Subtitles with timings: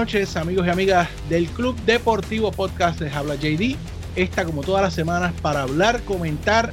[0.00, 3.76] Noches amigos y amigas del Club Deportivo Podcast de Habla JD.
[4.16, 6.70] Esta como todas las semanas para hablar, comentar,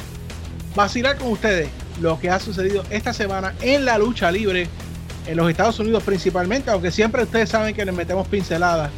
[0.77, 1.67] vacilar con ustedes
[1.99, 4.69] lo que ha sucedido esta semana en la lucha libre
[5.25, 8.91] en los Estados Unidos principalmente, aunque siempre ustedes saben que les metemos pinceladas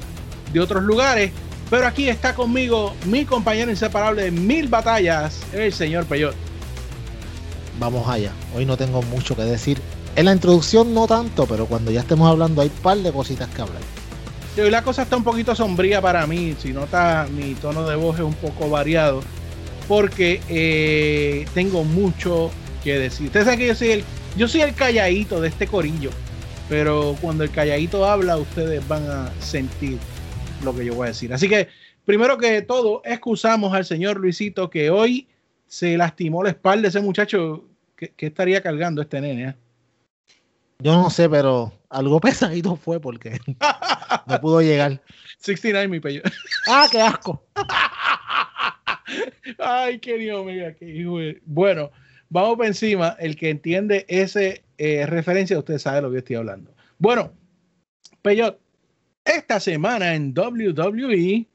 [0.54, 1.32] de otros lugares.
[1.72, 6.36] Pero aquí está conmigo mi compañero inseparable de mil batallas, el señor Peyot.
[7.80, 8.32] Vamos allá.
[8.56, 9.82] Hoy no tengo mucho que decir.
[10.16, 13.50] En la introducción no tanto, pero cuando ya estemos hablando hay un par de cositas
[13.50, 13.99] que hablar.
[14.58, 16.56] Hoy la cosa está un poquito sombría para mí.
[16.60, 19.22] Si nota, mi tono de voz es un poco variado.
[19.88, 22.52] Porque eh, tengo mucho
[22.84, 23.28] que decir.
[23.28, 24.04] Ustedes saben que yo soy el,
[24.38, 26.12] yo soy el calladito de este corillo.
[26.68, 29.98] Pero cuando el calladito habla, ustedes van a sentir
[30.64, 31.34] lo que yo voy a decir.
[31.34, 31.68] Así que,
[32.06, 35.28] primero que todo, excusamos al señor Luisito que hoy
[35.68, 37.64] se lastimó la espalda ese muchacho
[37.96, 39.50] que, estaría cargando este nene.
[39.50, 39.56] ¿eh?
[40.82, 43.38] Yo no sé, pero algo pesadito fue porque
[44.28, 45.02] no pudo llegar.
[45.40, 46.22] 69, mi pello.
[46.68, 47.46] ¡Ah, qué asco!
[49.60, 51.92] Ay, qué Dios mío, qué hijo Bueno,
[52.30, 53.18] vamos por encima.
[53.20, 56.74] El que entiende ese eh, referencia, usted sabe lo que estoy hablando.
[56.98, 57.34] Bueno,
[58.22, 58.58] Peyot,
[59.26, 61.46] esta semana en WWE.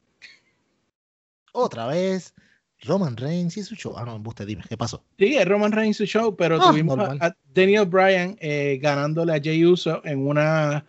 [1.51, 2.34] Otra vez,
[2.83, 3.93] Roman Reigns y su show.
[3.97, 5.03] Ah, no, usted dime, ¿qué pasó?
[5.17, 9.33] Sí, es Roman Reigns y su show, pero ah, tuvimos a, Daniel Bryan eh, ganándole
[9.33, 10.85] a Jey Uso en una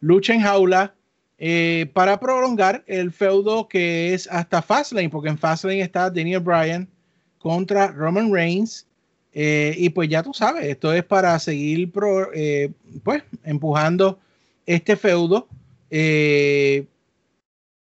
[0.00, 0.94] lucha en jaula
[1.38, 6.88] eh, para prolongar el feudo que es hasta Fastlane, porque en Fastlane está Daniel Bryan
[7.38, 8.86] contra Roman Reigns.
[9.32, 14.18] Eh, y pues ya tú sabes, esto es para seguir pues empujando
[14.66, 15.46] este feudo
[15.90, 16.86] eh,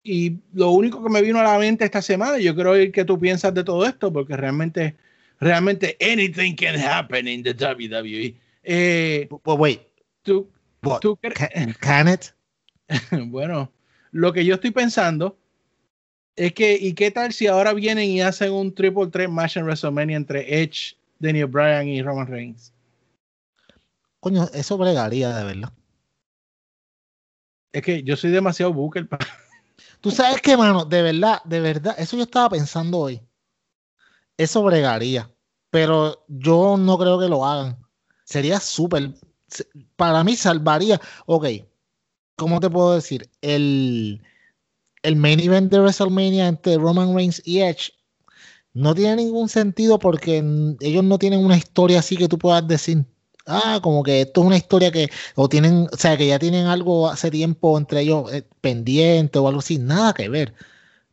[0.02, 3.04] y lo único que me vino a la mente esta semana, yo quiero oír qué
[3.04, 4.96] tú piensas de todo esto, porque realmente,
[5.38, 8.34] realmente, anything can happen in the WWE.
[8.62, 9.80] Eh, wait.
[10.22, 10.48] ¿tú,
[11.80, 12.26] can, it?
[13.26, 13.70] bueno,
[14.12, 15.38] lo que yo estoy pensando
[16.36, 19.64] es que, ¿y qué tal si ahora vienen y hacen un triple threat match en
[19.64, 22.72] WrestleMania entre Edge, Daniel Bryan y Roman Reigns?
[24.20, 25.72] Coño, eso bregaría de verdad.
[27.72, 29.06] Es que yo soy demasiado booker.
[30.00, 33.20] Tú sabes que, mano, de verdad, de verdad, eso yo estaba pensando hoy.
[34.36, 35.30] Eso bregaría.
[35.70, 37.78] Pero yo no creo que lo hagan.
[38.24, 39.14] Sería súper.
[39.96, 41.00] Para mí salvaría.
[41.26, 41.46] Ok.
[42.36, 43.28] ¿Cómo te puedo decir?
[43.42, 44.22] El,
[45.02, 47.92] el main event de WrestleMania entre Roman Reigns y Edge
[48.72, 50.38] no tiene ningún sentido porque
[50.80, 53.04] ellos no tienen una historia así que tú puedas decir
[53.46, 56.66] ah, como que esto es una historia que, o tienen, o sea, que ya tienen
[56.66, 60.54] algo hace tiempo entre ellos eh, pendiente o algo así, nada que ver.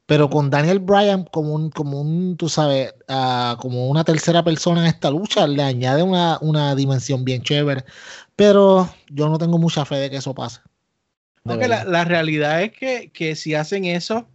[0.06, 4.82] Pero con Daniel Bryan como un, como un, tú sabes, ah, como una tercera persona
[4.82, 7.84] en esta lucha, le añade una, una, dimensión bien chévere.
[8.36, 10.62] Pero yo no tengo mucha fe de que eso pase.
[11.44, 14.28] Porque la, la, realidad es que, que si hacen eso,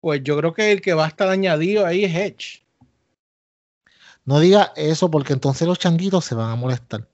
[0.00, 2.64] pues yo creo que el que va a estar añadido ahí es Edge.
[4.24, 7.08] No diga eso porque entonces los changuitos se van a molestar.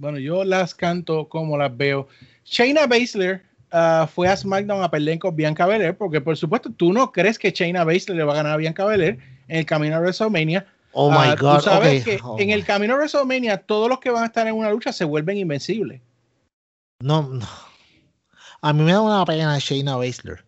[0.00, 2.08] Bueno, yo las canto como las veo.
[2.44, 3.42] Shayna Baszler
[3.72, 7.38] uh, fue a SmackDown a pelear con Bianca Belair, porque por supuesto tú no crees
[7.38, 10.66] que Shayna Baszler le va a ganar a Bianca Belair en el camino a WrestleMania.
[10.92, 11.56] Oh my uh, God.
[11.56, 14.46] Tú sabes que oh en el camino a WrestleMania todos los que van a estar
[14.46, 16.00] en una lucha se vuelven invencibles.
[17.00, 17.46] No, no.
[18.60, 20.44] A mí me da una pena Shayna Baszler.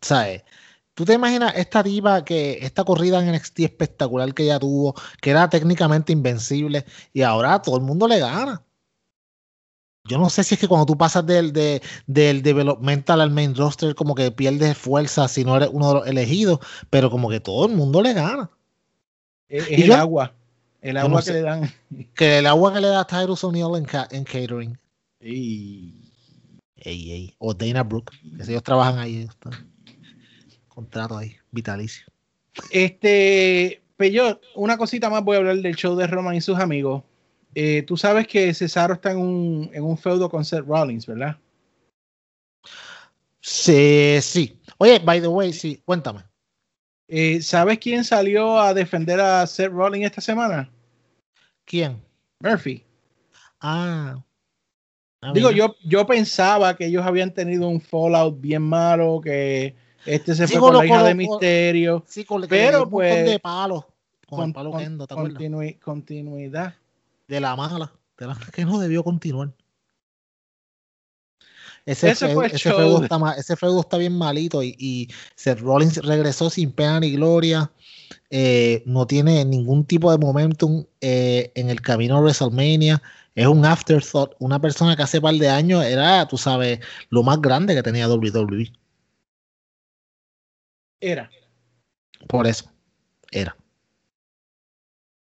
[0.00, 0.42] ¿Sabes?
[0.94, 5.30] ¿Tú te imaginas esta diva que esta corrida en NXT espectacular que ella tuvo, que
[5.30, 8.62] era técnicamente invencible y ahora todo el mundo le gana?
[10.06, 11.52] Yo no sé si es que cuando tú pasas del,
[12.06, 16.06] del developmental al main roster, como que pierdes fuerza si no eres uno de los
[16.06, 16.58] elegidos,
[16.90, 18.50] pero como que todo el mundo le gana.
[19.48, 20.34] Es, el agua.
[20.82, 21.72] El agua que le dan.
[22.14, 24.78] Que el agua que le da Tyrus O'Neill en, en, catering.
[25.20, 26.12] Ey.
[26.76, 29.26] Ey, O Dana Brooke, que ellos trabajan ahí
[30.74, 32.06] contrato ahí, vitalicio.
[32.70, 37.02] Este, Peyot, una cosita más voy a hablar del show de Roman y sus amigos.
[37.54, 41.36] Eh, tú sabes que Cesaro está en un, en un feudo con Seth Rollins, ¿verdad?
[43.40, 44.60] Sí, sí.
[44.78, 46.24] Oye, by the way, sí, cuéntame.
[47.06, 50.70] Eh, ¿Sabes quién salió a defender a Seth Rollins esta semana?
[51.64, 52.02] ¿Quién?
[52.40, 52.84] Murphy.
[53.60, 54.22] Ah.
[55.20, 60.34] ah Digo, yo, yo pensaba que ellos habían tenido un fallout bien malo, que este
[60.34, 62.04] se fue con la hija de Misterio.
[62.06, 63.26] Sí, con, pero pues.
[63.26, 63.84] de palos.
[64.28, 66.74] Con, palo Kendo, ¿te continuidad.
[67.28, 67.92] De la mala.
[68.18, 69.52] De la que no debió continuar.
[71.86, 75.98] Ese, ese, fue ese, feudo está ese, feudo está bien malito y, y, Seth Rollins
[75.98, 77.70] regresó sin pena ni gloria.
[78.30, 83.02] Eh, no tiene ningún tipo de momentum eh, en el camino a WrestleMania.
[83.34, 84.32] es un afterthought.
[84.38, 86.80] Una persona que hace par de años era, tú sabes,
[87.10, 88.72] lo más grande que tenía WWE.
[91.04, 91.30] Era.
[92.26, 92.70] Por eso,
[93.30, 93.54] era.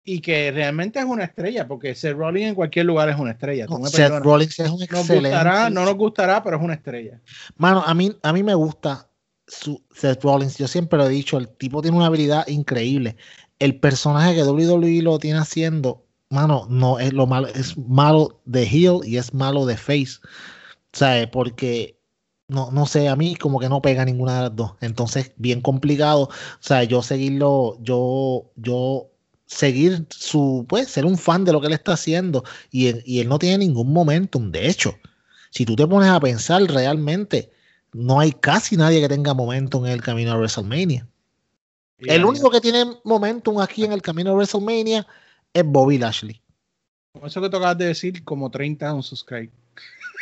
[0.02, 3.66] Y que realmente es una estrella, porque Seth Rollins en cualquier lugar es una estrella.
[3.84, 5.70] Seth Rollins es un excelente.
[5.70, 7.20] no nos gustará, pero es una estrella.
[7.56, 9.08] Mano, a mí, a mí me gusta
[9.46, 10.58] su, Seth Rollins.
[10.58, 13.16] Yo siempre lo he dicho, el tipo tiene una habilidad increíble.
[13.60, 18.64] El personaje que WWE lo tiene haciendo mano, no es lo malo, es malo de
[18.64, 20.18] heel y es malo de face.
[20.92, 21.28] ¿Sabes?
[21.28, 21.99] Porque
[22.50, 24.72] no, no sé, a mí como que no pega ninguna de las dos.
[24.80, 26.24] Entonces, bien complicado.
[26.24, 26.30] O
[26.60, 29.10] sea, yo seguirlo, yo, yo
[29.46, 32.44] seguir su, pues, ser un fan de lo que él está haciendo.
[32.70, 34.50] Y él, y él no tiene ningún momentum.
[34.50, 34.94] De hecho,
[35.50, 37.50] si tú te pones a pensar realmente,
[37.92, 41.06] no hay casi nadie que tenga momentum en el camino a WrestleMania.
[41.98, 45.06] el único que tiene momentum aquí en el camino a WrestleMania
[45.52, 46.40] es Bobby Lashley.
[47.24, 49.50] Eso que tocas de decir, como 30 unsubscribe.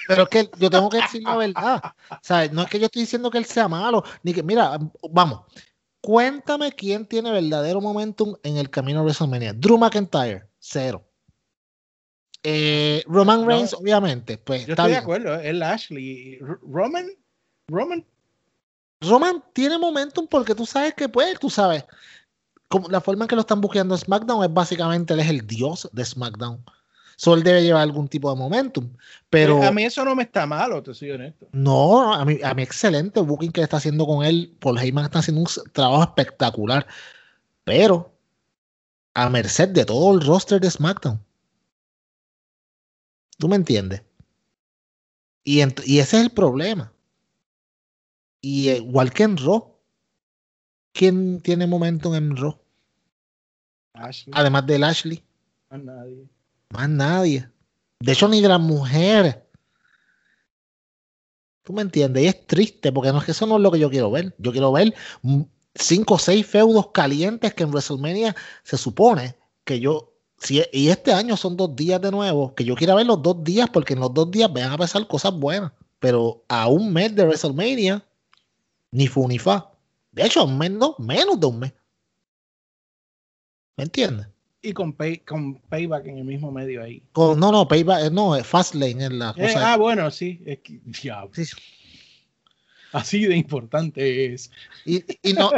[0.08, 1.82] Pero es que yo tengo que decir la verdad.
[2.22, 4.78] Sea, no es que yo estoy diciendo que él sea malo, ni que, mira,
[5.10, 5.42] vamos,
[6.00, 9.52] cuéntame quién tiene verdadero momentum en el camino a WrestleMania.
[9.52, 11.04] Drew McIntyre, cero.
[12.42, 14.64] Eh, Roman Reigns, obviamente, pues.
[14.64, 16.38] Yo estoy de acuerdo, es Lashley.
[16.62, 17.10] Roman,
[17.68, 18.02] Roman.
[19.02, 21.84] Roman tiene momentum porque tú sabes que, pues, tú sabes,
[22.68, 25.46] como la forma en que lo están buscando en SmackDown es básicamente él es el
[25.46, 26.64] dios de SmackDown.
[27.18, 28.88] So él debe llevar algún tipo de momentum.
[29.28, 31.48] Pero a mí eso no me está malo, te soy honesto.
[31.50, 34.56] No, a mí, a mí excelente booking que está haciendo con él.
[34.60, 36.86] Paul Heyman está haciendo un trabajo espectacular.
[37.64, 38.12] Pero
[39.14, 41.20] a merced de todo el roster de SmackDown.
[43.36, 44.02] ¿Tú me entiendes?
[45.42, 46.92] Y, y ese es el problema.
[48.40, 49.78] Y igual que en Raw,
[50.98, 52.58] ¿Quién tiene momento en Raw?
[54.32, 55.22] Además de Ashley.
[55.70, 56.28] Más nadie.
[56.70, 57.48] Más nadie.
[58.00, 59.36] De hecho, ni de las mujeres.
[61.62, 62.22] ¿Tú me entiendes?
[62.22, 64.34] Y es triste, porque no es que eso no es lo que yo quiero ver.
[64.38, 64.94] Yo quiero ver
[65.74, 70.14] cinco o seis feudos calientes que en WrestleMania se supone que yo.
[70.40, 73.42] Si, y este año son dos días de nuevo, que yo quiero ver los dos
[73.42, 75.72] días, porque en los dos días van a pasar cosas buenas.
[75.98, 78.06] Pero a un mes de WrestleMania,
[78.92, 79.72] ni fu ni fa.
[80.12, 81.72] De hecho, menos, menos de un mes.
[83.76, 84.28] ¿Me entiendes?
[84.60, 84.96] Y con,
[85.26, 87.02] con Payback en el mismo medio ahí.
[87.14, 89.72] no, no, Payback, eh, no, Fastlane es la eh, cosa.
[89.72, 90.40] ah, bueno, sí.
[90.44, 90.80] Es que,
[92.92, 94.50] Así de importante es.
[94.84, 95.50] Y, y no,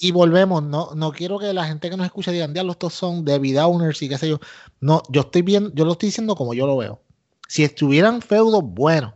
[0.00, 3.24] y, volvemos, no, no quiero que la gente que nos escuche digan, diablo, estos son
[3.24, 4.38] David Owners y qué sé yo.
[4.80, 7.02] No, yo estoy bien, yo lo estoy diciendo como yo lo veo.
[7.48, 9.14] Si estuvieran feudos buenos,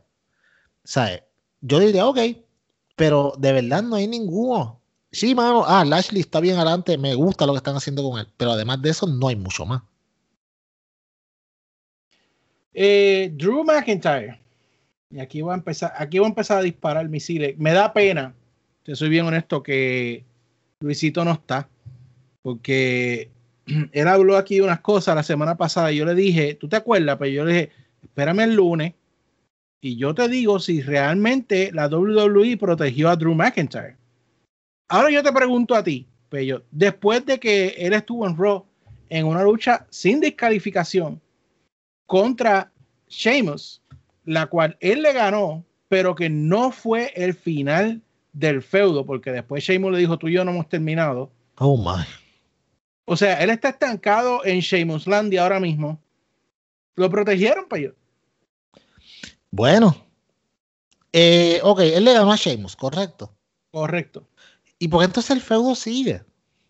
[0.82, 1.23] ¿sabes?
[1.61, 2.19] Yo diría, ok,
[2.97, 4.81] pero de verdad no hay ninguno.
[5.14, 8.26] Sí, mano, ah, Lashley está bien adelante, me gusta lo que están haciendo con él,
[8.37, 9.81] pero además de eso no hay mucho más.
[12.72, 14.40] Eh, Drew McIntyre.
[15.11, 17.56] Y aquí voy a empezar, aquí voy a empezar a disparar misiles.
[17.58, 18.34] Me da pena,
[18.82, 20.25] te soy bien honesto, que
[20.81, 21.69] Luisito no está.
[22.43, 23.31] Porque
[23.93, 26.75] él habló aquí de unas cosas la semana pasada y yo le dije, ¿tú te
[26.75, 27.16] acuerdas?
[27.16, 27.71] Pero pues yo le dije,
[28.02, 28.94] espérame el lunes
[29.80, 33.97] y yo te digo si realmente la WWE protegió a Drew McIntyre.
[34.88, 38.64] Ahora yo te pregunto a ti, Pello, después de que él estuvo en Raw
[39.09, 41.21] en una lucha sin descalificación
[42.07, 42.73] contra
[43.09, 43.83] Sheamus,
[44.25, 49.62] la cual él le ganó, pero que no fue el final del feudo, porque después
[49.64, 51.31] Sheamus le dijo, tú y yo no hemos terminado.
[51.59, 52.05] Oh my.
[53.07, 56.00] O sea, él está estancado en Sheamuslandia ahora mismo.
[56.97, 57.95] Lo protegieron, Pello.
[59.50, 59.97] Bueno.
[61.12, 63.33] Eh, ok, él le ganó a Sheamus, correcto.
[63.71, 64.26] Correcto.
[64.85, 66.21] ¿Y por qué entonces el feudo sigue?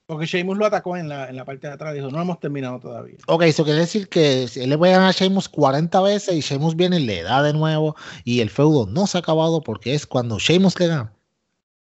[0.06, 1.92] Porque Sheamus lo atacó en la, en la parte de atrás.
[1.94, 3.16] Dijo, no hemos terminado todavía.
[3.26, 6.76] Ok, eso quiere decir que él le puede ganar a Sheamus 40 veces y Sheamus
[6.76, 10.06] viene y le da de nuevo y el feudo no se ha acabado porque es
[10.06, 11.12] cuando Sheamus le gana.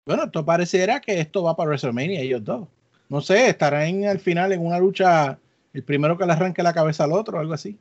[0.07, 2.69] Bueno, esto pareciera que esto va para WrestleMania ellos dos.
[3.09, 5.37] No sé, estarán al final en una lucha
[5.73, 7.77] el primero que le arranque la cabeza al otro, algo así.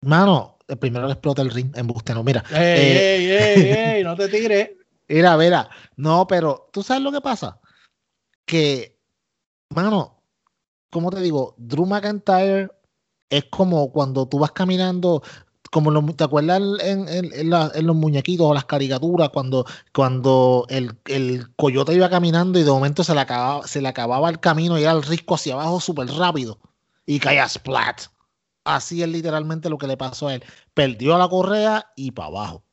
[0.00, 2.44] Mano, el primero que explota el ring en no, mira.
[2.52, 4.70] Ey, eh, ey, ey, no te tires.
[5.08, 7.60] Mira, mira, no, pero tú sabes lo que pasa.
[8.46, 8.98] Que,
[9.70, 10.22] mano,
[10.90, 12.70] como te digo, Drew McIntyre
[13.30, 15.22] es como cuando tú vas caminando,
[15.70, 21.54] como lo, te acuerdas en, en, los muñequitos o las caricaturas, cuando, cuando el, el,
[21.56, 24.82] coyote iba caminando y de momento se le acababa, se le acababa el camino y
[24.82, 26.60] era el risco hacia abajo súper rápido
[27.06, 28.02] y caía splat.
[28.64, 30.44] Así es literalmente lo que le pasó a él.
[30.72, 32.64] Perdió la correa y para abajo.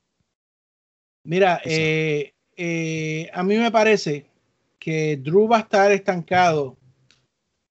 [1.23, 4.30] Mira, eh, eh, a mí me parece
[4.81, 6.75] que Drew va a estar estancado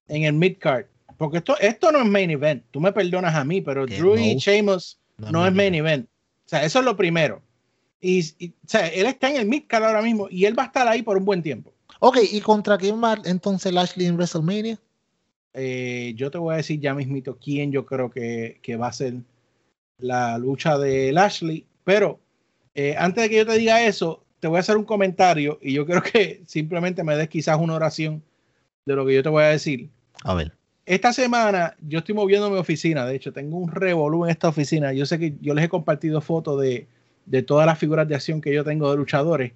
[0.08, 0.86] en el midcard
[1.20, 2.64] porque esto, esto no es main event.
[2.70, 6.06] Tú me perdonas a mí, pero Drew y Sheamus no, es main event.
[6.06, 7.42] O sea, eso es lo primero.
[8.00, 10.88] Y, o sea, él está en el midcard ahora mismo y él va a estar
[10.88, 11.74] ahí por un buen tiempo.
[11.98, 14.78] Ok, ¿y contra quién va entonces Lashley en WrestleMania?
[15.52, 18.92] Eh, yo te voy a decir ya mismito quién yo creo que, que va a
[18.94, 19.16] ser
[19.98, 21.66] la lucha de Lashley.
[21.84, 22.18] Pero
[22.74, 25.74] eh, antes de que yo te diga eso, te voy a hacer un comentario y
[25.74, 28.22] yo creo que simplemente me des quizás una oración
[28.86, 29.90] de lo que yo te voy a decir.
[30.24, 30.52] A ver.
[30.86, 34.92] Esta semana yo estoy moviendo mi oficina, de hecho tengo un revolú en esta oficina.
[34.92, 36.88] Yo sé que yo les he compartido fotos de,
[37.26, 39.52] de todas las figuras de acción que yo tengo de luchadores.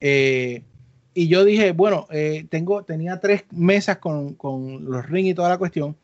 [0.00, 0.62] Eh,
[1.14, 5.50] y yo dije, bueno, eh, tengo, tenía tres mesas con, con los rings y toda
[5.50, 5.94] la cuestión.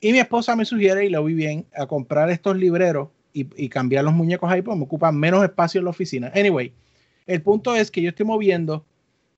[0.00, 3.68] Y mi esposa me sugiere, y lo vi bien, a comprar estos libreros y, y,
[3.68, 6.32] cambiar los muñecos ahí, porque me ocupan menos espacio en la oficina.
[6.34, 6.72] Anyway,
[7.28, 8.84] el punto es que yo estoy moviendo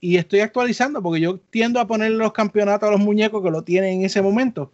[0.00, 3.62] y estoy actualizando, porque yo tiendo a poner los campeonatos a los muñecos que lo
[3.62, 4.72] tienen en ese momento.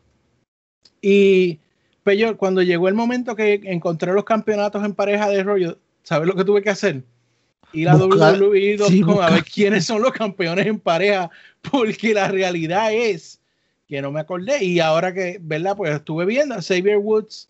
[1.02, 1.58] Y
[2.04, 6.28] pues yo, cuando llegó el momento que encontré los campeonatos en pareja de rollo, ¿sabes
[6.28, 7.02] lo que tuve que hacer?
[7.72, 11.30] ir a WWE.com a ver quiénes son los campeones en pareja,
[11.70, 13.40] porque la realidad es
[13.88, 14.64] que no me acordé.
[14.64, 15.76] Y ahora que, ¿verdad?
[15.76, 17.48] Pues estuve viendo a Xavier Woods.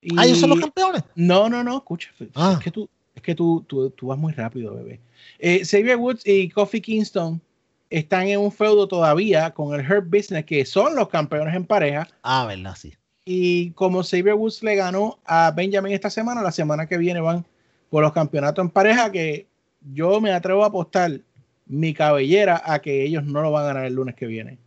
[0.00, 0.18] Y...
[0.18, 1.02] Ah, ellos son los campeones.
[1.14, 2.10] No, no, no, escucha.
[2.34, 2.54] Ah.
[2.58, 5.00] Es que, tú, es que tú, tú, tú vas muy rápido, bebé.
[5.38, 7.40] Eh, Xavier Woods y Kofi Kingston
[7.88, 12.06] están en un feudo todavía con el Hurt Business, que son los campeones en pareja.
[12.22, 12.94] Ah, verdad, sí.
[13.24, 17.44] Y como Xavier Woods le ganó a Benjamin esta semana, la semana que viene van
[17.90, 19.46] por los campeonatos en pareja, que
[19.92, 21.20] yo me atrevo a apostar
[21.64, 24.58] mi cabellera a que ellos no lo van a ganar el lunes que viene.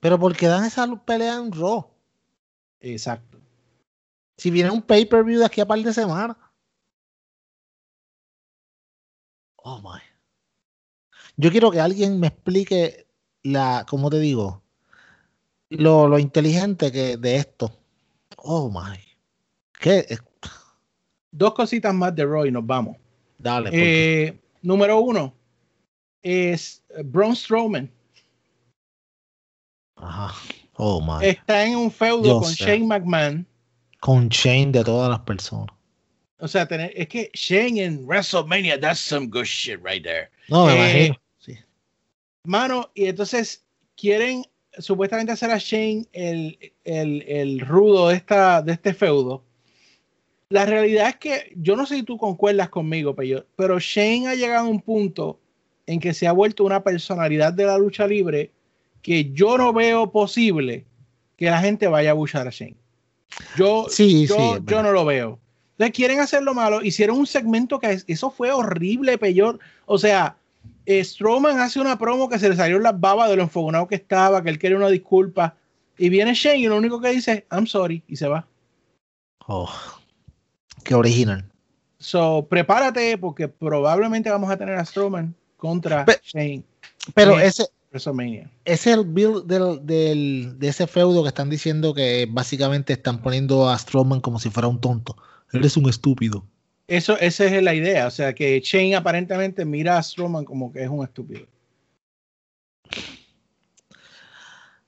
[0.00, 1.86] Pero porque dan esa pelea en Raw.
[2.80, 3.38] Exacto.
[4.36, 6.36] Si viene un pay-per-view de aquí a par de semanas.
[9.62, 10.00] Oh my.
[11.36, 13.06] Yo quiero que alguien me explique
[13.42, 14.62] la, ¿cómo te digo?
[15.70, 17.72] Lo, lo inteligente que de esto.
[18.36, 18.98] Oh my.
[19.78, 20.18] ¿Qué?
[21.30, 22.96] Dos cositas más de Raw y nos vamos.
[23.38, 23.70] Dale.
[23.72, 25.32] Eh, número uno
[26.22, 27.90] es Braun Strowman.
[29.96, 30.34] Ajá.
[30.74, 31.26] Oh, my.
[31.26, 33.46] Está en un feudo con Shane McMahon.
[34.00, 35.74] Con Shane de todas las personas.
[36.40, 40.30] O sea, tener, es que Shane en WrestleMania, that's some good shit right there.
[40.48, 41.20] No, me eh, imagino.
[41.38, 41.58] Sí.
[42.44, 43.64] Mano, y entonces
[43.96, 44.44] quieren
[44.78, 49.44] supuestamente hacer a Shane el, el, el rudo de, esta, de este feudo
[50.50, 53.14] la realidad es que yo no sé si tú concuerdas conmigo,
[53.56, 55.38] pero Shane ha llegado a un punto
[55.86, 58.50] en que se ha vuelto una personalidad de la lucha libre
[59.00, 60.84] que yo no veo posible
[61.36, 62.74] que la gente vaya a buchar a Shane.
[63.56, 65.38] Yo, sí, yo, yo no lo veo.
[65.80, 66.82] Entonces quieren hacer lo malo.
[66.82, 69.58] Hicieron un segmento que eso fue horrible, peor.
[69.86, 70.36] O sea,
[70.84, 73.94] eh, Strowman hace una promo que se le salió las babas de lo enfogonado que
[73.94, 75.56] estaba, que él quiere una disculpa.
[75.96, 78.46] Y viene Shane y lo único que dice, I'm sorry, y se va.
[79.46, 79.70] Oh
[80.84, 81.50] que original.
[81.98, 86.62] So, prepárate porque probablemente vamos a tener a Strowman contra Shane.
[87.14, 87.68] Pero ese
[88.66, 93.70] es el build del, del, de ese feudo que están diciendo que básicamente están poniendo
[93.70, 95.16] a Strowman como si fuera un tonto.
[95.52, 96.44] Él es un estúpido.
[96.86, 98.06] Eso, esa es la idea.
[98.06, 101.46] O sea, que Shane aparentemente mira a Strowman como que es un estúpido.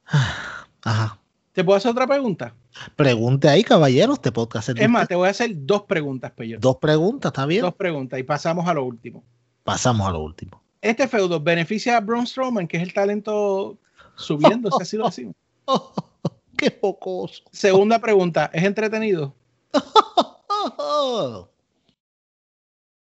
[0.83, 1.19] Ajá.
[1.53, 2.55] ¿Te puedo hacer otra pregunta?
[2.97, 4.81] Pregunte ahí, caballeros, te puedo hacer.
[4.81, 6.59] Es más, te voy a hacer dos preguntas, Peyo.
[6.59, 7.61] Dos preguntas, ¿está bien?
[7.63, 9.23] Dos preguntas y pasamos a lo último.
[9.63, 10.63] Pasamos a lo último.
[10.81, 13.79] Este feudo beneficia a Braun Strowman, que es el talento
[14.17, 15.37] subiendo, si así lo decimos.
[16.57, 17.43] ¡Qué pocoso!
[17.53, 19.35] Segunda pregunta, ¿es entretenido?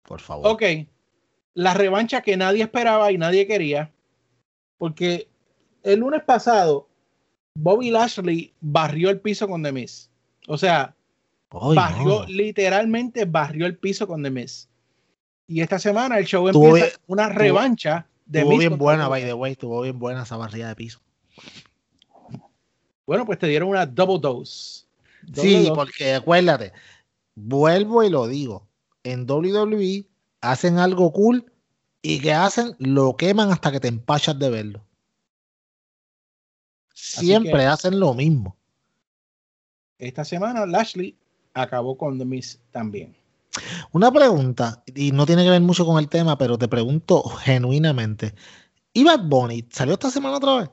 [0.04, 0.48] Por favor.
[0.48, 0.64] Ok.
[1.54, 3.92] La revancha que nadie esperaba y nadie quería,
[4.78, 5.28] porque
[5.84, 6.88] el lunes pasado
[7.56, 10.10] Bobby Lashley barrió el piso con The Miz.
[10.48, 10.96] O sea,
[11.50, 14.70] barrió, literalmente barrió el piso con The Miz.
[15.48, 19.52] Y esta semana el show empieza una revancha de Estuvo bien buena, by the way,
[19.52, 21.02] estuvo bien buena esa barrida de piso.
[23.06, 24.86] Bueno, pues te dieron una double dose.
[25.34, 26.72] sí, porque acuérdate,
[27.36, 28.68] vuelvo y lo digo,
[29.04, 30.08] en WWE
[30.42, 31.52] hacen algo cool
[32.02, 34.86] y que hacen, lo queman hasta que te empachas de verlo.
[36.94, 38.58] Siempre hacen lo mismo.
[39.98, 41.16] Esta semana Lashley
[41.54, 43.16] acabó con The Miz también.
[43.92, 48.34] Una pregunta, y no tiene que ver mucho con el tema, pero te pregunto genuinamente.
[48.94, 50.70] ¿Y Bad Bunny salió esta semana otra vez?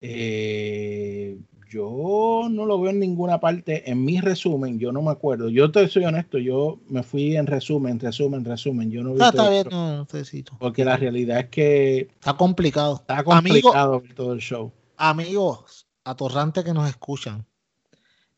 [0.00, 1.38] Eh,
[1.74, 3.90] yo no lo veo en ninguna parte.
[3.90, 5.48] En mi resumen, yo no me acuerdo.
[5.48, 8.90] Yo te soy honesto, yo me fui en resumen, resumen, resumen.
[8.90, 10.56] Yo no vi ah, está bien, no, necesito.
[10.58, 12.96] Porque la realidad es que está complicado.
[12.96, 17.46] Está complicado todo el show amigos, atorrante que nos escuchan,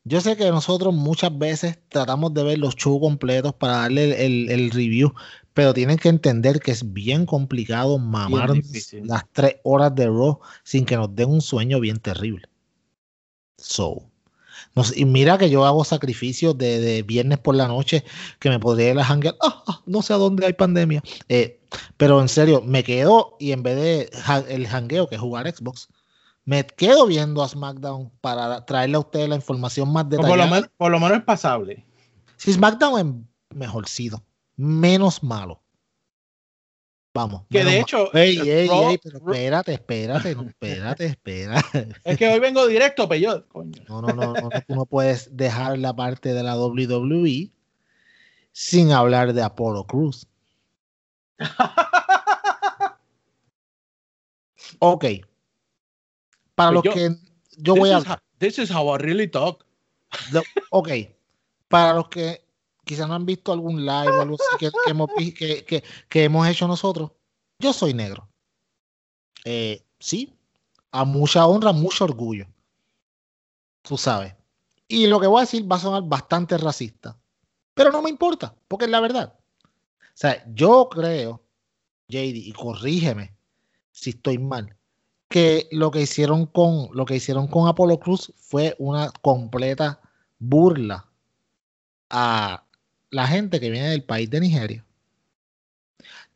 [0.05, 4.71] yo sé que nosotros muchas veces tratamos de ver los shows completos para darle el,
[4.71, 5.13] review,
[5.53, 8.53] pero tienen que entender que es bien complicado mamar
[9.03, 12.47] las tres horas de Raw sin que nos den un sueño bien terrible.
[13.67, 14.03] So.
[14.95, 18.05] y mira que yo hago sacrificios de, viernes por la noche
[18.39, 19.37] que me podría ir a hangar.
[19.43, 21.03] Ah, ah, no sé a dónde hay pandemia.
[21.29, 21.61] Eh,
[21.97, 24.11] pero en serio, me quedo y en vez de
[24.49, 25.89] el hangueo, que es jugar Xbox,
[26.45, 30.71] me quedo viendo a SmackDown para traerle a ustedes la información más detallada.
[30.79, 31.85] Por lo, menos es pasable.
[32.37, 33.01] Si SmackDown
[33.51, 34.23] es mejorcido,
[34.57, 35.61] menos malo.
[37.17, 37.43] Vamos.
[37.51, 38.15] Que de hecho.
[38.15, 41.89] Ey, ey, ey, pero espérate, espérate, espérate, espérate.
[42.05, 43.45] Es que hoy vengo directo, pero
[43.89, 47.51] No, no, no, no, tú no puedes dejar la parte de la WWE
[48.53, 50.27] sin hablar de Apollo Cruz.
[54.79, 55.05] ok.
[56.55, 57.17] Para los que
[57.59, 58.03] yo voy a.
[58.39, 59.65] this is how I really talk.
[60.71, 60.89] ok.
[61.69, 62.46] Para los que
[62.87, 67.11] quizás no han visto algún live o algo así que, hemos, hecho nosotros,
[67.59, 68.29] yo soy negro.
[69.45, 70.33] Eh, sí,
[70.93, 72.47] a mucha honra, mucho orgullo.
[73.83, 74.35] Tú sabes.
[74.87, 77.19] Y lo que voy a decir va a sonar bastante racista.
[77.75, 79.37] Pero no me importa, porque es la verdad.
[79.37, 81.43] O sea, yo creo,
[82.09, 83.37] JD, y corrígeme
[83.91, 84.77] si estoy mal,
[85.29, 90.01] que lo que hicieron con lo que hicieron con Apolo Cruz fue una completa
[90.39, 91.11] burla
[92.11, 92.66] a
[93.11, 94.85] la gente que viene del país de Nigeria.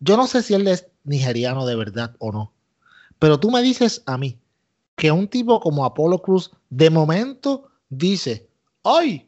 [0.01, 2.53] Yo no sé si él es nigeriano de verdad o no,
[3.19, 4.39] pero tú me dices a mí
[4.97, 8.49] que un tipo como Apolo Cruz de momento dice,
[8.85, 9.27] ay,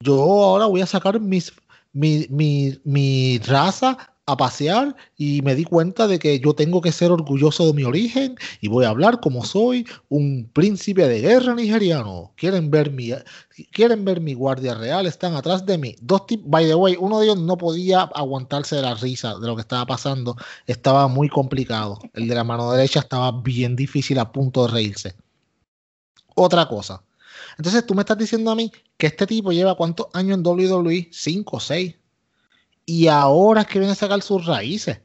[0.00, 1.52] yo ahora voy a sacar mis,
[1.92, 6.92] mi, mi, mi raza a pasear y me di cuenta de que yo tengo que
[6.92, 11.54] ser orgulloso de mi origen y voy a hablar como soy un príncipe de guerra
[11.54, 12.32] nigeriano.
[12.36, 13.10] Quieren ver mi,
[13.72, 15.96] quieren ver mi guardia real, están atrás de mí.
[16.02, 19.56] Dos by the way, uno de ellos no podía aguantarse de la risa de lo
[19.56, 20.36] que estaba pasando,
[20.66, 21.98] estaba muy complicado.
[22.12, 25.14] El de la mano derecha estaba bien difícil a punto de reírse.
[26.34, 27.02] Otra cosa.
[27.56, 31.08] Entonces tú me estás diciendo a mí que este tipo lleva cuántos años en WWE?
[31.12, 31.97] Cinco, o seis
[32.88, 34.98] y ahora es que viene a sacar sus raíces.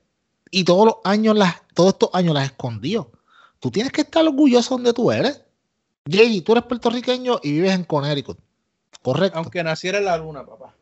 [0.50, 3.12] Y todos los años las, todos estos años las escondió.
[3.60, 5.42] Tú tienes que estar orgulloso donde tú eres.
[6.10, 8.40] Jay, tú eres puertorriqueño y vives en Connecticut.
[9.02, 9.38] Correcto.
[9.38, 10.74] Aunque naciera en la luna, papá.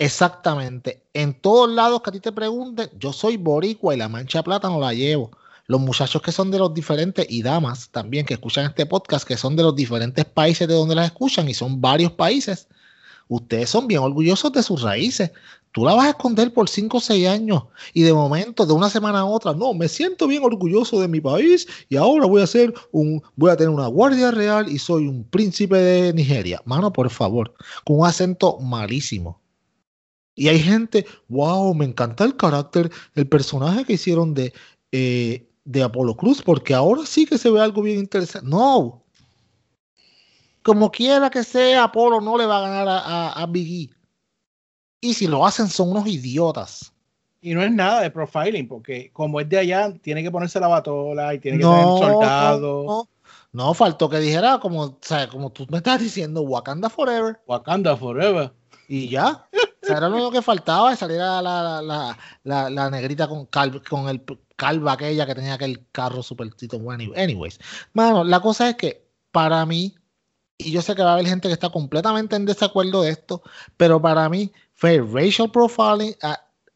[0.00, 1.00] Exactamente.
[1.14, 4.68] En todos lados que a ti te pregunten, yo soy boricua y la mancha plata
[4.68, 5.30] no la llevo.
[5.68, 9.36] Los muchachos que son de los diferentes, y damas también que escuchan este podcast, que
[9.36, 12.66] son de los diferentes países de donde las escuchan, y son varios países,
[13.28, 15.30] ustedes son bien orgullosos de sus raíces
[15.78, 17.62] tú la vas a esconder por 5 o 6 años
[17.92, 21.20] y de momento, de una semana a otra, no, me siento bien orgulloso de mi
[21.20, 25.06] país y ahora voy a ser un, voy a tener una guardia real y soy
[25.06, 26.60] un príncipe de Nigeria.
[26.64, 29.40] Mano, por favor, con un acento malísimo.
[30.34, 34.52] Y hay gente, wow, me encanta el carácter, el personaje que hicieron de,
[34.90, 38.48] eh, de Apolo Cruz, porque ahora sí que se ve algo bien interesante.
[38.48, 39.04] No.
[40.62, 43.97] Como quiera que sea, Apolo no le va a ganar a, a, a Biggie.
[45.00, 46.92] Y si lo hacen, son unos idiotas.
[47.40, 50.66] Y no es nada de profiling, porque como es de allá, tiene que ponerse la
[50.66, 52.84] batola y tiene que ser soldado.
[52.84, 53.08] No,
[53.52, 57.40] no, faltó que dijera, como, o sea, como tú me estás diciendo, Wakanda Forever.
[57.46, 58.52] Wakanda Forever.
[58.88, 59.46] Y ya.
[59.52, 63.46] o sea, era lo único que faltaba, salir a la, la, la, la, negrita con,
[63.46, 64.22] con el
[64.56, 67.12] calva aquella que tenía aquel carro super bueno.
[67.14, 67.60] Anyways,
[67.92, 69.94] mano, la cosa es que para mí,
[70.56, 73.42] y yo sé que va a haber gente que está completamente en desacuerdo de esto,
[73.76, 76.14] pero para mí fue racial profiling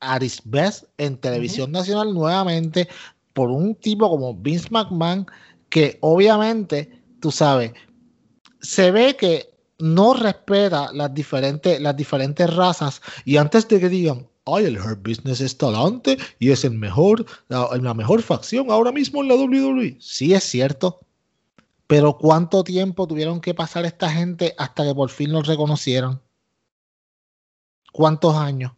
[0.00, 2.88] at its best en televisión nacional nuevamente
[3.32, 5.24] por un tipo como Vince McMahon
[5.68, 7.72] que obviamente, tú sabes,
[8.60, 14.28] se ve que no respeta las diferentes, las diferentes razas y antes de que digan,
[14.46, 18.90] ay, el Hurt Business es talante y es el mejor, la, la mejor facción ahora
[18.90, 19.96] mismo en la WWE.
[20.00, 20.98] Sí es cierto,
[21.86, 26.20] pero ¿cuánto tiempo tuvieron que pasar esta gente hasta que por fin los reconocieron?
[27.92, 28.72] ¿Cuántos años?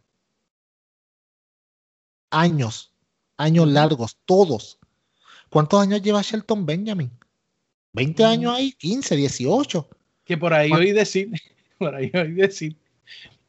[2.29, 2.91] Años,
[3.37, 4.77] años largos, todos.
[5.49, 7.11] ¿Cuántos años lleva Shelton Benjamin?
[7.93, 8.75] ¿20 años ahí?
[8.79, 9.89] ¿15, 18?
[10.25, 11.31] Que por ahí oí decir,
[11.79, 12.75] por ahí oí decir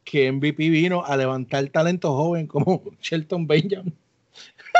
[0.05, 3.93] que MVP vino a levantar talento joven como Shelton Benjamin.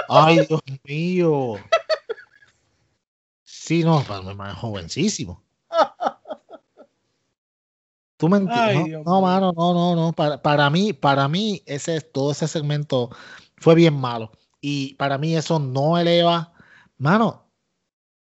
[0.08, 1.56] Ay, Dios mío.
[3.44, 5.44] Sí, no, es jovencísimo.
[8.18, 9.06] Tú me entiendes.
[9.06, 10.14] No, mano, no, no, no.
[10.14, 13.12] Para, para, mí, para mí, ese, todo ese segmento
[13.58, 14.32] fue bien malo.
[14.60, 16.52] Y para mí eso no eleva.
[16.98, 17.48] Mano,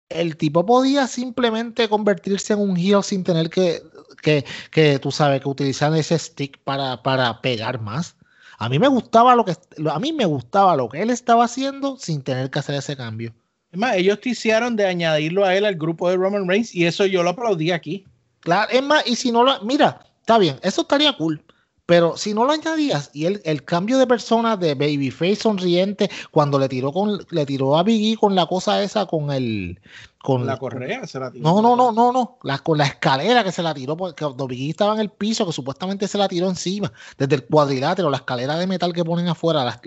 [0.08, 3.80] el tipo podía simplemente convertirse en un heel sin tener que,
[4.22, 8.16] que, que tú sabes, que utilizar ese stick para, para pegar más.
[8.58, 9.54] A mí me gustaba lo que
[9.90, 13.34] a mí me gustaba lo que él estaba haciendo sin tener que hacer ese cambio.
[13.70, 16.86] Es más, ellos te hicieron de añadirlo a él al grupo de Roman Reigns y
[16.86, 18.06] eso yo lo aplaudí aquí.
[18.46, 21.42] Claro, es más, y si no lo, mira, está bien, eso estaría cool.
[21.84, 26.56] Pero si no lo añadías y el, el cambio de persona de Babyface sonriente cuando
[26.56, 29.80] le tiró con le tiró a Biggie con la cosa esa con el
[30.18, 31.42] con la correa se la tiró.
[31.42, 34.46] No, no, no, no, no, la, con la escalera que se la tiró porque cuando
[34.46, 38.18] Biggie estaba en el piso que supuestamente se la tiró encima desde el cuadrilátero, la
[38.18, 39.80] escalera de metal que ponen afuera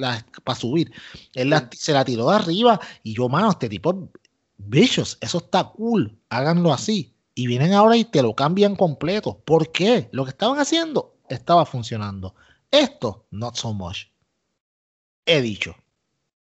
[0.44, 0.92] para subir.
[1.34, 4.10] Él se la tiró de arriba y yo, mano, este tipo
[4.58, 7.14] bichos, eso está cool, háganlo así.
[7.40, 9.40] Y vienen ahora y te lo cambian completo.
[9.46, 10.10] ¿Por qué?
[10.12, 12.36] Lo que estaban haciendo estaba funcionando.
[12.70, 14.08] Esto, not so much.
[15.26, 15.74] He dicho.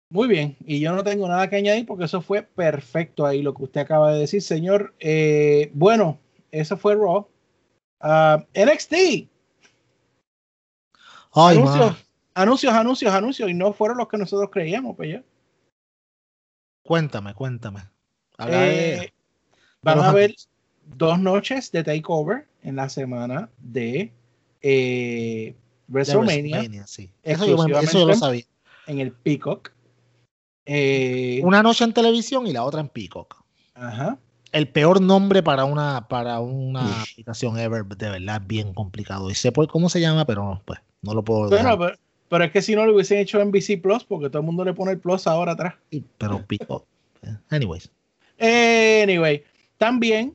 [0.08, 3.54] Muy bien, y yo no tengo nada que añadir porque eso fue perfecto ahí lo
[3.54, 4.92] que usted acaba de decir, señor.
[4.98, 6.18] Eh, bueno,
[6.50, 7.28] eso fue Raw.
[8.00, 9.28] Ah, NXT.
[11.32, 15.22] anuncios, anuncios, anuncios, anuncios, y no fueron los que nosotros creíamos, pues ya.
[16.82, 17.88] Cuéntame, cuéntame.
[18.40, 19.12] Eh,
[19.82, 20.34] van a haber
[20.84, 24.12] dos noches de takeover en la semana de
[24.62, 25.54] eh,
[25.88, 26.86] WrestleMania.
[26.86, 27.10] sí.
[27.22, 28.44] eso, yo, lo sabía.
[28.86, 29.72] En el Peacock.
[30.66, 33.42] Eh, una noche en televisión y la otra en Peacock.
[33.74, 34.18] Ajá.
[34.52, 39.30] El peor nombre para una, para una aplicación ever, de verdad, bien complicado.
[39.30, 41.96] Y sé por cómo se llama, pero pues no lo puedo bueno, pero,
[42.28, 44.64] pero, es que si no lo hubiesen hecho en BC Plus, porque todo el mundo
[44.64, 45.74] le pone el Plus ahora atrás.
[46.18, 46.84] pero Peacock.
[47.22, 47.90] Eh, anyways.
[48.40, 49.44] Anyway,
[49.78, 50.34] también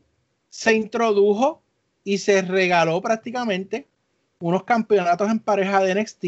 [0.55, 1.61] se introdujo
[2.05, 3.89] y se regaló prácticamente
[4.39, 6.25] unos campeonatos en pareja de NXT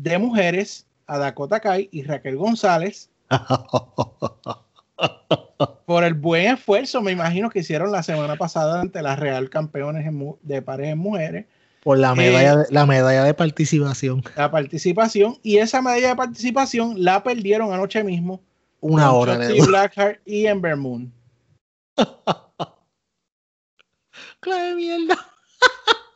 [0.00, 3.08] de mujeres a Dakota Kai y Raquel González.
[5.86, 10.12] por el buen esfuerzo, me imagino que hicieron la semana pasada ante las Real Campeones
[10.42, 11.46] de parejas mujeres.
[11.84, 14.24] Por la medalla, de, la medalla de participación.
[14.36, 15.38] La participación.
[15.44, 18.40] Y esa medalla de participación la perdieron anoche mismo.
[18.80, 19.38] Una hora.
[19.38, 21.12] Blackheart y Ember Moon.
[24.42, 25.16] claro, mierda.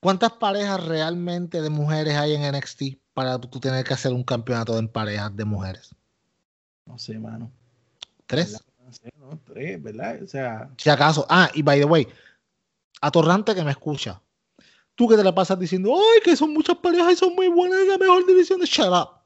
[0.00, 2.82] ¿Cuántas parejas realmente de mujeres hay en NXT
[3.12, 5.94] para tú tener que hacer un campeonato en parejas de mujeres?
[6.86, 7.52] No sé, mano.
[8.26, 8.64] ¿Tres?
[8.78, 10.22] No sé, no, tres, ¿verdad?
[10.22, 10.70] O sea.
[10.78, 11.26] Si acaso.
[11.28, 12.08] Ah, y by the way,
[13.02, 14.22] atorrante que me escucha.
[14.94, 17.80] Tú que te la pasas diciendo, ¡ay, que son muchas parejas y son muy buenas
[17.80, 19.20] en la mejor división de Shut Up!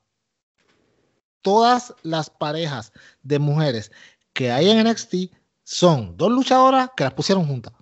[1.43, 3.93] Todas las parejas de mujeres
[4.33, 5.15] que hay en NXT
[5.64, 7.72] son dos luchadoras que las pusieron juntas.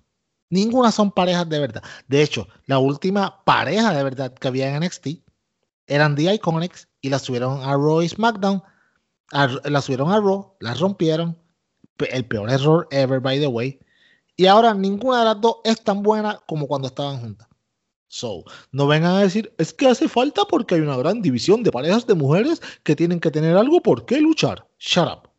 [0.49, 1.83] Ninguna son parejas de verdad.
[2.07, 5.07] De hecho, la última pareja de verdad que había en NXT
[5.87, 8.63] eran The Iconics y la subieron a Raw y SmackDown.
[9.31, 11.37] la subieron a Raw, la rompieron.
[12.09, 13.79] El peor error ever, by the way.
[14.35, 17.47] Y ahora ninguna de las dos es tan buena como cuando estaban juntas.
[18.07, 21.71] So, no vengan a decir, es que hace falta porque hay una gran división de
[21.71, 24.67] parejas de mujeres que tienen que tener algo por qué luchar.
[24.77, 25.32] Shut up.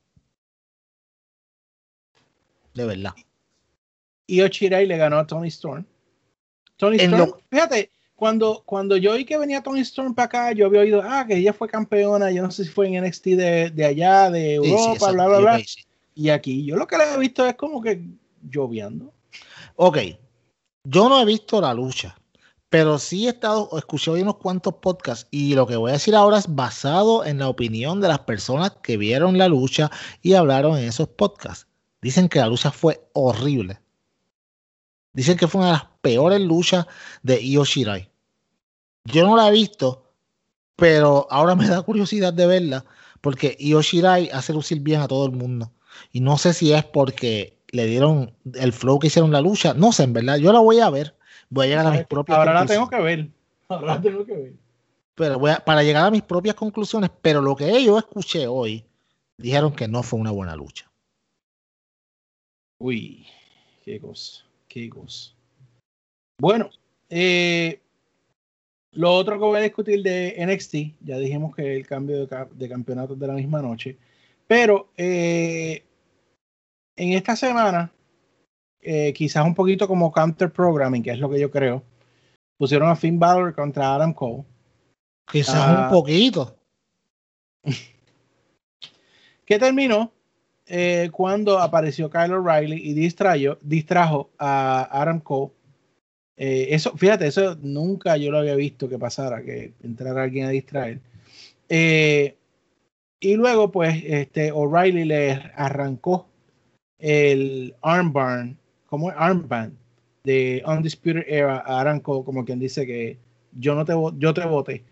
[2.75, 3.15] De verdad.
[4.27, 5.85] Io Shirai le ganó a Tony Storm.
[6.77, 10.81] Tony Storm, fíjate, cuando, cuando yo oí que venía Tony Storm para acá, yo había
[10.81, 13.85] oído, ah, que ella fue campeona, yo no sé si fue en NXT de, de
[13.85, 15.63] allá, de Europa, bla, bla, bla.
[16.15, 18.03] Y aquí, yo lo que le he visto es como que
[18.49, 19.13] lloviendo.
[19.77, 19.99] Ok,
[20.85, 22.17] yo no he visto la lucha,
[22.69, 26.15] pero sí he estado, escuché hoy unos cuantos podcasts y lo que voy a decir
[26.15, 29.91] ahora es basado en la opinión de las personas que vieron la lucha
[30.23, 31.67] y hablaron en esos podcasts.
[32.05, 33.81] Dicen que la lucha fue horrible.
[35.15, 36.87] Dicen que fue una de las peores luchas
[37.23, 38.11] de Io Shirai.
[39.07, 40.13] Yo no la he visto,
[40.77, 42.85] pero ahora me da curiosidad de verla
[43.23, 45.73] porque Io Shirai hace lucir bien a todo el mundo.
[46.13, 49.73] Y no sé si es porque le dieron el flow que hicieron la lucha.
[49.73, 50.37] No sé, en verdad.
[50.37, 51.17] Yo la voy a ver.
[51.49, 53.29] Voy a llegar a mis propias Ahora la tengo que ver.
[53.67, 54.53] Ahora la tengo que ver.
[55.15, 57.11] Pero voy a, para llegar a mis propias conclusiones.
[57.23, 58.85] Pero lo que yo escuché hoy,
[59.39, 60.91] dijeron que no fue una buena lucha.
[62.85, 63.27] Uy,
[63.83, 65.33] qué cosa.
[66.39, 66.69] Bueno,
[67.09, 67.81] eh,
[68.93, 72.69] lo otro que voy a discutir de NXT, ya dijimos que el cambio de, de
[72.69, 73.97] campeonatos de la misma noche,
[74.47, 75.83] pero eh,
[76.95, 77.91] en esta semana,
[78.83, 81.83] eh, quizás un poquito como counter programming, que es lo que yo creo,
[82.59, 84.45] pusieron a Finn Balor contra Adam Cole.
[85.33, 85.89] Quizás un ah.
[85.91, 86.55] poquito.
[89.47, 90.14] ¿Qué terminó
[90.67, 95.53] eh, cuando apareció Kyle O'Reilly y distrajo, a Adam Cole.
[96.37, 100.51] Eh, eso, fíjate, eso nunca yo lo había visto que pasara, que entrara alguien a
[100.51, 101.01] distraer.
[101.69, 102.35] Eh,
[103.21, 106.27] Y luego, pues, este O'Reilly le arrancó
[106.99, 109.73] el armband, como armband
[110.25, 113.17] de Undisputed Era a Aranco, como quien dice que
[113.53, 114.83] yo no te yo te voté.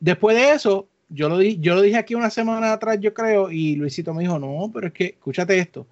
[0.00, 3.50] Después de eso, yo lo, di, yo lo dije aquí una semana atrás, yo creo,
[3.50, 5.86] y Luisito me dijo, no, pero es que, escúchate esto.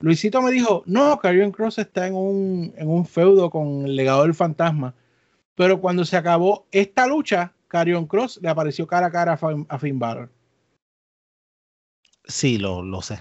[0.00, 4.22] Luisito me dijo, no, Karrion Cross está en un, en un feudo con el legado
[4.22, 4.94] del fantasma.
[5.56, 9.98] Pero cuando se acabó esta lucha, Karrion Cross le apareció cara a cara a Finn,
[9.98, 10.30] Balor.
[12.24, 13.20] Sí, lo, lo sé.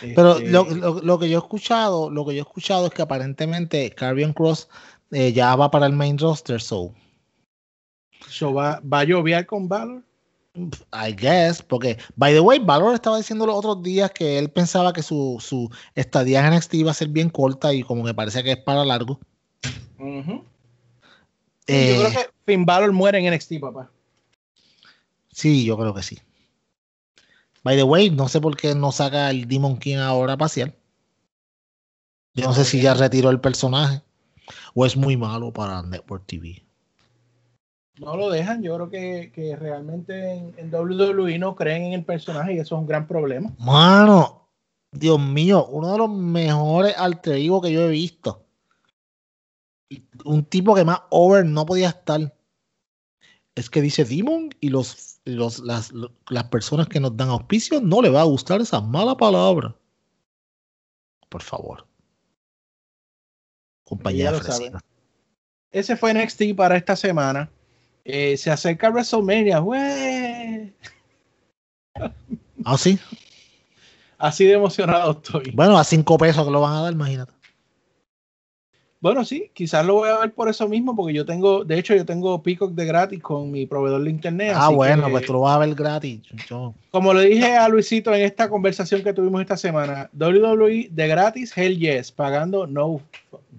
[0.00, 3.90] Pero este lo, que yo he escuchado, lo que yo he escuchado es que aparentemente
[3.90, 4.68] Carrion Cross
[5.12, 6.92] eh, ya va para el main roster, so.
[8.28, 10.02] so va, ¿Va a llover con Valor?
[10.92, 14.92] I guess, porque, by the way, Valor estaba diciendo los otros días que él pensaba
[14.92, 18.42] que su, su estadía en NXT iba a ser bien corta y como me parece
[18.42, 19.20] que es para largo.
[19.98, 20.44] yo
[21.66, 23.90] creo eh, que Finn Balor muere en NXT, papá.
[25.32, 26.18] Sí, yo creo que sí.
[27.62, 30.74] By the way, no sé por qué no saca el Demon King ahora parcial.
[32.34, 34.02] Yo no sé si ya retiró el personaje
[34.74, 36.65] o es muy malo para Network TV.
[37.98, 42.58] No lo dejan, yo creo que, realmente en, WWE no creen en el personaje y
[42.58, 43.54] eso es un gran problema.
[43.58, 44.48] Mano,
[44.92, 48.44] Dios mío, uno de los mejores alter que yo he visto.
[50.24, 52.34] Un tipo que más over no podía estar.
[53.54, 55.92] Es que dice Demon y los las,
[56.50, 59.74] personas que nos dan auspicio no le va a gustar esa mala palabra.
[61.28, 61.86] Por favor.
[63.84, 64.32] Compañía.
[65.70, 67.50] Ese fue NXT para esta semana.
[68.08, 69.60] Eh, se acerca WrestleMania.
[72.64, 72.98] ¿Ah, sí?
[74.16, 75.50] Así de emocionado estoy.
[75.52, 77.32] Bueno, a cinco pesos que lo van a dar, imagínate.
[79.06, 81.94] Bueno, sí, quizás lo voy a ver por eso mismo, porque yo tengo, de hecho,
[81.94, 84.54] yo tengo Peacock de gratis con mi proveedor de internet.
[84.56, 86.22] Ah, bueno, pues tú lo vas a ver gratis.
[86.90, 91.56] Como le dije a Luisito en esta conversación que tuvimos esta semana, WWE de gratis,
[91.56, 93.00] hell yes, pagando no.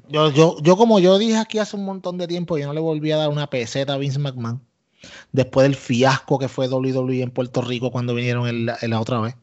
[0.09, 2.81] Yo, yo, yo como yo dije aquí hace un montón de tiempo, yo no le
[2.81, 4.59] volví a dar una peseta a Vince McMahon.
[5.31, 9.37] Después del fiasco que fue WWE en Puerto Rico cuando vinieron la otra vez.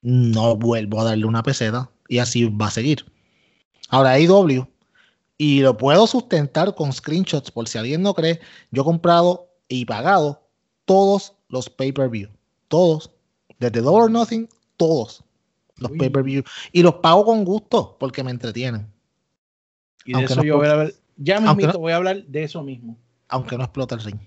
[0.00, 3.04] No vuelvo a darle una peseta y así va a seguir.
[3.88, 4.66] Ahora IW
[5.36, 8.40] y lo puedo sustentar con screenshots por si alguien no cree.
[8.70, 10.42] Yo he comprado y pagado
[10.84, 12.28] todos los pay-per-view.
[12.68, 13.10] Todos.
[13.58, 15.24] Desde Dollar Nothing, todos
[15.76, 16.44] los pay-per-view.
[16.72, 18.92] Y los pago con gusto porque me entretienen.
[20.04, 20.94] Y de eso yo voy a ver.
[21.16, 22.96] Ya me voy a hablar de eso mismo.
[23.28, 24.20] Aunque no explota el ring.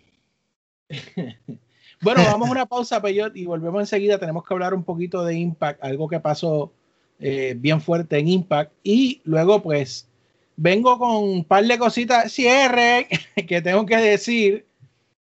[2.02, 4.18] bueno, vamos a una pausa, Peyot, y volvemos enseguida.
[4.18, 6.74] Tenemos que hablar un poquito de Impact, algo que pasó
[7.20, 8.72] eh, bien fuerte en Impact.
[8.84, 10.08] Y luego, pues,
[10.56, 13.08] vengo con un par de cositas, cierre,
[13.48, 14.66] que tengo que decir.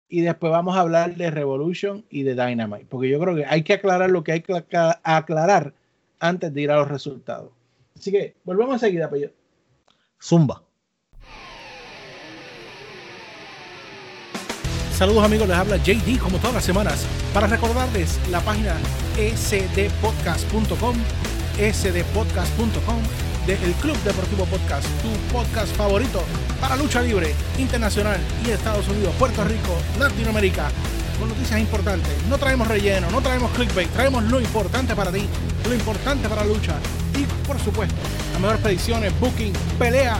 [0.10, 2.86] Y después vamos a hablar de Revolution y de Dynamite.
[2.90, 4.64] Porque yo creo que hay que aclarar lo que hay que
[5.04, 5.74] aclarar
[6.20, 7.52] antes de ir a los resultados.
[7.98, 9.32] Así que volvemos enseguida, Peyo.
[10.22, 10.64] Zumba.
[14.98, 18.76] Saludos amigos, les habla JD como todas las semanas para recordarles la página
[19.16, 20.96] sdpodcast.com
[21.58, 23.02] sdpodcast.com
[23.48, 26.24] del Club Deportivo Podcast, tu podcast favorito
[26.60, 30.70] para lucha libre internacional y Estados Unidos, Puerto Rico, Latinoamérica,
[31.20, 32.12] con noticias importantes.
[32.30, 35.26] No traemos relleno, no traemos clickbait, traemos lo importante para ti,
[35.68, 36.76] lo importante para la lucha
[37.16, 37.96] y, por supuesto,
[38.34, 40.18] las mejores predicciones, booking, pelea,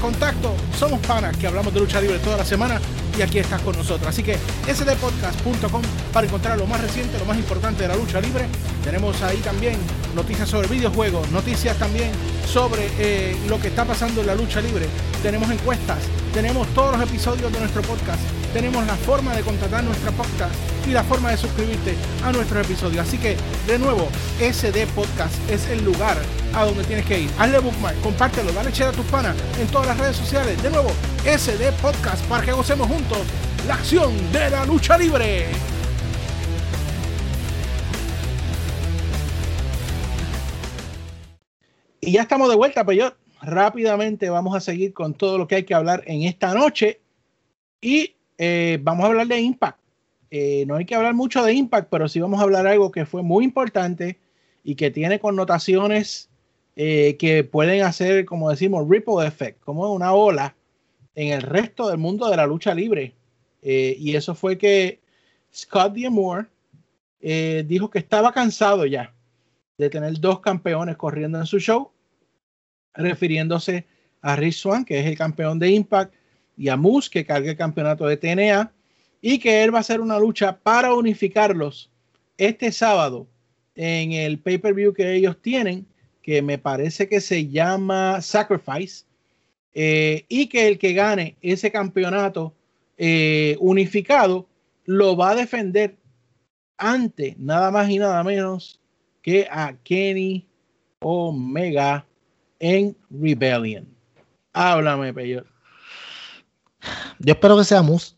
[0.00, 0.54] contacto.
[0.78, 2.80] Somos panas que hablamos de lucha libre toda la semana
[3.16, 4.08] y aquí estás con nosotros.
[4.08, 8.46] Así que sdpodcast.com para encontrar lo más reciente, lo más importante de la lucha libre.
[8.84, 9.76] Tenemos ahí también
[10.14, 12.10] noticias sobre videojuegos, noticias también
[12.46, 14.86] sobre eh, lo que está pasando en la lucha libre.
[15.22, 15.98] Tenemos encuestas,
[16.32, 18.20] tenemos todos los episodios de nuestro podcast,
[18.56, 20.54] tenemos la forma de contratar nuestra podcast
[20.86, 23.06] y la forma de suscribirte a nuestros episodios.
[23.06, 24.08] Así que, de nuevo,
[24.40, 26.16] SD Podcast es el lugar
[26.54, 27.30] a donde tienes que ir.
[27.38, 30.62] Hazle bookmark, compártelo, dale share a tus panas en todas las redes sociales.
[30.62, 30.88] De nuevo,
[31.24, 33.18] SD Podcast para que gocemos juntos
[33.68, 35.48] la acción de la lucha libre.
[42.00, 45.56] Y ya estamos de vuelta, pero yo rápidamente vamos a seguir con todo lo que
[45.56, 47.02] hay que hablar en esta noche.
[47.82, 49.78] Y eh, vamos a hablar de Impact.
[50.30, 53.06] Eh, no hay que hablar mucho de Impact, pero sí vamos a hablar algo que
[53.06, 54.18] fue muy importante
[54.64, 56.28] y que tiene connotaciones
[56.74, 60.54] eh, que pueden hacer, como decimos, ripple effect, como una ola
[61.14, 63.14] en el resto del mundo de la lucha libre.
[63.62, 65.00] y eso fue que
[65.52, 66.46] Scott D'Amore
[67.64, 69.14] dijo que estaba cansado ya
[69.78, 71.90] de tener dos campeones corriendo en su show,
[72.94, 73.86] refiriéndose
[74.20, 76.14] a Rich Swan, que es el campeón de Impact,
[76.56, 76.78] y a
[77.10, 78.72] que carga el campeonato de TNA.
[79.20, 81.90] y que él va a hacer una lucha para unificarlos
[82.36, 83.26] este sábado
[83.74, 85.86] en el pay-per-view que ellos tienen,
[86.22, 89.04] que me parece que se llama Sacrifice,
[89.74, 92.54] eh, y que el que gane ese campeonato
[92.98, 94.46] eh, unificado
[94.84, 95.96] lo va a defender
[96.78, 98.80] ante nada más y nada menos
[99.22, 100.46] que a Kenny
[101.00, 102.06] Omega
[102.58, 103.86] en Rebellion.
[104.52, 105.55] Háblame, Peyor.
[107.18, 108.14] Yo espero que sea Moose.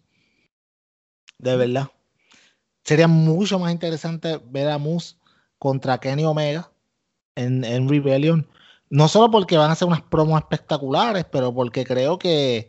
[1.38, 1.88] De verdad.
[2.84, 5.16] Sería mucho más interesante ver a Moose
[5.58, 6.70] contra Kenny Omega
[7.34, 8.48] en, en Rebellion.
[8.90, 12.68] No solo porque van a hacer unas promos espectaculares, pero porque creo que,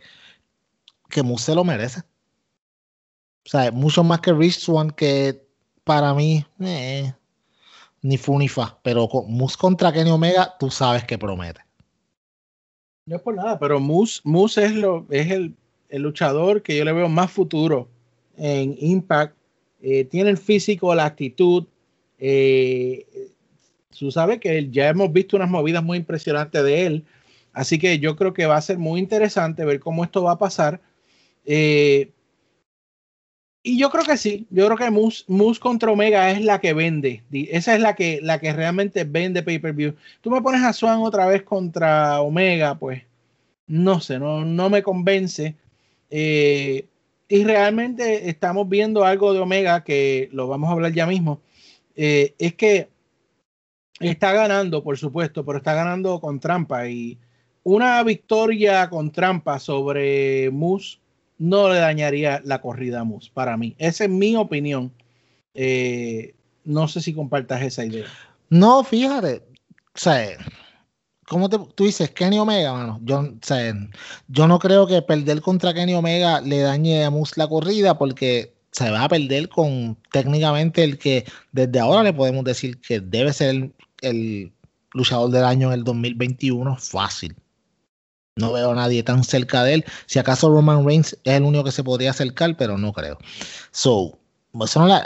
[1.09, 2.01] que Moose se lo merece.
[3.45, 5.47] O sea, mucho más que Rich Swan, que
[5.83, 7.13] para mí, eh,
[8.01, 8.77] ni fu ni fa.
[8.83, 11.61] Pero con Moose contra Kenny Omega, tú sabes que promete.
[13.05, 15.57] No es por nada, pero Moose, Moose es, lo, es el,
[15.89, 17.89] el luchador que yo le veo más futuro
[18.37, 19.35] en Impact.
[19.81, 21.65] Eh, tiene el físico, la actitud.
[22.17, 23.05] Eh,
[23.97, 27.05] tú sabes que ya hemos visto unas movidas muy impresionantes de él.
[27.53, 30.37] Así que yo creo que va a ser muy interesante ver cómo esto va a
[30.37, 30.81] pasar.
[31.45, 32.11] Eh,
[33.61, 37.23] y yo creo que sí, yo creo que Moose, contra Omega es la que vende.
[37.31, 39.95] Esa es la que, la que realmente vende pay-per-view.
[40.21, 43.03] Tú me pones a Swan otra vez contra Omega, pues
[43.67, 45.55] no sé, no, no me convence.
[46.09, 46.87] Eh,
[47.27, 51.41] y realmente estamos viendo algo de Omega que lo vamos a hablar ya mismo.
[51.95, 52.89] Eh, es que
[53.99, 56.87] está ganando, por supuesto, pero está ganando con trampa.
[56.87, 57.19] Y
[57.63, 60.99] una victoria con trampa sobre Moose
[61.37, 63.75] no le dañaría la corrida a Moose para mí.
[63.77, 64.91] Esa es mi opinión.
[65.53, 68.05] Eh, no sé si compartas esa idea.
[68.49, 69.43] No, fíjate.
[69.93, 70.37] O sea,
[71.29, 72.99] ¿Cómo te, tú dices Kenny Omega, mano?
[73.03, 73.23] Yo,
[74.29, 78.55] yo no creo que perder contra Kenny Omega le dañe a Moose la corrida porque
[78.71, 83.31] se va a perder con técnicamente el que desde ahora le podemos decir que debe
[83.31, 84.51] ser el,
[84.93, 87.35] luchador del año en el 2021 fácil.
[88.35, 89.85] No veo a nadie tan cerca de él.
[90.07, 93.19] Si acaso Roman Reigns es el único que se podría acercar, pero no creo.
[93.69, 94.17] So,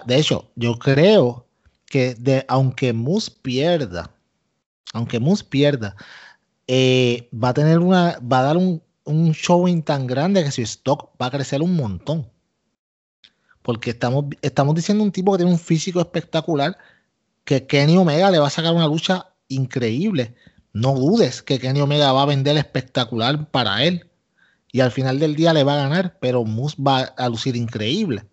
[0.06, 1.46] de hecho, yo creo
[1.88, 4.13] que de, aunque Moose pierda,
[4.92, 5.96] aunque Moose pierda,
[6.68, 10.62] eh, va a tener una, va a dar un, un showing tan grande que su
[10.62, 12.30] stock va a crecer un montón.
[13.62, 16.78] Porque estamos, estamos diciendo un tipo que tiene un físico espectacular,
[17.46, 20.36] que Kenny Omega le va a sacar una lucha increíble.
[20.74, 24.10] No dudes que Kenny Omega va a vender espectacular para él.
[24.72, 28.26] Y al final del día le va a ganar, pero Moose va a lucir increíble.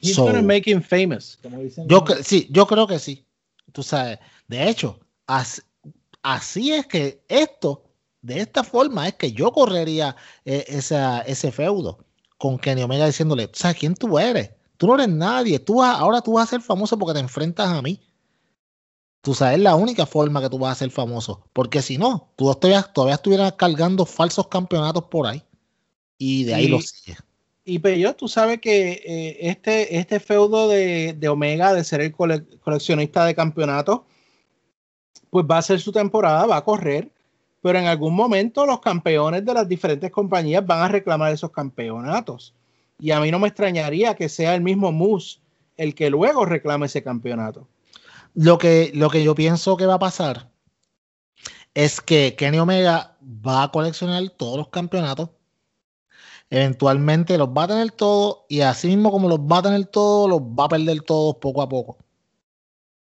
[0.00, 1.38] He's so, make him famous,
[1.86, 3.24] yo, sí, yo creo que sí.
[3.72, 7.84] Tú sabes, de hecho, Así, es que esto,
[8.22, 12.04] de esta forma, es que yo correría eh, ese feudo
[12.38, 14.50] con Kenny Omega diciéndole, ¿sabes quién tú eres?
[14.76, 17.80] Tú no eres nadie, tú ahora tú vas a ser famoso porque te enfrentas a
[17.80, 18.00] mí.
[19.22, 21.48] Tú sabes, la única forma que tú vas a ser famoso.
[21.54, 25.42] Porque si no, tú todavía, todavía estuvieras cargando falsos campeonatos por ahí.
[26.18, 27.16] Y de ahí lo sigues.
[27.64, 33.24] Y pero tú sabes que eh, este, este feudo de, Omega, de ser el coleccionista
[33.24, 34.02] de campeonatos,
[35.34, 37.10] pues va a ser su temporada, va a correr,
[37.60, 42.54] pero en algún momento los campeones de las diferentes compañías van a reclamar esos campeonatos.
[43.00, 45.40] Y a mí no me extrañaría que sea el mismo Moose
[45.76, 47.66] el que luego reclame ese campeonato.
[48.34, 50.52] Lo que, lo que yo pienso que va a pasar
[51.74, 55.30] es que Kenny Omega va a coleccionar todos los campeonatos.
[56.48, 60.30] Eventualmente los va a tener todos y así mismo como los va a tener todos,
[60.30, 61.98] los va a perder todos poco a poco.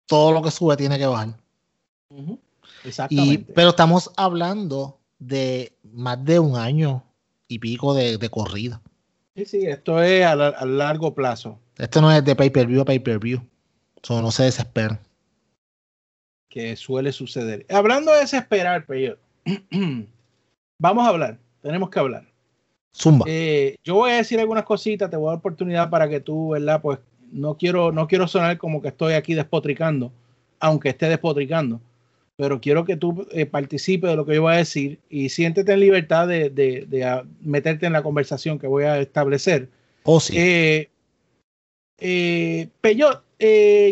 [0.05, 1.29] Todo lo que sube tiene que bajar.
[2.83, 3.51] Exactamente.
[3.53, 7.03] pero estamos hablando de más de un año
[7.47, 8.81] y pico de, corrida.
[9.35, 11.59] Sí, sí, esto es a, largo plazo.
[11.77, 13.41] Esto no es de pay-per-view a pay-per-view.
[14.01, 14.99] Eso no se desespera.
[16.49, 17.65] Que suele suceder.
[17.69, 19.17] Hablando de desesperar, pero
[20.79, 21.37] vamos a hablar.
[21.61, 22.25] Tenemos que hablar.
[22.95, 23.25] Zumba.
[23.27, 26.49] Eh, yo voy a decir algunas cositas, te voy a dar oportunidad para que tú,
[26.49, 26.81] ¿verdad?
[26.81, 26.99] Pues
[27.31, 30.11] no quiero, no quiero sonar como que estoy aquí despotricando,
[30.59, 31.79] aunque esté despotricando
[32.39, 35.73] pero quiero que tú eh, participes de lo que yo voy a decir y siéntete
[35.73, 39.67] en libertad de, ah, meterte en la conversación que voy a establecer.
[40.03, 40.35] Oh, sí.
[40.37, 40.89] Eh,
[41.97, 43.21] eh, pero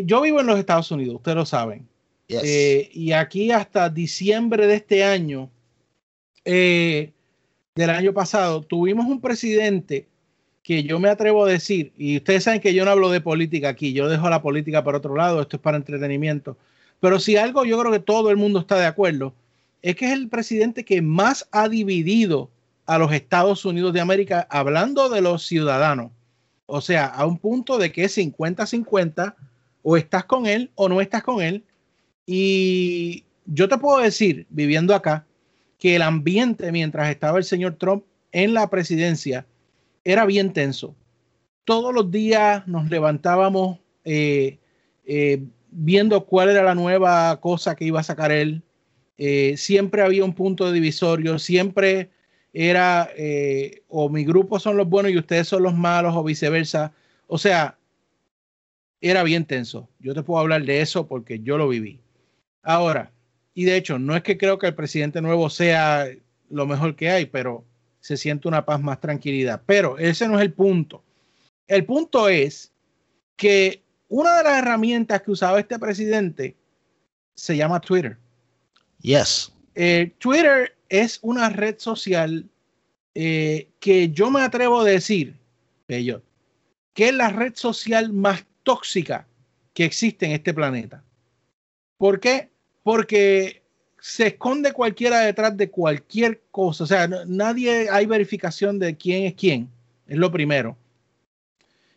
[0.06, 1.90] yo vivo en los Estados Unidos, ustedes lo saben.
[2.30, 5.50] y aquí hasta diciembre de este año,
[6.46, 7.12] del
[7.90, 10.08] año pasado, tuvimos un presidente
[10.64, 13.68] que yo me atrevo a decir, y ustedes saben que yo no hablo de política
[13.68, 16.56] aquí, yo dejo la política para otro lado, esto es para entretenimiento
[17.00, 19.34] pero si algo yo creo que todo el mundo está de acuerdo,
[19.82, 22.50] es que es el presidente que más ha dividido
[22.86, 26.12] a los Estados Unidos de América, hablando de los ciudadanos.
[26.66, 29.36] O sea, a un punto de que es 50-50,
[29.90, 31.64] o estás con él o no estás con él.
[32.26, 35.26] Y yo te puedo decir, viviendo acá,
[35.80, 39.46] que el ambiente mientras estaba el señor Trump en la presidencia
[40.04, 40.94] era bien tenso.
[41.64, 44.58] Todos los días nos levantábamos eh,
[45.06, 45.44] eh,
[45.80, 48.64] viendo cuál era la nueva cosa que iba a sacar él.
[49.18, 52.10] Eh, siempre había un punto divisorio, siempre
[52.54, 53.10] era
[53.88, 56.92] o mi grupo son los buenos y ustedes son los malos o viceversa.
[57.28, 57.78] O sea,
[59.02, 59.90] era bien tenso.
[60.00, 62.00] Yo te puedo hablar de eso porque yo lo viví.
[62.64, 63.12] Ahora,
[63.54, 66.08] y de hecho, no es que creo que el presidente nuevo sea
[66.50, 67.66] lo mejor que hay, pero
[68.00, 69.62] se siente una paz más tranquilidad.
[69.66, 71.04] Pero ese no es el punto.
[71.68, 72.72] El punto es
[73.36, 76.56] que una de las herramientas que usaba este presidente
[77.36, 78.18] se llama Twitter.
[79.02, 79.52] Yes.
[79.76, 82.46] Eh, Twitter es una red social
[83.14, 85.36] eh, que yo me atrevo a decir,
[85.88, 86.22] que
[86.98, 89.28] es la red social más tóxica
[89.74, 91.04] que existe en este planeta.
[91.98, 92.50] ¿Por qué?
[92.84, 93.62] Porque
[94.00, 96.84] se esconde cualquiera detrás de cualquier cosa.
[96.84, 99.70] O sea, nadie hay verificación de quién es quién.
[100.08, 100.78] Es lo primero.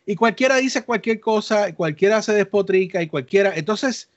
[0.05, 3.53] Y cualquiera dice cualquier cosa, cualquiera se despotrica y cualquiera.
[3.55, 4.09] Entonces,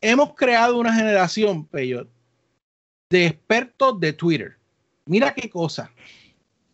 [0.00, 2.08] hemos creado una generación, Peyot,
[3.10, 4.56] de expertos de Twitter.
[5.06, 5.92] Mira qué cosa.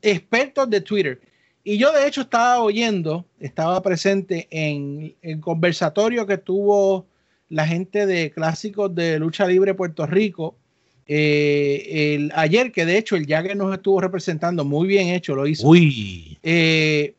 [0.03, 1.21] Expertos de Twitter.
[1.65, 7.09] Y yo de hecho estaba oyendo, estaba presente en el conversatorio que tuvo
[7.49, 10.57] la gente de clásicos de lucha libre Puerto Rico.
[11.09, 15.45] Eh, el, ayer, que de hecho el Jagger nos estuvo representando, muy bien hecho, lo
[15.47, 15.67] hizo.
[15.67, 16.39] Uy.
[16.45, 17.16] Eh,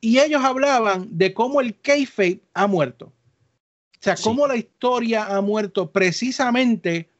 [0.00, 3.06] y ellos hablaban de cómo el kayfabe ha muerto.
[3.06, 7.10] O sea, cómo la historia ha muerto precisamente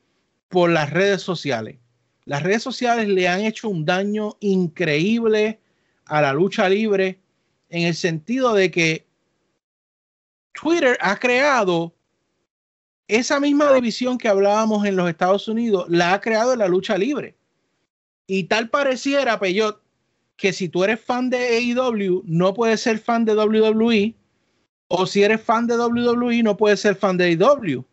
[0.48, 1.76] por las redes sociales.
[2.24, 5.60] Las redes sociales le han hecho un daño increíble
[6.06, 7.18] a la lucha libre
[7.68, 9.06] en el sentido de que
[10.52, 11.94] Twitter ha creado
[13.08, 16.96] esa misma división que hablábamos en los Estados Unidos, la ha creado en la lucha
[16.96, 17.34] libre.
[18.26, 19.82] Y tal pareciera, Peyot,
[20.40, 24.14] que si tú eres fan de AEW, no puedes ser fan de WWE,
[24.88, 27.84] o si eres fan de WWE, no puedes ser fan de AEW.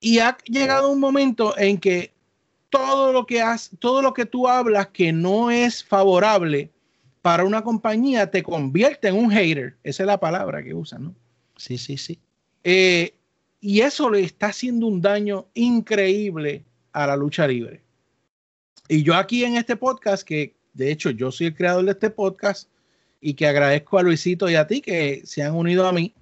[0.00, 2.14] Y ha llegado un momento en que
[2.70, 6.70] todo lo que has, todo lo que tú hablas que no es favorable
[7.20, 9.76] para una compañía te convierte en un hater.
[9.82, 11.14] Esa es la palabra que usan, ¿no?
[11.56, 12.18] Sí, sí, sí.
[12.64, 13.14] Eh,
[13.60, 17.82] y eso le está haciendo un daño increíble a la lucha libre.
[18.88, 22.08] Y yo aquí en este podcast, que de hecho yo soy el creador de este
[22.08, 22.70] podcast
[23.20, 26.14] y que agradezco a Luisito y a ti que se han unido a mí,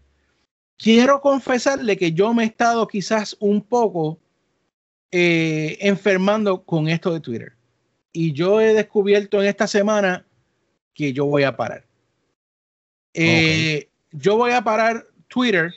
[0.78, 4.18] quiero confesarle que yo me he estado quizás un poco
[5.12, 7.52] eh, enfermando con esto de Twitter.
[8.12, 10.24] Y yo he descubierto en esta semana
[10.94, 11.84] que yo voy a parar.
[13.12, 15.72] Eh, yo voy a parar Twitter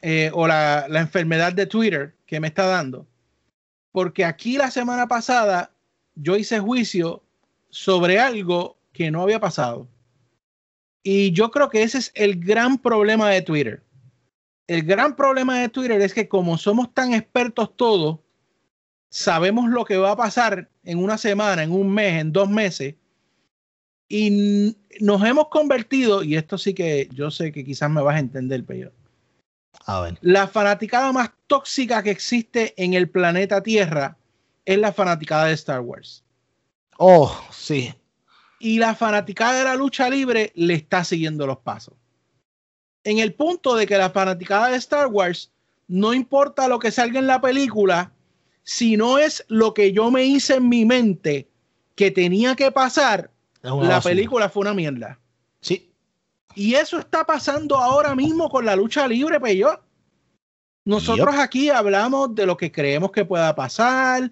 [0.00, 3.06] eh, o la, enfermedad de Twitter que me está dando.
[3.92, 5.70] Porque aquí la semana pasada
[6.14, 7.22] yo hice juicio
[7.70, 9.88] sobre algo que no había pasado.
[11.02, 13.82] Y yo creo que ese es el gran problema de Twitter.
[14.66, 18.18] El gran problema de Twitter es que como somos tan expertos todos,
[19.08, 22.94] sabemos lo que va a pasar en una semana, en un mes, en dos meses.
[24.08, 28.20] Y nos hemos convertido, y esto sí que yo sé que quizás me vas a
[28.20, 28.92] entender, pero
[30.20, 34.18] la fanaticada más tóxica que existe en el planeta Tierra
[34.64, 36.24] es la fanaticada de Star Wars.
[36.98, 37.94] Oh, sí.
[38.58, 41.94] Y la fanaticada de la lucha libre le está siguiendo los pasos.
[43.04, 45.52] En el punto de que la fanaticada de Star Wars
[45.86, 48.12] no importa lo que salga en la película,
[48.64, 51.48] si no es lo que yo me hice en mi mente
[51.94, 53.30] que tenía que pasar,
[53.62, 55.18] la película fue una mierda.
[55.60, 55.90] Sí.
[56.54, 59.80] Y eso está pasando ahora mismo con la lucha libre, yo
[60.84, 64.30] Nosotros aquí hablamos de lo que creemos que pueda pasar,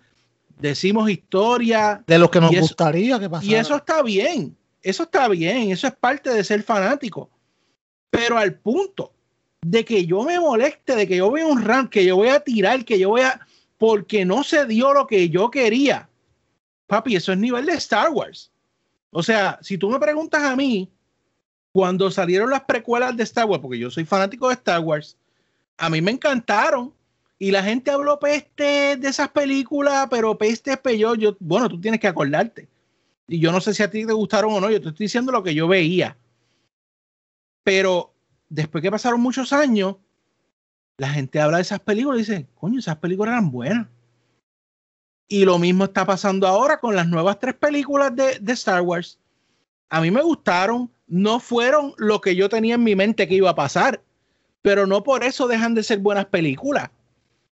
[0.59, 2.03] decimos historia.
[2.07, 3.53] De lo que nos gustaría que pasara.
[3.53, 7.31] Y eso está bien, eso está bien, eso es parte de ser fanático.
[8.11, 9.13] Pero al punto
[9.63, 12.41] de que yo me moleste, de que yo vea un rank, que yo voy a
[12.41, 13.41] tirar, que yo voy a...
[13.79, 16.09] Porque no se dio lo que yo quería.
[16.87, 18.51] Papi, eso es nivel de Star Wars.
[19.11, 20.89] O sea, si tú me preguntas a mí,
[21.73, 25.17] cuando salieron las precuelas de Star Wars, porque yo soy fanático de Star Wars,
[25.77, 26.93] a mí me encantaron.
[27.39, 31.19] Y la gente habló peste de esas películas, pero peste peor.
[31.19, 32.69] Yo, bueno, tú tienes que acordarte.
[33.29, 35.33] Y yo no sé si a ti te gustaron o no, yo te estoy diciendo
[35.33, 36.17] lo que yo veía.
[37.63, 38.15] Pero
[38.49, 39.97] después que pasaron muchos años,
[40.97, 43.89] la gente habla de esas películas y dice, coño, esas películas eran buenas.
[45.29, 49.19] Y lo mismo está pasando ahora con las nuevas tres películas de, de Star Wars.
[49.91, 53.51] A mí me gustaron, no fueron lo que yo tenía en mi mente que iba
[53.51, 54.01] a pasar,
[54.63, 56.91] pero no por eso dejan de ser buenas películas.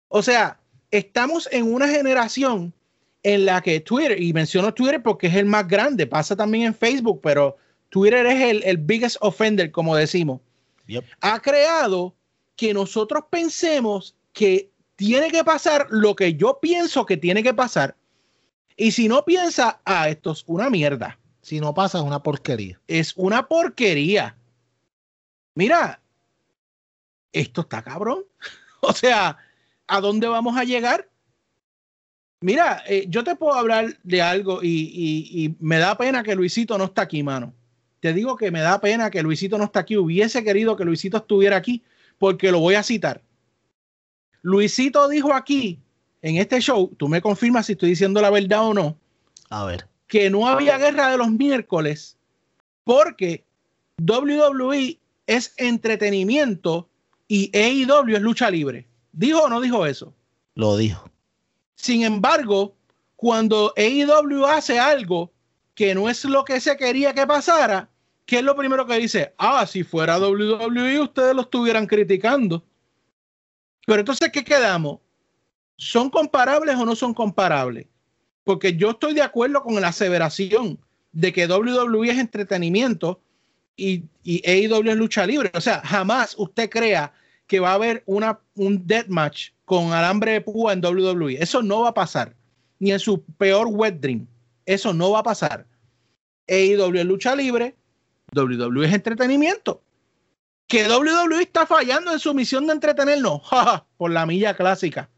[0.09, 0.59] O sea,
[0.91, 2.73] estamos en una generación
[3.23, 6.75] en la que Twitter, y menciono Twitter porque es el más grande, pasa también en
[6.75, 7.57] Facebook, pero
[7.91, 10.41] Twitter es el, el biggest offender, como decimos,
[11.21, 12.15] ha creado
[12.57, 17.97] que nosotros pensemos que tiene que pasar lo que yo pienso que tiene que pasar.
[18.77, 21.19] Y si no piensa, ah, esto es una mierda.
[21.43, 22.81] Si no pasa, es una porquería.
[22.87, 24.37] Es una porquería.
[25.55, 26.01] Mira,
[27.33, 28.25] esto está cabrón.
[28.81, 29.37] o sea,
[29.89, 31.09] ¿a dónde vamos a llegar?
[32.41, 36.85] Mira, eh, yo te puedo hablar de algo y, me da pena que Luisito no
[36.85, 37.53] está aquí, mano.
[38.01, 39.97] Te digo que me da pena que Luisito no está aquí.
[39.97, 41.83] Hubiese querido que Luisito estuviera aquí
[42.17, 43.23] porque lo voy a citar.
[44.43, 45.81] Luisito dijo aquí,
[46.23, 48.97] en este show, tú me confirmas si estoy diciendo la verdad o no.
[49.51, 49.89] A ver.
[50.07, 52.17] Que no había guerra de los miércoles
[52.85, 53.45] porque
[54.01, 56.89] WWE es entretenimiento
[57.27, 58.87] y AEW es lucha libre.
[59.13, 60.15] ¿Dijo o no dijo eso?
[60.55, 61.11] Lo dijo.
[61.75, 62.75] Sin embargo,
[63.17, 65.33] cuando AEW hace algo
[65.75, 67.89] que no es lo que se quería que pasara,
[68.27, 69.35] ¿qué es lo primero que dice?
[69.39, 72.65] Ah, si fuera WWE, ustedes lo estuvieran criticando.
[73.87, 74.99] Pero entonces, ¿qué quedamos?
[75.77, 77.87] ¿Son comparables o no son comparables?
[78.45, 80.79] Porque yo estoy de acuerdo con la aseveración
[81.13, 83.21] de que WWE es entretenimiento
[83.77, 85.51] y, y AEW es lucha libre.
[85.55, 87.13] O sea, jamás usted crea
[87.49, 91.43] que va a haber una, un deathmatch con alambre de púa en WWE.
[91.43, 92.37] Eso no va a pasar.
[92.79, 94.29] Ni en su peor wet dream.
[94.65, 95.67] Eso no va a pasar.
[96.47, 97.75] Es lucha libre,
[98.33, 99.83] WWE es entretenimiento
[100.69, 103.41] que WWE está fallando en su misión de entretenernos
[103.97, 105.09] por la milla clásica.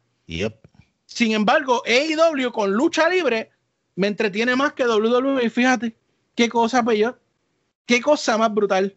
[1.06, 3.50] Sin embargo, AEW con lucha libre
[3.96, 5.50] me entretiene más que WWE.
[5.50, 5.96] Fíjate,
[6.36, 7.20] qué cosa peor,
[7.84, 8.96] qué cosa más brutal.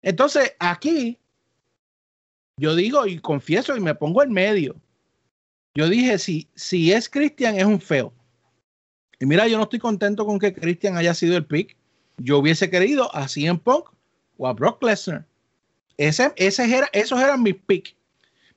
[0.00, 1.18] Entonces, aquí
[2.58, 4.76] yo digo y confieso y me pongo en medio.
[5.74, 8.12] Yo dije, si, si es Christian, es un feo.
[9.20, 11.76] Y mira, yo no estoy contento con que Christian haya sido el pick.
[12.16, 13.90] Yo hubiese querido a CM Punk
[14.38, 15.26] o a Brock Lesnar.
[15.98, 17.94] Ese, era, esos eran mis picks.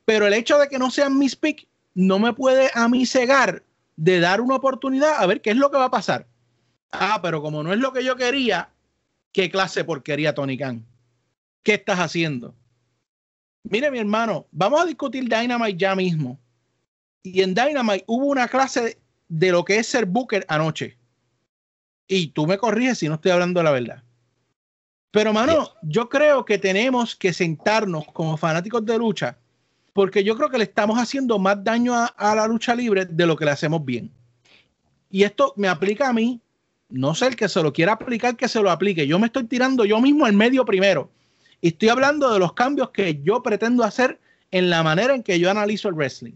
[0.06, 3.64] Pero el hecho de que no sean mis picks no me puede a mí cegar
[3.98, 6.26] de dar una oportunidad a ver qué es lo que va a pasar.
[6.92, 8.70] Ah, pero como no es lo que yo quería,
[9.34, 10.86] ¿qué clase porquería, Tony Khan?
[11.64, 12.56] ¿Qué estás haciendo?
[13.64, 16.40] Mire, mi hermano, vamos a discutir Dynamite ya mismo.
[17.24, 18.98] Y en Dynamite hubo una clase
[19.28, 20.98] de lo que es ser Booker anoche.
[22.08, 24.04] Y tú me corriges si no estoy hablando la verdad.
[25.12, 29.38] Pero, mano, yo creo que tenemos que sentarnos como fanáticos de lucha,
[29.94, 33.36] porque yo creo que le estamos haciendo más daño a, la lucha libre de lo
[33.36, 34.12] que le hacemos bien.
[35.10, 36.40] Y esto me aplica a mí,
[36.90, 39.08] no sé el que se lo quiera aplicar, que se lo aplique.
[39.08, 41.10] Yo me estoy tirando yo mismo al medio primero.
[41.62, 44.20] Y estoy hablando de los cambios que yo pretendo hacer
[44.52, 46.34] en la manera en que yo analizo el wrestling.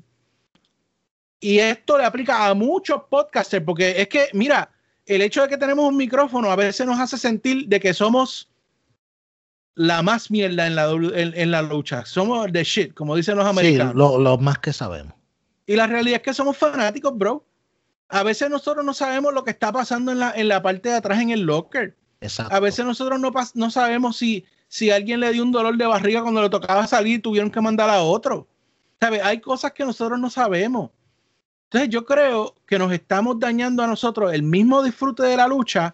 [1.40, 4.72] Y esto le aplica a muchos podcasters, porque es que, mira,
[5.06, 8.50] el hecho de que tenemos un micrófono a veces nos hace sentir de que somos
[9.76, 12.06] la más mierda en la, en, la lucha.
[12.06, 13.94] Somos the shit, como dicen los americanos.
[13.94, 15.14] Sí, lo, más que sabemos.
[15.66, 17.46] Y la realidad es que somos fanáticos, bro.
[18.10, 20.96] A veces nosotros no sabemos lo que está pasando en la, en la parte de
[20.96, 21.98] atrás en el locker.
[22.22, 22.56] Exacto.
[22.56, 26.24] A veces nosotros no, no sabemos si, si alguien le dio un dolor de barriga
[26.24, 28.48] cuando le tocaba salir tuvieron que mandar a otro.
[29.22, 30.90] Hay cosas que nosotros no sabemos.
[31.66, 35.94] Entonces yo creo que nos estamos dañando a nosotros el mismo disfrute de la lucha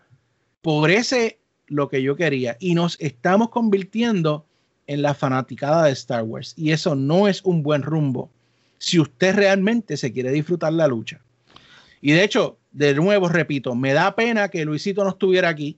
[0.62, 4.46] por ese lo que yo quería y nos estamos convirtiendo
[4.88, 8.30] en la fanaticada de Star Wars y eso no es un buen rumbo
[8.78, 11.20] si usted realmente se quiere disfrutar la lucha.
[12.00, 15.76] Y de hecho, de nuevo repito, me da pena que Luisito no estuviera aquí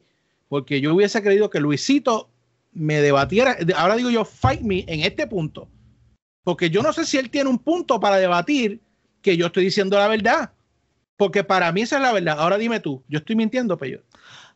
[0.49, 2.30] porque yo hubiese creído que Luisito
[2.72, 5.69] me debatiera, ahora digo yo, fight me en este punto,
[6.43, 8.82] porque yo no sé si él tiene un punto para debatir
[9.22, 10.53] que yo estoy diciendo la verdad,
[11.17, 12.39] porque para mí esa es la verdad.
[12.39, 14.01] Ahora dime tú, yo estoy mintiendo, Peyo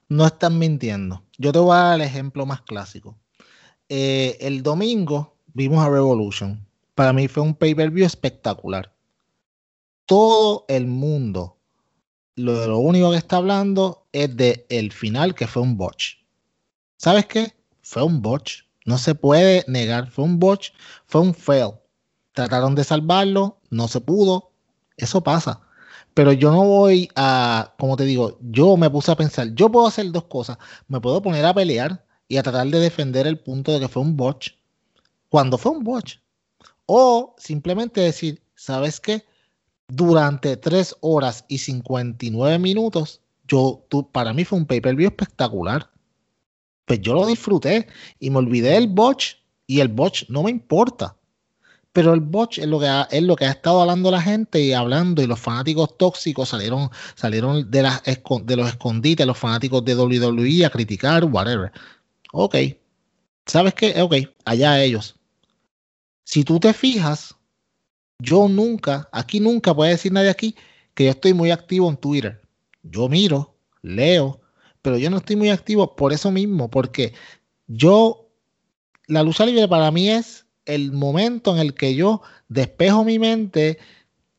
[0.10, 1.24] no están mintiendo.
[1.38, 3.18] Yo te voy a dar el ejemplo más clásico.
[3.90, 6.66] Eh, el domingo vimos a Revolution.
[6.94, 8.94] Para mí fue un pay-per-view espectacular.
[10.06, 11.58] Todo el mundo,
[12.36, 16.18] lo, lo único que está hablando es de el final que fue un botch.
[16.98, 17.55] ¿Sabes qué?
[17.86, 18.64] Fue un botch.
[18.86, 20.10] No se puede negar.
[20.10, 20.72] Fue un botch.
[21.06, 21.74] Fue un fail.
[22.34, 23.60] Trataron de salvarlo.
[23.70, 24.50] No se pudo.
[24.98, 25.62] Eso pasa.
[26.16, 29.86] Pero yo no voy a, como te digo, yo me puse a pensar, yo puedo
[29.86, 30.58] hacer dos cosas.
[30.88, 34.02] Me puedo poner a pelear y a tratar de defender el punto de que fue
[34.02, 34.54] un botch.
[35.30, 36.18] Cuando fue un botch.
[36.88, 39.26] O simplemente decir, ¿sabes qué?
[39.88, 45.92] Durante 3 horas y 59 minutos, yo, tú, para mí fue un pay-per-view espectacular.
[46.86, 47.88] Pues yo lo disfruté
[48.20, 49.36] y me olvidé del botch
[49.68, 51.16] y el botch no me importa.
[51.92, 54.60] Pero el botch es lo que ha, es lo que ha estado hablando la gente
[54.62, 59.84] y hablando y los fanáticos tóxicos salieron, salieron de, las, de los escondites, los fanáticos
[59.86, 61.72] de WWE a criticar, whatever.
[62.34, 62.56] Ok,
[63.46, 64.02] ¿sabes qué?
[64.02, 65.16] Ok, allá ellos.
[66.26, 67.36] Si tú te fijas,
[68.20, 70.56] yo nunca, aquí nunca puede decir nadie aquí
[70.94, 72.42] que yo estoy muy activo en Twitter.
[72.84, 74.42] Yo miro, leo,
[74.86, 77.12] pero yo no estoy muy activo por eso mismo, porque
[77.66, 78.30] yo,
[79.08, 83.80] la lucha libre para mí es el momento en el que yo despejo mi mente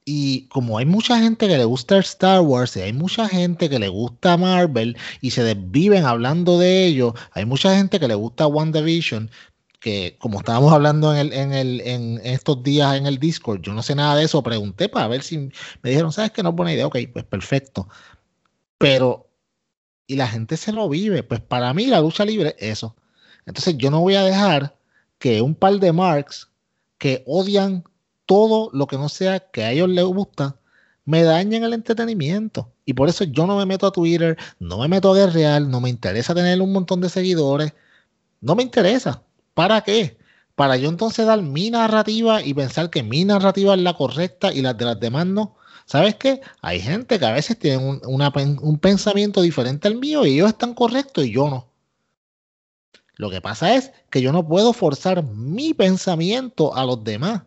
[0.05, 3.81] y como hay mucha gente que le gusta Star Wars y hay mucha gente que
[3.81, 8.47] le gusta Marvel y se desviven hablando de ello, hay mucha gente que le gusta
[8.47, 9.29] WandaVision,
[9.81, 13.73] que como estábamos hablando en, el, en, el, en estos días en el Discord, yo
[13.73, 15.51] no sé nada de eso, pregunté para ver si
[15.83, 16.87] me dijeron, ¿sabes que no es buena idea?
[16.87, 17.89] Ok, pues perfecto.
[18.79, 19.26] Pero
[20.07, 21.23] y la gente se lo vive.
[21.23, 22.97] Pues para mí la lucha libre eso.
[23.47, 24.77] Entonces yo no voy a dejar
[25.19, 26.51] que un par de marks
[26.99, 27.85] que odian
[28.27, 30.57] todo lo que no sea que a ellos les gusta
[31.07, 32.73] me dañen el entretenimiento.
[32.85, 35.81] Y por eso yo no me meto a Twitter, no me meto a Real, no
[35.81, 37.73] me interesa tener un montón de seguidores.
[38.41, 39.23] No me interesa.
[39.55, 40.19] ¿Para qué?
[40.55, 44.63] Para yo entonces dar mi narrativa y pensar que mi narrativa es la correcta y
[44.63, 45.57] las de las demás no.
[45.87, 46.41] ¿Sabes qué?
[46.63, 51.25] Hay gente que a veces tiene un, pensamiento diferente al mío y ellos están correctos
[51.25, 51.69] y yo no.
[53.15, 57.43] Lo que pasa es que yo no puedo forzar mi pensamiento a los demás.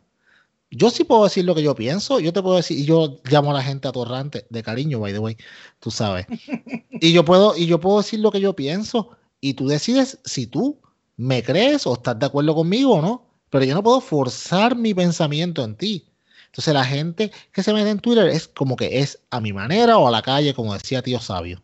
[0.71, 3.51] Yo sí puedo decir lo que yo pienso, yo te puedo decir, y yo llamo
[3.51, 5.37] a la gente atorrante, de cariño, by the way,
[5.79, 6.25] tú sabes.
[7.01, 10.47] Y yo puedo, y yo puedo decir lo que yo pienso, y tú decides si
[10.47, 10.81] tú
[11.15, 13.25] me crees o estás de acuerdo conmigo o no.
[13.49, 16.08] Pero yo no puedo forzar mi pensamiento en ti.
[16.49, 19.97] Entonces la gente que se mete en Twitter es como que es a mi manera
[19.97, 21.61] o a la calle, como decía tío sabio.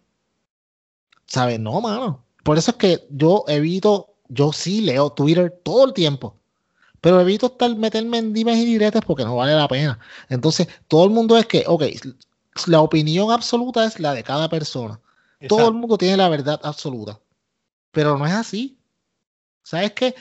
[1.26, 1.60] ¿Sabes?
[1.60, 2.24] No, mano.
[2.44, 6.38] Por eso es que yo evito, yo sí leo Twitter todo el tiempo.
[7.02, 10.00] Pero evito estar meterme en dimes y diretes porque no vale la pena.
[10.30, 11.84] Entonces, todo el mundo es que, ok,
[12.68, 15.00] la opinión absoluta es la de cada persona.
[15.48, 17.20] Todo el mundo tiene la verdad absoluta.
[17.92, 18.78] Pero no es así.
[19.64, 20.16] ¿Sabes qué?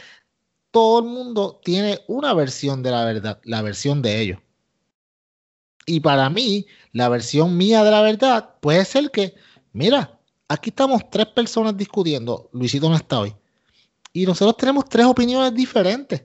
[0.70, 4.38] Todo el mundo tiene una versión de la verdad, la versión de ellos.
[5.86, 9.34] Y para mí, la versión mía de la verdad puede ser que,
[9.72, 10.18] mira,
[10.48, 13.34] aquí estamos tres personas discutiendo, Luisito no está hoy,
[14.12, 16.22] y nosotros tenemos tres opiniones diferentes.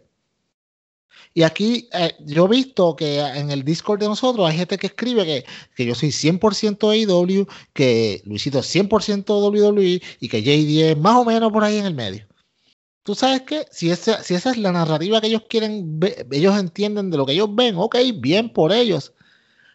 [1.34, 4.88] Y aquí eh, yo he visto que en el Discord de nosotros hay gente que
[4.88, 5.45] escribe que,
[5.76, 11.18] que yo soy 100% AEW, que Luisito es 100% WWE y que JD es más
[11.18, 12.28] o menos por ahí en el medio.
[13.03, 15.99] Tú sabes que si, esa, si esa es la narrativa que ellos quieren,
[16.32, 19.14] ellos entienden de lo que ellos ven, ok, bien por ellos.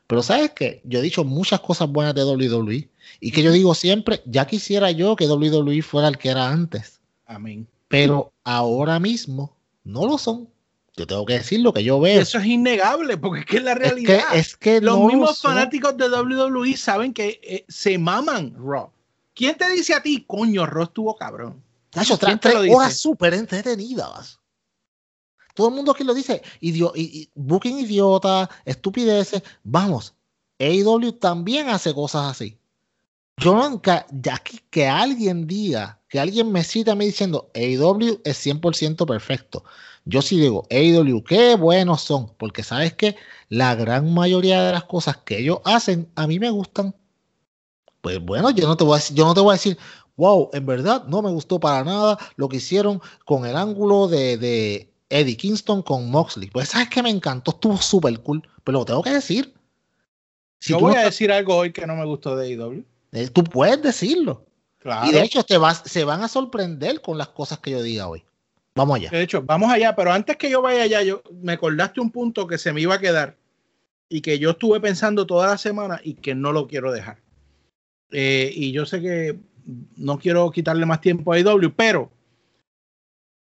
[0.07, 2.89] Pero sabes que yo he dicho muchas cosas buenas de WWE
[3.21, 7.01] y que yo digo siempre, ya quisiera yo que WWE fuera el que era antes.
[7.27, 7.67] Amén.
[7.89, 10.49] Pero ahora mismo no lo son.
[10.97, 12.21] Yo tengo que decir lo que yo veo.
[12.21, 14.23] Eso es innegable, porque es que es la realidad.
[14.33, 18.91] Es que, los mismos fanáticos de WWE saben que eh, se maman Raw.
[19.35, 21.61] ¿Quién te dice a ti, coño, Raw estuvo cabrón?
[21.95, 24.39] Nacho, tres horas súper entretenidas.
[25.55, 26.43] Todo el mundo aquí lo dice.
[26.61, 29.43] y, booking idiota, estupideces.
[29.63, 30.15] Vamos,
[30.59, 32.59] AEW también hace cosas así.
[33.37, 34.41] Yo nunca, ya
[34.71, 39.65] que, alguien diga, que alguien me cita me diciendo AEW es 100% perfecto.
[40.05, 43.17] Yo sí digo, AEW, qué buenos son, porque sabes que
[43.49, 46.95] la gran mayoría de las cosas que ellos hacen a mí me gustan.
[48.01, 49.79] Pues bueno, yo no te voy a yo no te voy a decir,
[50.17, 54.94] wow, en verdad no me gustó para nada lo que hicieron con el ángulo de
[55.09, 56.51] Eddie Kingston con Moxley.
[56.51, 59.55] Pues sabes que me encantó, estuvo súper cool, pero lo tengo que decir.
[60.61, 62.85] Si Yo voy a decir algo hoy que no me gustó de AEW.
[63.13, 64.47] Eh, tú puedes decirlo.
[65.05, 68.09] Y de hecho te vas, se van a sorprender con las cosas que yo diga
[68.09, 68.23] hoy.
[68.75, 69.11] Vamos allá.
[69.11, 72.47] De hecho, vamos allá, pero antes que yo vaya allá, yo me acordaste un punto
[72.47, 73.37] que se me iba a quedar
[74.09, 77.19] y que yo estuve pensando toda la semana y que no lo quiero dejar.
[78.11, 79.39] Eh, y yo sé que
[79.97, 82.11] no quiero quitarle más tiempo a AEW, pero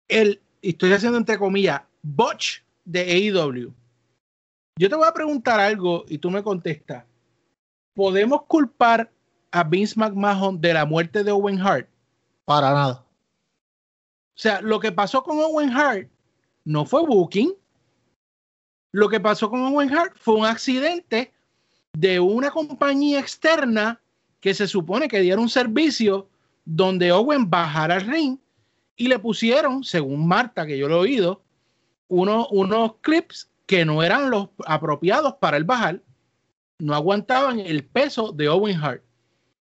[0.07, 3.73] el estoy haciendo entre comillas, botch de AEW.
[4.77, 7.05] Yo te voy a preguntar algo y tú me contestas.
[7.93, 9.11] ¿Podemos culpar
[9.51, 11.89] a Vince McMahon de la muerte de Owen Hart?
[12.45, 13.05] Para nada.
[14.33, 16.09] O sea, lo que pasó con Owen Hart
[16.63, 17.53] no fue booking.
[18.93, 21.31] Lo que pasó con Owen Hart fue un accidente
[21.93, 24.01] de una compañía externa
[24.39, 26.27] que se supone que diera un servicio
[26.65, 28.37] donde Owen bajara al ring
[28.95, 31.41] y le pusieron, según Marta, que yo lo he oído,
[32.07, 36.01] unos clips que no eran los apropiados para el bajar,
[36.79, 39.03] no aguantaban el peso de Owen Hart.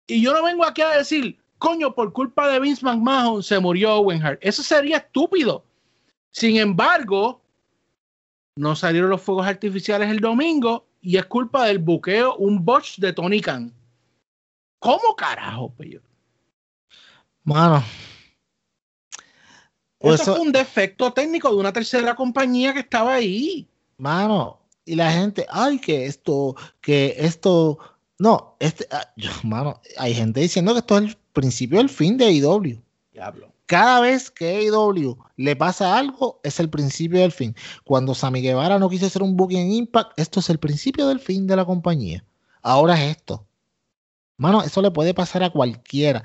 [0.07, 3.95] Y yo no vengo aquí a decir, coño, por culpa de Vince McMahon se murió
[3.95, 4.39] Owen Hart.
[4.41, 5.63] Eso sería estúpido.
[6.31, 7.41] Sin embargo,
[8.55, 13.13] no salieron los fuegos artificiales el domingo y es culpa del buqueo, un botch de
[13.13, 13.73] Tony Khan.
[14.79, 16.01] ¿Cómo carajo, peyo?
[17.43, 17.83] Mano.
[20.03, 23.67] Eso fue un defecto técnico de una tercera compañía que estaba ahí.
[23.97, 27.77] Mano, y la gente, ay, que esto, que esto,
[28.17, 29.07] no, este, ah,
[29.43, 32.81] mano, hay gente diciendo que esto es el principio del fin de AEW.
[33.13, 33.51] Diablo.
[33.67, 37.55] Cada vez que AEW le pasa algo, es el principio del fin.
[37.85, 41.19] Cuando Sammy Guevara no quiso hacer un booking en Impact, esto es el principio del
[41.19, 42.23] fin de la compañía.
[42.63, 43.45] Ahora es esto.
[44.37, 46.23] Mano, eso le puede pasar a cualquiera.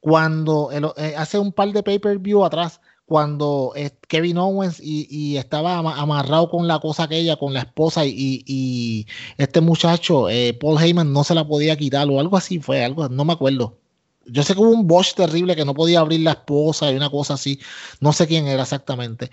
[0.00, 6.50] Cuando eh, hace un par de pay-per-view atrás, cuando eh, Kevin Owens y, estaba amarrado
[6.50, 9.06] con la cosa aquella, con la esposa y,
[9.38, 13.08] este muchacho, eh, Paul Heyman, no se la podía quitar o algo así fue, algo,
[13.08, 13.78] no me acuerdo.
[14.26, 17.08] Yo sé que hubo un Bosch terrible que no podía abrir la esposa y una
[17.08, 17.58] cosa así.
[18.00, 19.30] No sé quién era exactamente.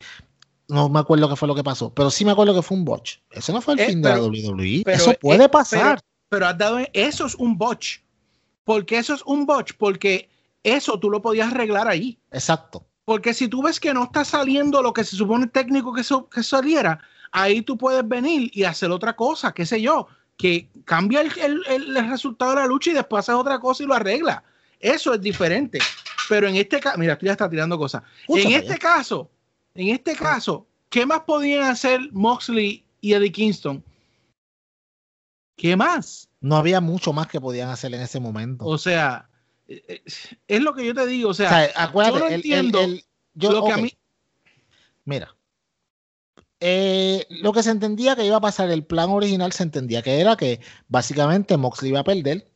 [0.70, 1.94] No me acuerdo qué fue lo que pasó.
[1.94, 3.18] Pero sí me acuerdo que fue un botch.
[3.32, 4.84] Eso no fue el eh, fin de la WWE.
[4.88, 6.00] eso puede pasar.
[6.30, 6.78] Pero, has dado.
[6.94, 7.98] Eso es un botch.
[8.64, 9.74] ¿Por qué eso es un botch?
[9.78, 10.30] Porque
[10.64, 12.18] eso tú lo podías arreglar ahí.
[12.32, 12.86] Exacto.
[13.06, 16.02] Porque si tú ves que no está saliendo lo que se supone técnico que,
[16.32, 17.00] que saliera,
[17.32, 21.32] ahí tú puedes venir y hacer otra cosa, qué sé yo, que cambia el,
[21.68, 24.44] el, el resultado de la lucha y después haces otra cosa y lo arregla.
[24.80, 25.80] Eso es diferente.
[26.28, 28.04] Pero en este caso, mira, tú ya estás tirando cosas.
[28.28, 29.30] en este caso,
[29.74, 30.18] en este ah.
[30.20, 33.84] caso, ¿qué más podían hacer Moxley y Eddie Kingston?
[35.58, 36.28] ¿Qué más?
[36.42, 38.66] No había mucho más que podían hacer en ese momento.
[38.66, 39.30] O sea,
[39.68, 41.30] es lo que yo te digo.
[41.30, 42.80] O sea, acuérdate, yo no entiendo
[43.34, 43.94] yo, lo que a mí.
[45.06, 45.36] Mira,
[46.60, 50.20] eh, lo que se entendía que iba a pasar, el plan original se entendía que
[50.20, 52.48] era que básicamente Moxley iba a perder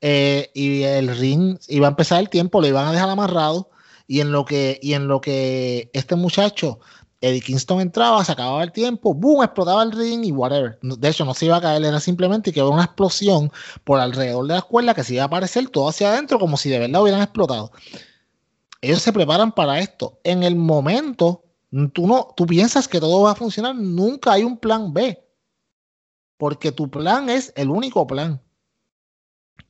[0.00, 3.70] eh, y el ring iba a empezar el tiempo, lo iban a dejar amarrado
[4.06, 6.80] y en lo que, y en lo que este muchacho,
[7.24, 10.78] Eddie Kingston entraba, se acababa el tiempo, boom, explotaba el ring y whatever.
[10.82, 13.50] De hecho, no se iba a caer, era simplemente que hubo una explosión
[13.82, 16.68] por alrededor de la escuela que se iba a aparecer todo hacia adentro como si
[16.68, 17.72] de verdad hubieran explotado.
[18.82, 20.20] Ellos se preparan para esto.
[20.22, 21.44] En el momento,
[21.94, 25.18] tú no, tú piensas que todo va a funcionar, nunca hay un plan B.
[26.36, 28.42] Porque tu plan es el único plan.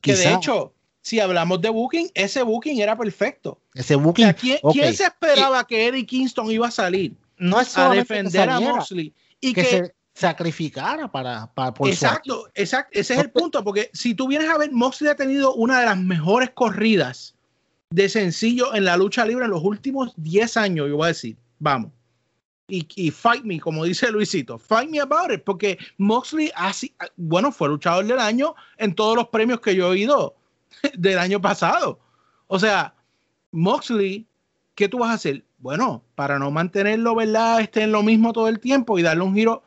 [0.01, 3.61] Que de hecho, si hablamos de Booking, ese Booking era perfecto.
[3.73, 4.33] Ese Booking.
[4.33, 9.13] ¿quién, se esperaba que Eddie Kingston iba a salir no es a defender a Moxley
[9.41, 14.27] y que, se sacrificara para, para exacto, exacto, ese es el punto, porque si tú
[14.27, 17.35] vienes a ver, Moxley ha tenido una de las mejores corridas
[17.89, 21.35] de sencillo en la lucha libre en los últimos 10 años, yo voy a decir,
[21.59, 21.91] vamos
[22.67, 27.67] y, fight me, como dice Luisito, fight me about it, porque Moxley, así, bueno, fue
[27.67, 30.35] luchador del año en todos los premios que yo he oído
[30.97, 31.99] del año pasado.
[32.47, 32.95] O sea,
[33.51, 34.25] Moxley,
[34.73, 35.43] ¿qué tú vas a hacer?
[35.65, 37.59] Bueno, para no mantenerlo, ¿verdad?
[37.59, 39.63] Este en lo mismo todo el tiempo y darle un giro,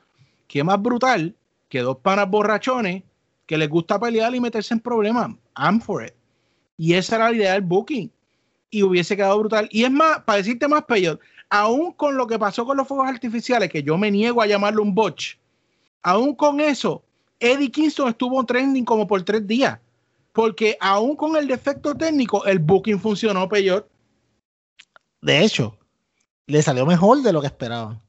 [0.46, 1.34] que más brutal
[1.68, 3.02] que dos panas borrachones
[3.46, 5.32] que les gusta pelear y meterse en problemas.
[5.56, 6.14] I'm for it.
[6.76, 8.12] Y esa era la idea del booking.
[8.70, 9.68] Y hubiese quedado brutal.
[9.72, 11.18] Y es más, para decirte más, peor,
[11.50, 14.84] aún con lo que pasó con los fuegos artificiales, que yo me niego a llamarlo
[14.84, 15.34] un botch,
[16.04, 17.02] aún con eso,
[17.40, 19.80] Eddie Kingston estuvo trending como por tres días.
[20.32, 23.88] Porque aún con el defecto técnico, el booking funcionó peor.
[25.20, 25.76] De hecho,
[26.48, 28.02] le salió mejor de lo que esperaban.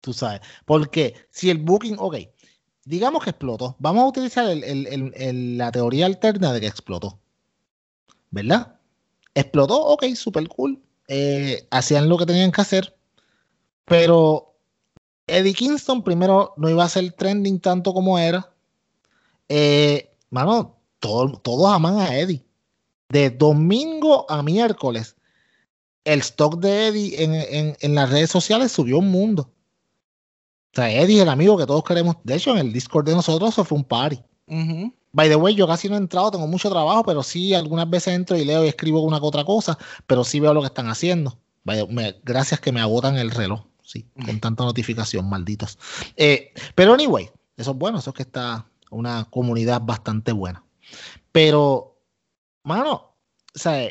[0.00, 0.40] Tú sabes.
[0.64, 2.16] Porque si el booking, ok,
[2.84, 3.74] digamos que explotó.
[3.78, 7.18] Vamos a utilizar la teoría alterna de que explotó.
[8.30, 8.78] ¿Verdad?
[9.34, 10.80] Explotó, ok, super cool.
[11.08, 12.96] Eh, hacían lo que tenían que hacer,
[13.84, 14.54] pero
[15.26, 18.52] Eddie Kingston primero no iba a ser trending tanto como era.
[19.48, 22.44] Eh, mano, todos aman a Eddie.
[23.08, 25.16] De domingo a miércoles,
[26.04, 29.52] el stock de Eddie en, en, las redes sociales subió un mundo.
[30.72, 32.16] O sea, Eddie es el amigo que todos queremos.
[32.24, 34.20] De hecho, en el Discord de nosotros eso fue un party.
[35.12, 38.14] By the way, yo casi no he entrado, tengo mucho trabajo, pero sí algunas veces
[38.14, 40.88] entro y leo y escribo una que otra cosa, pero sí veo lo que están
[40.88, 41.38] haciendo.
[42.22, 45.78] gracias que me agotan el reloj, sí, con tanta notificación, malditos.
[46.16, 50.64] Eh, pero anyway, eso es bueno, eso es que está una comunidad bastante buena.
[51.32, 52.00] Pero,
[52.64, 52.92] mano,
[53.54, 53.88] o sea,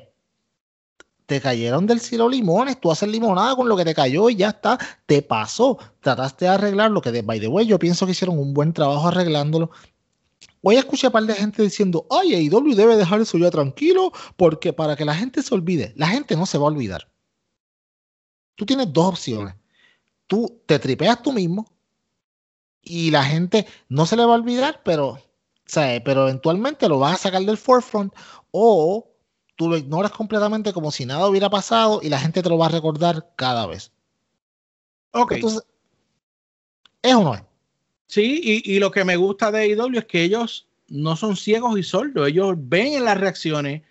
[1.30, 4.50] te cayeron del cielo limones, tú haces limonada con lo que te cayó y ya
[4.50, 5.78] está, te pasó.
[6.02, 8.74] Trataste de arreglar lo que, de, by the way, yo pienso que hicieron un buen
[8.74, 9.70] trabajo arreglándolo.
[10.64, 14.74] Hoy escuché a par de gente diciendo, ay, AEW debe dejar eso ya tranquilo porque
[14.74, 15.94] para que la gente se olvide.
[15.96, 17.08] La gente no se va a olvidar.
[18.56, 19.54] Tú tienes dos opciones.
[20.26, 21.68] Tú te tripeas tú mismo
[22.82, 25.20] y la gente no se le va a olvidar, pero,
[25.76, 28.12] pero eventualmente lo vas a sacar del forefront
[28.50, 29.10] o
[29.60, 32.68] tú lo ignoras completamente como si nada hubiera pasado y la gente te lo va
[32.68, 33.92] a recordar cada vez.
[35.12, 35.34] Ok.
[35.34, 35.64] Entonces,
[37.02, 37.42] ¿es o no es?
[38.08, 41.78] Sí, y, y lo que me gusta de IW es que ellos no son ciegos
[41.78, 43.82] y sordos, ellos ven en las reacciones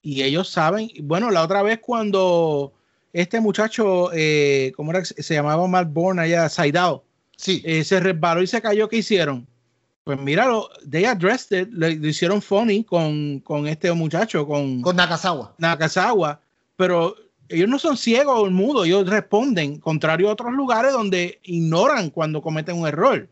[0.00, 0.90] y ellos saben.
[1.02, 2.72] Bueno, la otra vez cuando
[3.12, 5.04] este muchacho, eh, ¿cómo era?
[5.04, 7.04] Se llamaba Matt Bourne allá, Saidao.
[7.36, 7.60] Sí.
[7.66, 8.88] Eh, se resbaló y se cayó.
[8.88, 9.46] ¿Qué hicieron?
[10.04, 15.54] Pues míralo, they addressed it, le, hicieron funny con, con, este muchacho, con, con Nakazawa.
[15.58, 16.40] Nakazawa,
[16.76, 17.14] pero
[17.50, 22.40] ellos no son ciegos o mudos, ellos responden, contrario a otros lugares donde ignoran cuando
[22.40, 23.28] cometen un error.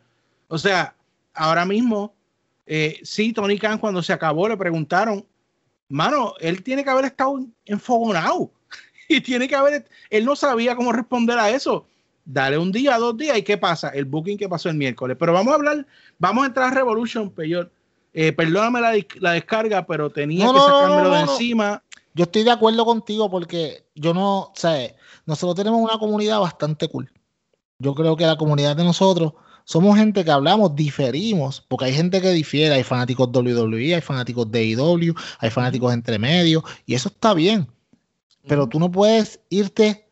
[0.48, 0.94] O sea,
[1.34, 2.12] ahora mismo,
[2.66, 5.24] eh, sí, Tony Khan cuando se acabó le preguntaron,
[5.88, 8.50] mano, él tiene que haber estado enfogonado
[9.08, 11.86] y tiene que haber, él no sabía cómo responder a eso.
[12.30, 15.16] Dale un día, dos días y qué pasa, el booking que pasó el miércoles.
[15.18, 15.86] Pero vamos a hablar,
[16.18, 17.72] vamos a entrar a Revolution, peor.
[18.12, 18.82] Eh, perdóname
[19.18, 21.82] la, descarga, pero tenía que sacármelo de encima.
[22.12, 26.86] Yo estoy de acuerdo contigo porque yo no, o sea, nosotros tenemos una comunidad bastante
[26.88, 27.10] cool.
[27.78, 29.32] Yo creo que la comunidad de nosotros
[29.64, 34.50] somos gente que hablamos, diferimos, porque hay gente que difiere, hay fanáticos WWE, hay fanáticos
[34.50, 37.66] de IW, hay fanáticos entre medios, y eso está bien.
[38.46, 40.07] Pero tú no puedes irte,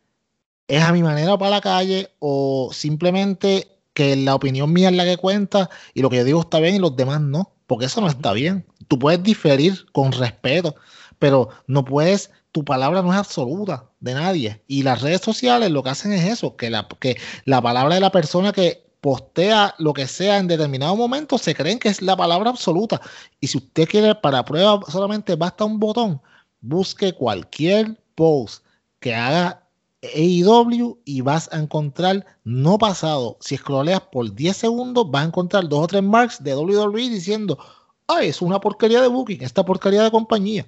[0.69, 5.05] es a mi manera para la calle, o simplemente que la opinión mía es la
[5.05, 8.01] que cuenta y lo que yo digo está bien y los demás no, porque eso
[8.01, 8.67] no está bien.
[8.89, 10.75] Tú puedes diferir con respeto,
[11.19, 14.63] pero no puedes, tu palabra no es absoluta de nadie.
[14.67, 18.01] Y las redes sociales lo que hacen es eso, que la, que la palabra de
[18.01, 22.17] la persona que postea lo que sea en determinado momento, se creen que es la
[22.17, 23.01] palabra absoluta.
[23.41, 26.21] Y si usted quiere para prueba solamente basta un botón,
[26.61, 28.65] busque cualquier post
[28.99, 29.66] que haga
[30.15, 33.37] AEW y vas a encontrar no pasado.
[33.41, 37.59] Si scrolleas por 10 segundos, vas a encontrar dos o tres marks de WWE diciendo,
[38.07, 40.67] ay, es una porquería de booking, esta porquería de compañía.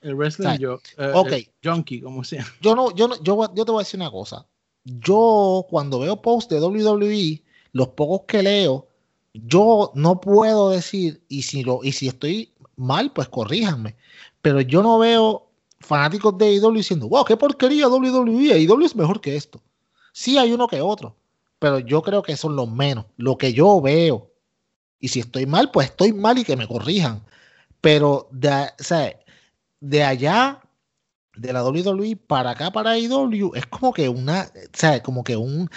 [0.00, 2.46] El wrestling yo, eh, junkie, como sea.
[2.60, 4.46] Yo no, yo no, yo, yo te voy a decir una cosa.
[4.84, 8.86] Yo cuando veo posts de WWE, los pocos que leo,
[9.34, 13.96] yo no puedo decir, y si, lo, y si estoy mal, pues corríjanme,
[14.40, 15.47] pero yo no veo
[15.80, 19.60] fanáticos de IW diciendo, wow, qué porquería WWE, IW es mejor que esto.
[20.12, 21.16] Sí hay uno que otro,
[21.58, 24.30] pero yo creo que son los menos, lo que yo veo.
[25.00, 27.22] Y si estoy mal, pues estoy mal y que me corrijan.
[27.80, 28.66] Pero de,
[29.80, 30.60] de allá,
[31.36, 35.36] de la WWE para acá, para IW, es como que una, o sea, como que
[35.36, 35.70] un,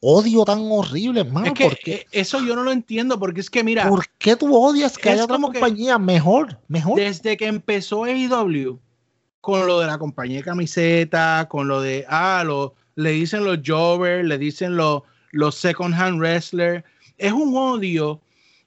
[0.00, 1.52] odio tan horrible, hermano.
[1.58, 3.88] Es que eh, eso yo no lo entiendo, porque es que mira.
[3.88, 6.60] ¿Por qué tú odias que haya otra compañía mejor?
[6.68, 6.96] Mejor.
[6.96, 8.80] Desde que empezó AEW,
[9.40, 13.58] con lo de la compañía de camiseta, con lo de, ah, lo, le dicen los
[13.64, 16.84] jobbers, le dicen los, los second hand wrestlers,
[17.16, 18.20] es un odio.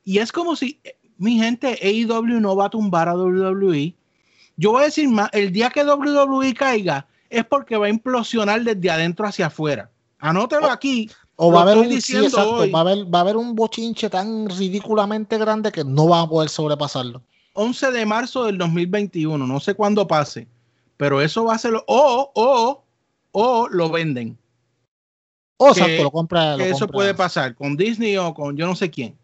[0.03, 3.93] Y es como si, eh, mi gente, AEW no va a tumbar a WWE.
[4.57, 8.63] Yo voy a decir más, el día que WWE caiga es porque va a implosionar
[8.63, 9.89] desde adentro hacia afuera.
[10.19, 11.09] Anótelo aquí.
[11.36, 15.39] O va a, haber un, va, a haber, va a haber un bochinche tan ridículamente
[15.39, 17.24] grande que no va a poder sobrepasarlo.
[17.53, 20.47] 11 de marzo del 2021, no sé cuándo pase,
[21.02, 22.84] pero eso va a ser, o, o,
[23.32, 24.38] o lo venden.
[25.58, 26.58] O sea, lo compra.
[26.58, 29.18] eso puede pasar con Disney o con yo no sé quién.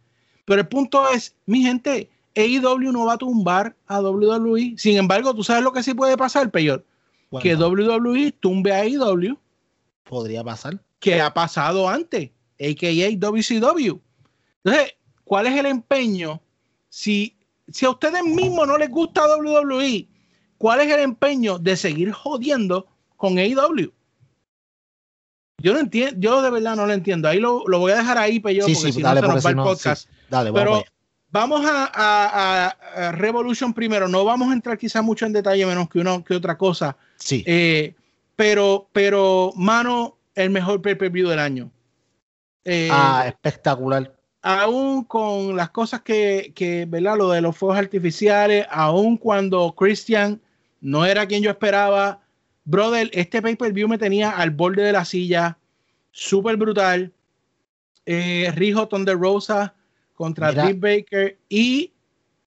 [0.45, 4.73] Pero el punto es, mi gente, AEW no va a tumbar a WWE.
[4.75, 6.83] Sin embargo, tú sabes lo que sí puede pasar, peor.
[7.43, 9.37] Que WWE tumbe a AEW.
[10.03, 13.17] Podría pasar que ha pasado antes, a.k.a.
[13.19, 13.99] WCW.
[14.63, 16.41] Entonces, ¿cuál es el empeño?
[16.89, 20.07] Si, si a ustedes mismos no les gusta WWE,
[20.57, 23.91] ¿cuál es el empeño de seguir jodiendo con AEW?
[25.59, 27.27] Yo no entiendo, yo de verdad no lo entiendo.
[27.27, 29.55] Ahí lo, voy a dejar ahí, pero yo, porque si no se nos va el
[29.55, 30.07] podcast.
[30.29, 30.83] dale, pero
[31.31, 34.07] vamos a, a, Revolution primero.
[34.07, 36.95] No vamos a entrar quizás mucho en detalle, menos que uno que otra cosa.
[37.15, 37.43] Sí.
[37.47, 37.95] Eh,
[38.35, 41.71] pero, pero, mano, el mejor pay-per-view del año.
[42.63, 44.13] Eh, ah, espectacular.
[44.43, 47.17] Aún con las cosas que, que, ¿verdad?
[47.17, 50.39] Lo de los fuegos artificiales, aún cuando Christian
[50.81, 52.21] no era quien yo esperaba.
[52.65, 55.57] Brother, este pay-per-view me tenía al borde de la silla.
[56.11, 57.11] Súper brutal.
[58.05, 59.73] Eh, Rijo Thunder Rosa
[60.15, 61.93] contra Mira, Baker y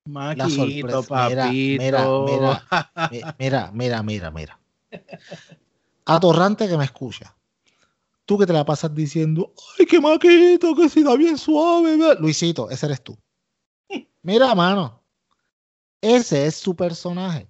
[0.05, 1.53] Maquito, papito.
[1.53, 2.67] Mira, mira,
[3.39, 4.61] mira, mira, mira, mira.
[6.07, 7.37] Atorrante que me escucha
[8.31, 11.99] tú que te la pasas diciendo, ay, qué maquito, que si da bien suave.
[12.21, 13.19] Luisito, ese eres tú.
[14.23, 15.03] Mira, mano,
[16.01, 17.49] ese es su personaje.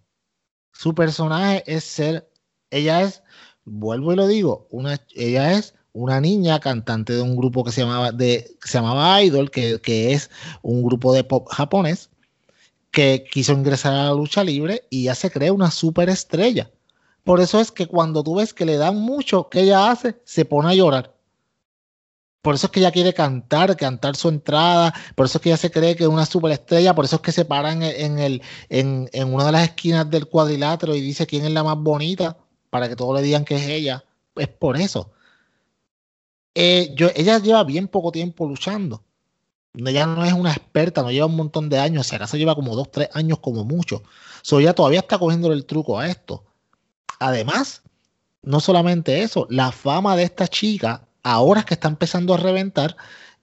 [0.81, 2.31] Su personaje es ser,
[2.71, 3.23] ella es,
[3.67, 7.83] vuelvo y lo digo, una, ella es una niña cantante de un grupo que se
[7.83, 10.31] llamaba, de, se llamaba Idol, que, que es
[10.63, 12.09] un grupo de pop japonés.
[12.93, 16.71] que quiso ingresar a la lucha libre y ya se cree una superestrella.
[17.25, 20.19] Por eso es que cuando tú ves que le dan mucho, ¿qué ella hace?
[20.25, 21.15] Se pone a llorar.
[22.43, 24.95] Por eso es que ella quiere cantar, cantar su entrada.
[25.15, 26.95] Por eso es que ella se cree que es una superestrella.
[26.95, 28.41] Por eso es que se para en,
[29.33, 32.39] una de las esquinas del cuadrilátero y dice quién es la más bonita
[32.71, 34.05] para que todos le digan que es ella.
[34.37, 35.11] Es por eso.
[36.55, 39.05] Eh, yo, ella lleva bien poco tiempo luchando.
[39.75, 42.75] Ella no es una experta, no lleva un montón de años, si acaso lleva como
[42.75, 44.03] dos, tres años como mucho.
[44.43, 46.45] So, ella todavía está cogiendo el truco a esto.
[47.21, 47.83] Además,
[48.43, 52.97] no solamente eso, la fama de esta chica ahora es que está empezando a reventar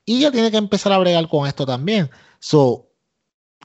[0.06, 2.10] y ella tiene que empezar a bregar con esto también.
[2.40, 2.90] So,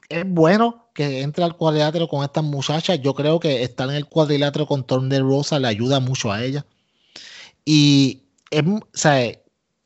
[0.09, 2.99] es bueno que entre al cuadrilátero con estas muchachas.
[3.01, 6.65] Yo creo que estar en el cuadrilátero con de Rosa le ayuda mucho a ella.
[7.65, 9.31] Y es, o sea,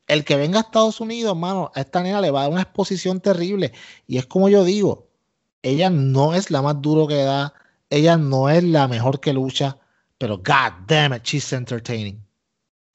[0.07, 2.61] el que venga a Estados Unidos, mano, a esta nena le va a dar una
[2.63, 3.73] exposición terrible.
[4.07, 5.09] Y es como yo digo,
[5.61, 7.53] ella no es la más duro que da,
[7.89, 9.78] ella no es la mejor que lucha,
[10.17, 12.26] pero god damn it, she's entertaining.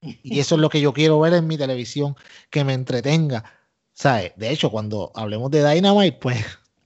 [0.03, 2.17] Y eso es lo que yo quiero ver en mi televisión,
[2.51, 3.45] que me entretenga.
[3.93, 4.33] ¿Sabes?
[4.37, 6.45] De hecho, cuando hablemos de Dynamite, pues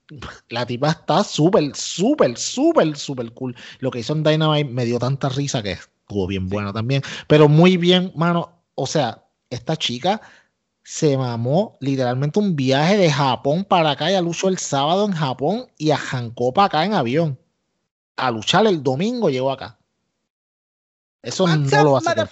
[0.49, 3.55] la tipa está súper, súper, súper, súper cool.
[3.79, 7.01] Lo que hizo en Dynamite me dio tanta risa que estuvo bien bueno también.
[7.27, 8.51] Pero muy bien, mano.
[8.75, 10.21] O sea, esta chica
[10.83, 14.11] se mamó literalmente un viaje de Japón para acá.
[14.11, 17.39] y luchó el sábado en Japón y arrancó para acá en avión.
[18.15, 19.77] A luchar el domingo llegó acá.
[21.21, 22.27] Eso no lo va a hacer.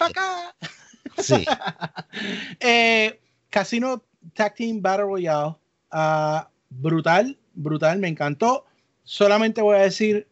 [1.18, 1.44] Sí.
[2.60, 4.02] eh, Casino
[4.34, 5.56] Tag Team Battle Royale.
[5.92, 8.64] Uh, brutal, brutal, me encantó.
[9.04, 10.26] Solamente voy a decir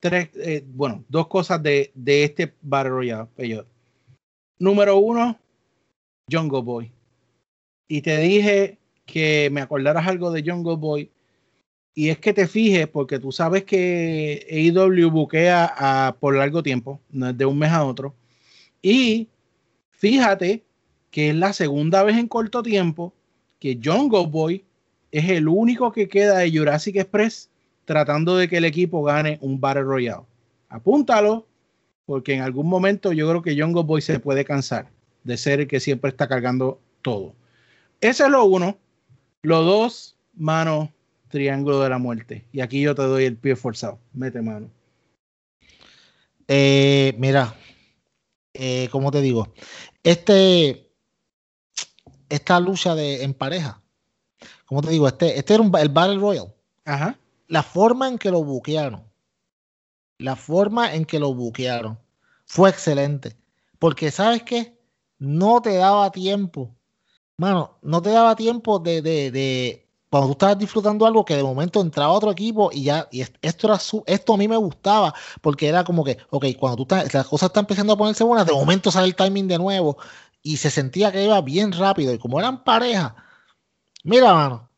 [0.00, 3.28] tres, eh, bueno, dos cosas de, de este Battle Royale.
[4.58, 5.38] Número uno,
[6.30, 6.92] Jungle Boy.
[7.88, 11.10] Y te dije que me acordaras algo de Jungle Boy.
[11.94, 17.00] Y es que te fijes, porque tú sabes que AEW buquea a, por largo tiempo,
[17.08, 18.14] de un mes a otro.
[18.82, 19.28] Y
[20.04, 20.62] fíjate
[21.10, 23.14] que es la segunda vez en corto tiempo
[23.58, 24.62] que Jungle Boy
[25.10, 27.48] es el único que queda de Jurassic Express
[27.86, 30.24] tratando de que el equipo gane un Battle Royale.
[30.68, 31.46] Apúntalo,
[32.04, 34.90] porque en algún momento yo creo que Jungle Boy se puede cansar
[35.22, 37.32] de ser el que siempre está cargando todo.
[38.02, 38.76] Ese es lo uno.
[39.40, 40.92] Lo dos, mano,
[41.28, 42.44] triángulo de la muerte.
[42.52, 43.98] Y aquí yo te doy el pie forzado.
[44.12, 44.68] Mete mano.
[46.46, 47.54] Eh, mira,
[48.54, 49.52] eh, como te digo,
[50.04, 50.92] este,
[52.28, 53.82] esta lucha de, en pareja,
[54.66, 56.54] como te digo, este, este era el Battle Royal.
[56.84, 57.18] Ajá.
[57.48, 59.04] La forma en que lo buquearon,
[60.18, 61.98] la forma en que lo buquearon
[62.46, 63.36] fue excelente.
[63.78, 64.74] Porque, ¿sabes qué?
[65.18, 66.74] no te daba tiempo.
[67.36, 69.83] Mano, no te daba tiempo de, de, de,
[70.14, 73.66] cuando tú estabas disfrutando algo que de momento entraba otro equipo y ya, y esto
[73.66, 77.12] era su, esto a mí me gustaba, porque era como que, ok, cuando tú estás,
[77.12, 79.98] las cosas están empezando a ponerse buenas, de momento sale el timing de nuevo
[80.40, 83.16] y se sentía que iba bien rápido y como eran pareja,
[84.04, 84.70] mira, mano,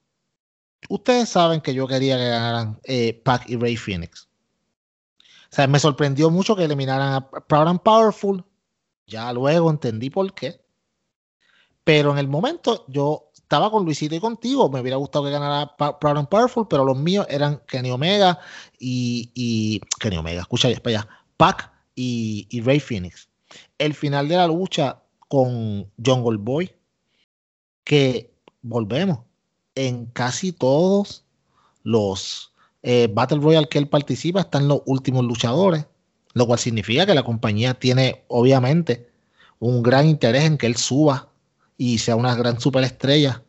[0.88, 4.30] ustedes saben que yo quería que ganaran eh, Pac y Ray Phoenix.
[5.52, 8.42] O sea, me sorprendió mucho que eliminaran a Proud and Powerful
[9.06, 10.64] ya luego entendí por qué.
[11.84, 14.68] Pero en el momento yo estaba con Luisito y contigo.
[14.68, 18.40] Me hubiera gustado que ganara Proud and Powerful, pero los míos eran Kenny Omega
[18.78, 23.28] y, Kenny Omega, escucha para allá, Pac y, y, Ray Phoenix.
[23.78, 26.74] El final de la lucha con Jungle Boy,
[27.84, 29.20] que volvemos
[29.76, 31.24] en casi todos
[31.84, 35.86] los eh, Battle Royale que él participa, están los últimos luchadores
[36.36, 39.08] lo cual significa que la compañía tiene obviamente
[39.58, 41.30] un gran interés en que él suba
[41.76, 43.44] y sea una gran superestrella.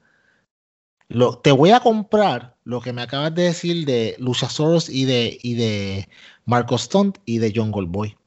[1.09, 5.37] Lo, te voy a comprar lo que me acabas de decir de Luchasaurus y de,
[5.41, 6.09] y de
[6.45, 8.17] Marco Stunt y de John Goldboy.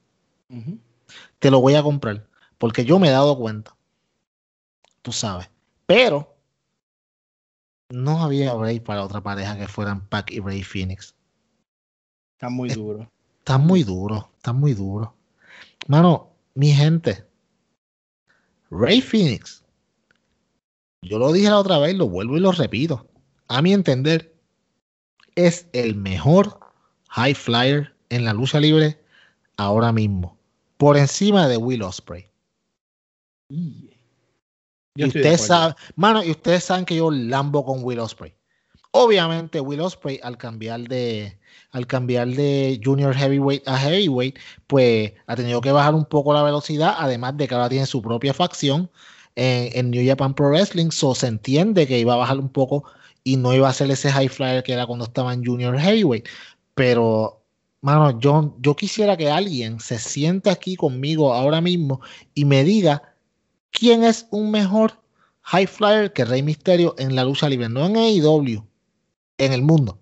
[1.39, 2.27] Te lo voy a comprar
[2.59, 3.77] porque yo me he dado cuenta.
[5.03, 5.51] Tú sabes.
[5.87, 6.37] Pero
[7.91, 11.15] no había break para otra pareja que fueran Pac y Ray Phoenix.
[12.37, 13.11] Está muy duro.
[13.39, 15.15] Está muy duro, está muy duro.
[15.89, 17.27] Mano, mi gente,
[18.71, 19.65] Ray Phoenix,
[21.03, 23.07] yo lo dije la otra vez, lo vuelvo y lo repito.
[23.49, 24.35] A mi entender,
[25.35, 26.61] es el mejor
[27.09, 29.01] high flyer en la lucha libre
[29.57, 30.37] ahora mismo,
[30.77, 32.27] por encima de Will Osprey.
[33.49, 33.91] Y,
[35.05, 38.35] ustedes saben, mano, y ustedes saben que yo lambo con Will Osprey.
[38.93, 41.39] Obviamente, Will Osprey, al cambiar de,
[41.71, 46.43] al cambiar de junior heavyweight a heavyweight, pues ha tenido que bajar un poco la
[46.43, 48.91] velocidad, además de que ahora tiene su propia facción
[49.37, 52.85] en, New Japan Pro Wrestling, so se entiende que iba a bajar un poco
[53.25, 56.27] y no iba a ser ese high flyer que era cuando estaba en Junior Heavyweight.
[56.75, 57.43] Pero,
[57.81, 62.01] mano, yo, yo quisiera que alguien se siente aquí conmigo ahora mismo
[62.35, 63.15] y me diga
[63.71, 65.01] quién es un mejor
[65.43, 68.65] high flyer que Rey Misterio en la lucha libre, no en AEW,
[69.39, 69.99] en el mundo.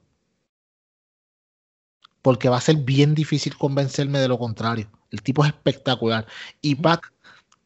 [2.23, 4.91] Porque va a ser bien difícil convencerme de lo contrario.
[5.11, 6.27] El tipo es espectacular.
[6.61, 7.13] Y Pac,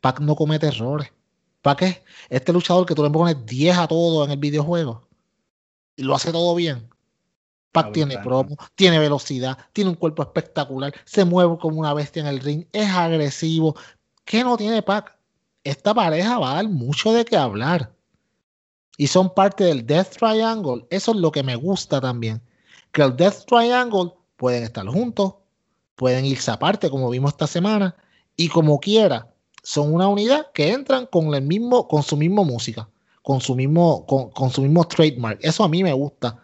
[0.00, 1.10] Pac no comete errores.
[1.62, 5.08] Pac es este luchador que tú le pones 10 a todo en el videojuego
[5.96, 6.88] y lo hace todo bien.
[7.70, 12.26] Pac tiene promo, tiene velocidad, tiene un cuerpo espectacular, se mueve como una bestia en
[12.26, 13.74] el ring, es agresivo.
[14.26, 15.16] ¿Qué no tiene Pac?
[15.64, 17.94] Esta pareja va a dar mucho de qué hablar.
[18.98, 20.86] Y son parte del Death Triangle.
[20.90, 22.42] Eso es lo que me gusta también.
[22.92, 25.34] Que el Death Triangle pueden estar juntos,
[25.94, 27.96] pueden irse aparte, como vimos esta semana,
[28.36, 29.31] y como quiera,
[29.62, 32.88] son una unidad que entran con el mismo, con su misma música
[33.22, 35.38] con su mismo, con, su mismo trademark.
[35.42, 36.38] Eso a mí me gusta.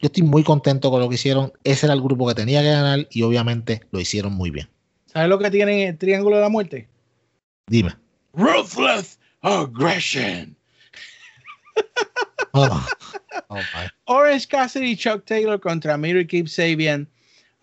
[0.00, 1.52] Yo estoy muy contento con lo que hicieron.
[1.62, 4.68] Ese era el grupo que tenía que ganar y obviamente lo hicieron muy bien.
[5.06, 6.88] ¿Sabes lo que tiene el Triángulo de la Muerte?
[7.66, 7.94] Dime.
[8.32, 10.56] Ruthless Aggression.
[12.52, 12.86] Oh.
[13.48, 13.58] Oh,
[14.04, 17.08] Orange Cassidy y Chuck Taylor contra Mary Keep Sabian.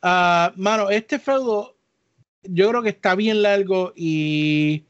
[0.01, 1.75] Ah, mano, este feudo
[2.43, 4.83] yo creo que está bien largo y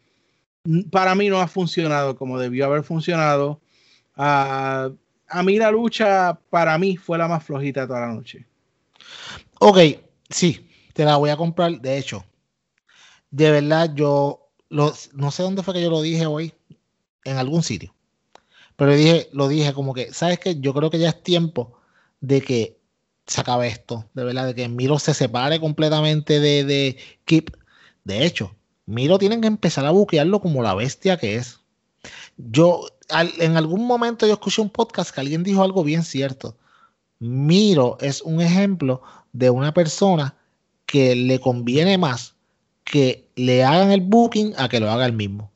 [0.91, 3.61] para mí no ha funcionado como debió haber funcionado.
[4.15, 4.89] a
[5.43, 8.45] mí la lucha, para mí, fue la más flojita toda la noche.
[9.59, 9.77] Ok,
[10.29, 11.79] sí, te la voy a comprar.
[11.79, 12.25] De hecho,
[13.29, 14.91] de verdad, yo no
[15.31, 16.53] sé dónde fue que yo lo dije hoy,
[17.23, 17.93] en algún sitio.
[18.75, 20.59] Pero dije, lo dije como que, ¿sabes qué?
[20.59, 21.79] Yo creo que ya es tiempo
[22.19, 22.79] de que
[23.27, 27.55] se acabe esto, de verdad, de que Miro se separe completamente de, de Kip.
[28.03, 28.55] De hecho,
[28.85, 31.59] Miro tienen que empezar a buquearlo como la bestia que es.
[32.37, 32.87] Yo,
[33.39, 36.57] en algún momento yo escuché un podcast que alguien dijo algo bien cierto.
[37.19, 39.01] Miro es un ejemplo
[39.31, 40.35] de una persona
[40.85, 42.35] que le conviene más
[42.83, 45.51] que le hagan el booking a que lo haga el mismo.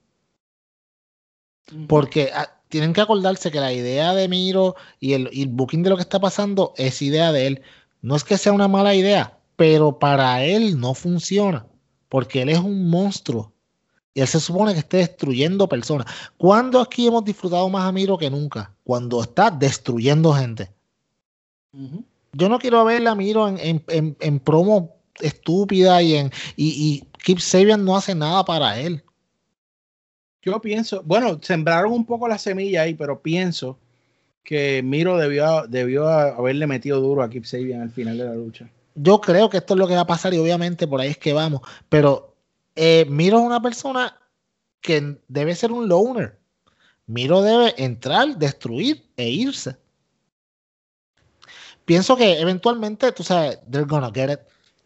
[1.88, 5.84] Porque ah, tienen que acordarse que la idea de Miro y el, y el, booking
[5.84, 7.62] de lo que está pasando es idea de él.
[8.02, 11.66] No es que sea una mala idea, pero para él no funciona
[12.16, 13.52] porque él es un monstruo.
[14.14, 16.08] Y él se supone que esté destruyendo personas.
[16.38, 18.74] ¿Cuándo aquí hemos disfrutado más a Miro que nunca?
[18.86, 20.72] Cuando está destruyendo gente.
[22.32, 27.84] Yo no quiero ver a Miro en, promo estúpida y en y, y Keep Sabian
[27.84, 29.04] no hace nada para él.
[30.42, 33.78] Yo pienso, bueno, sembraron un poco la semilla ahí, pero pienso
[34.42, 38.70] que Miro debió, debió haberle metido duro a Keep Sabian al final de la lucha
[38.96, 41.18] yo creo que esto es lo que va a pasar y obviamente por ahí es
[41.18, 41.62] que vamos.
[41.90, 42.36] Pero
[42.76, 44.18] eh, Miro es una persona
[44.82, 46.40] que debe ser un loner.
[47.06, 49.78] Miro debe entrar, destruir e irse.
[51.86, 54.40] Pienso que eventualmente, tú sabes, they're gonna get it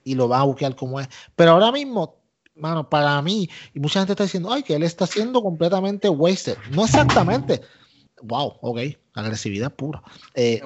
[0.04, 1.08] y lo va a buscar como es.
[1.36, 2.18] Pero ahora mismo,
[2.56, 6.58] mano, para mí, y mucha gente está diciendo, ay, que él está siendo completamente wasted.
[6.72, 7.62] No exactamente.
[8.22, 8.80] Wow, ok,
[9.14, 10.04] agresividad pura.
[10.34, 10.62] Eh,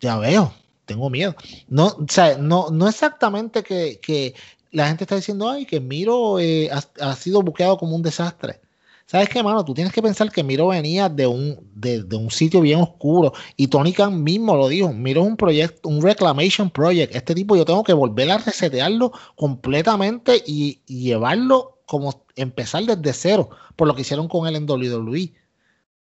[0.00, 0.52] ya veo,
[0.90, 1.36] tengo miedo.
[1.68, 4.34] No, o sea, no, no exactamente que,
[4.72, 8.60] la gente está diciendo, ay, que Miro eh, ha, sido buqueado como un desastre.
[9.06, 9.64] ¿Sabes qué, mano?
[9.64, 13.32] Tú tienes que pensar que Miro venía de un, de, un sitio bien oscuro.
[13.56, 14.92] Y Tony Khan mismo lo dijo.
[14.92, 17.14] Miro es un proyecto, un reclamation project.
[17.14, 23.50] Este tipo yo tengo que volver a resetearlo completamente y, llevarlo como empezar desde cero.
[23.76, 25.34] Por lo que hicieron con él en WWE.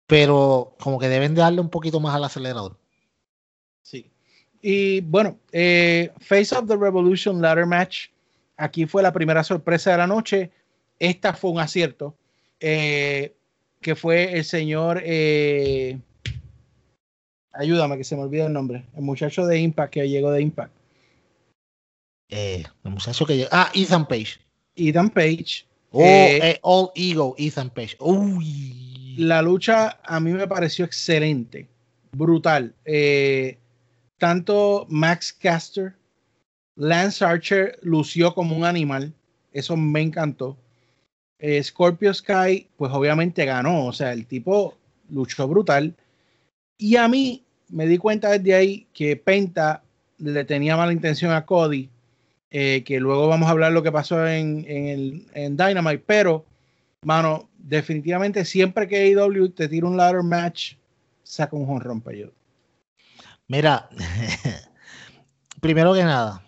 [0.07, 2.77] Pero como que deben de darle un poquito más al acelerador.
[4.61, 8.09] Y bueno, eh, Face of the Revolution Ladder Match.
[8.57, 10.51] Aquí fue la primera sorpresa de la noche.
[10.99, 12.15] Esta fue un acierto.
[12.59, 13.33] Eh,
[13.81, 15.01] que fue el señor.
[15.05, 15.97] Eh,
[17.53, 18.83] ayúdame, que se me olvida el nombre.
[18.95, 20.73] El muchacho de Impact que llegó de Impact.
[22.29, 23.49] el muchacho que llegó.
[23.51, 24.39] Ah, Ethan Page.
[24.75, 25.65] Ethan Page.
[25.91, 26.03] Oh,
[26.61, 27.95] All Ego, Ethan Page.
[27.99, 29.15] Uy.
[29.17, 31.67] La lucha a mí me pareció excelente.
[32.11, 32.73] Brutal.
[32.85, 33.57] Eh,
[34.19, 35.95] tanto Max Caster,
[36.75, 39.13] Lance Archer lució como un animal.
[39.51, 40.57] Eso me encantó.
[41.39, 43.85] Eh, Scorpio Sky, pues obviamente ganó.
[43.85, 44.77] O sea, el tipo
[45.09, 45.95] luchó brutal.
[46.77, 49.83] Y a mí me di cuenta desde ahí que Penta
[50.17, 51.89] le tenía mala intención a Cody.
[52.51, 56.03] Eh, que luego vamos a hablar lo que pasó en, en, Dynamite.
[56.05, 56.45] Pero,
[57.03, 60.73] mano, definitivamente siempre que AEW te tira un ladder match,
[61.23, 62.29] saca un honrón para.
[63.49, 63.89] Mira,
[65.59, 66.45] primero que nada,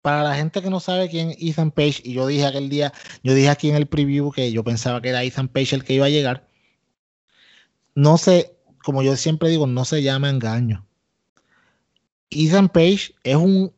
[0.00, 2.90] para la gente que no sabe quién es Ethan Page, y yo dije aquel día,
[3.22, 5.92] yo dije aquí en el preview que yo pensaba que era Ethan Page el que
[5.92, 6.48] iba a llegar.
[7.94, 10.86] No sé, como yo siempre digo, no se llama engaño.
[12.30, 13.74] Ethan Page es un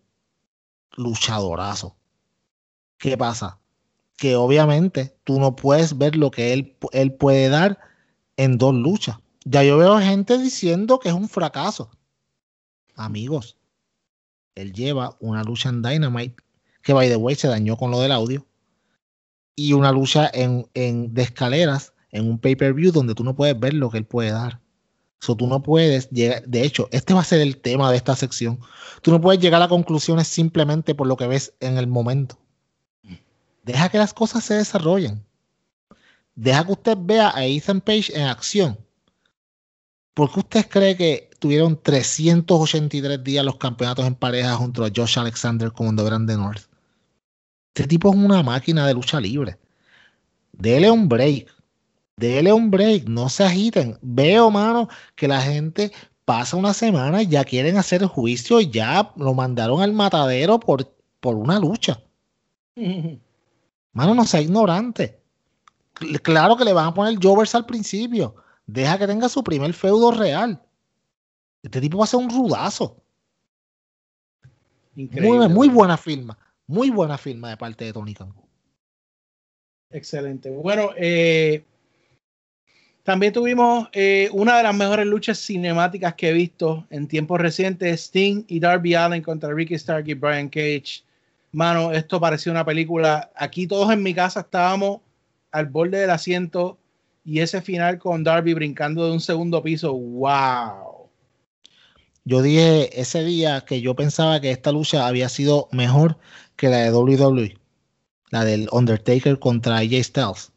[0.93, 1.97] luchadorazo.
[2.99, 3.59] ¿Qué pasa?
[4.17, 7.81] Que obviamente tú no puedes ver lo que él, él puede dar
[8.37, 9.17] en dos luchas.
[9.45, 11.91] Ya yo veo gente diciendo que es un fracaso.
[13.01, 13.57] Amigos,
[14.55, 16.37] él lleva una lucha en Dynamite
[16.83, 18.47] que, by the way, se dañó con lo del audio.
[19.57, 23.75] Y una lucha en, en de escaleras en un pay-per-view donde tú no puedes ver
[23.75, 24.61] lo que él puede dar.
[25.21, 28.17] So, tú no puedes llegar, de hecho, este va a ser el tema de esta
[28.17, 28.59] sección.
[29.03, 32.39] Tú no puedes llegar a conclusiones simplemente por lo que ves en el momento.
[33.65, 35.25] Deja que las cosas se desarrollen.
[36.35, 38.79] Deja que usted vea a Ethan Page en acción.
[40.15, 45.19] ¿Por qué usted cree que tuvieron 383 días los campeonatos en pareja junto a Josh
[45.19, 46.69] Alexander como de North?
[47.75, 49.59] Este tipo es una máquina de lucha libre.
[50.53, 51.49] Dele un break
[52.21, 53.97] Dele un break, no se agiten.
[54.03, 55.91] Veo, mano, que la gente
[56.27, 60.61] pasa una semana y ya quieren hacer el juicio y ya lo mandaron al matadero
[60.61, 61.99] por, por una lucha.
[62.77, 65.19] Mano, no sea ignorante.
[66.23, 68.35] Claro que le van a poner Jovers al principio.
[68.67, 70.63] Deja que tenga su primer feudo real.
[71.63, 72.97] Este tipo va a ser un rudazo.
[74.95, 76.37] Muy, muy, buena firma.
[76.67, 78.35] Muy buena firma de parte de Tony Khan.
[79.91, 80.51] Excelente.
[80.51, 81.65] Bueno, eh,
[83.03, 88.01] también tuvimos eh, una de las mejores luchas cinemáticas que he visto en tiempos recientes,
[88.03, 91.03] Sting y Darby Allen contra Ricky Stark y Brian Cage.
[91.53, 93.31] Mano, esto parecía una película.
[93.35, 95.01] Aquí todos en mi casa estábamos
[95.51, 96.79] al borde del asiento
[97.25, 100.90] y ese final con Darby brincando de un segundo piso, wow.
[102.25, 106.19] Yo dije ese día que yo pensaba que esta lucha había sido mejor
[106.57, 107.59] que la de WWE,
[108.31, 110.53] la del Undertaker contra AJ Styles.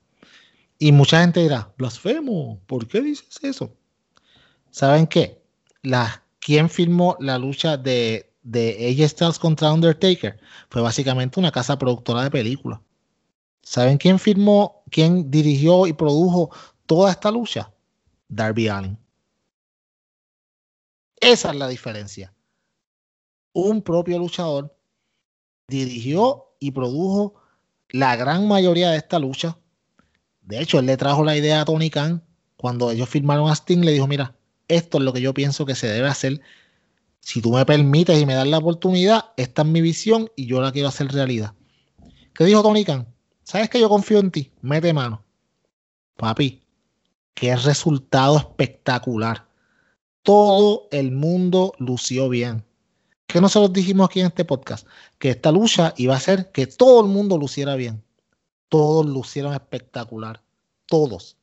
[0.78, 3.74] Y mucha gente dirá, blasfemo, ¿por qué dices eso?
[4.70, 5.42] ¿Saben qué?
[6.40, 10.38] ¿Quién filmó la lucha de, de AJ Styles contra Undertaker?
[10.70, 12.80] Fue básicamente una casa productora de películas.
[13.62, 16.50] ¿Saben quién filmó, quién dirigió y produjo
[16.86, 17.72] toda esta lucha?
[18.28, 18.98] Darby Allin.
[21.24, 22.34] Esa es la diferencia.
[23.54, 24.76] Un propio luchador
[25.68, 27.36] dirigió y produjo
[27.90, 29.58] la gran mayoría de esta lucha
[30.44, 32.22] de hecho, él le trajo la idea a Tony Khan
[32.58, 34.36] cuando ellos firmaron a Sting, le dijo, mira,
[34.68, 36.42] esto es lo que yo pienso que se debe hacer.
[37.20, 40.62] Si tú me permites y me das la oportunidad, esta es mi visión y yo
[40.62, 41.54] la quiero hacer realidad.
[42.34, 43.08] ¿Qué dijo Tony Khan?
[43.44, 44.52] ¿Sabes que yo confío en ti?
[44.62, 45.24] Mete mano.
[46.18, 46.62] Papi,
[47.34, 49.48] qué resultado espectacular.
[50.24, 52.64] Todo el mundo lució bien.
[53.28, 54.88] ¿Qué nosotros dijimos aquí en este podcast?
[55.20, 58.04] Que esta lucha iba a hacer que todo el mundo luciera bien
[58.74, 60.42] todos lucieron espectacular.
[60.88, 61.38] Todos.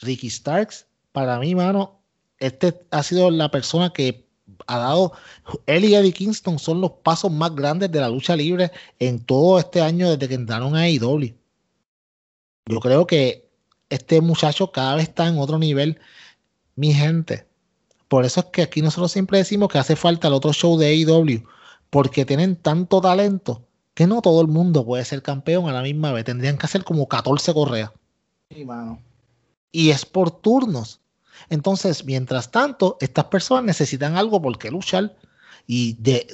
[0.00, 2.00] Ricky Starks, para mí, mano,
[2.40, 4.26] este ha sido la persona que
[4.66, 5.12] ha dado.
[5.66, 9.60] Él y Eddie Kingston son los pasos más grandes de la lucha libre en todo
[9.60, 11.32] este año desde que entraron a AEW.
[12.66, 13.48] Yo creo que
[13.88, 16.00] este muchacho cada vez está en otro nivel.
[16.74, 17.46] Mi gente.
[18.12, 20.88] Por eso es que aquí nosotros siempre decimos que hace falta el otro show de
[20.88, 21.48] AEW.
[21.88, 26.12] Porque tienen tanto talento que no todo el mundo puede ser campeón a la misma
[26.12, 26.26] vez.
[26.26, 27.90] Tendrían que hacer como 14 correas.
[28.50, 29.00] Sí, mano.
[29.70, 31.00] Y es por turnos.
[31.48, 35.16] Entonces, mientras tanto, estas personas necesitan algo por qué luchar.
[35.66, 36.26] Y de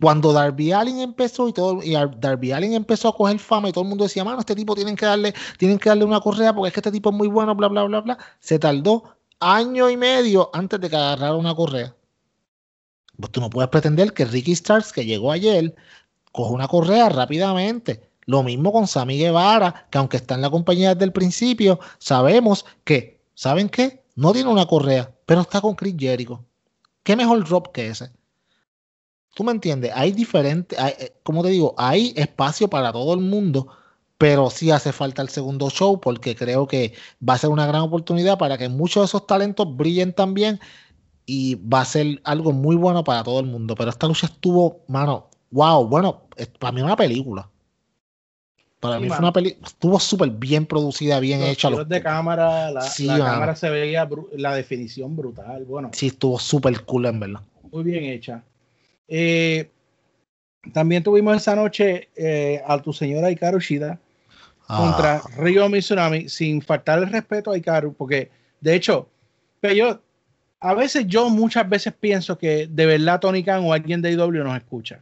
[0.00, 3.82] cuando Darby Allin empezó y todo y Darby Allin empezó a coger fama y todo
[3.82, 6.68] el mundo decía, mano, este tipo tienen que darle, tienen que darle una correa porque
[6.68, 8.18] es que este tipo es muy bueno, bla, bla, bla, bla.
[8.38, 11.94] Se tardó año y medio antes de que agarrara una correa.
[13.18, 15.74] Pues tú no puedes pretender que Ricky Starks, que llegó ayer,
[16.32, 18.08] coge una correa rápidamente.
[18.26, 22.66] Lo mismo con Sammy Guevara, que aunque está en la compañía desde el principio, sabemos
[22.84, 24.04] que, ¿saben qué?
[24.16, 26.44] No tiene una correa, pero está con Chris Jericho.
[27.02, 28.10] ¿Qué mejor drop que ese?
[29.34, 29.92] ¿Tú me entiendes?
[29.94, 33.68] Hay diferentes, eh, como te digo, hay espacio para todo el mundo,
[34.18, 36.94] pero sí hace falta el segundo show porque creo que
[37.26, 40.58] va a ser una gran oportunidad para que muchos de esos talentos brillen también
[41.26, 43.74] y va a ser algo muy bueno para todo el mundo.
[43.74, 46.22] Pero esta lucha estuvo, mano, wow, bueno,
[46.58, 47.48] para mí es una película.
[48.80, 51.68] Para mí fue una película, estuvo súper bien producida, bien hecha.
[51.68, 52.84] Los de cámara, la,
[53.18, 55.64] cámara se veía la definición brutal.
[55.64, 57.40] Bueno, sí, estuvo súper cool en verdad.
[57.72, 58.44] Muy bien hecha.
[59.08, 59.70] Eh,
[60.72, 63.98] también tuvimos esa noche eh, a tu señora Ikaru Shida
[64.66, 65.30] contra ah.
[65.38, 68.30] Ryo Mizunami, sin faltar el respeto a Ikaru, porque
[68.60, 69.08] de hecho,
[69.60, 70.00] pero yo,
[70.60, 74.42] a veces yo muchas veces pienso que de verdad Tony Khan o alguien de IW
[74.42, 75.00] nos escucha.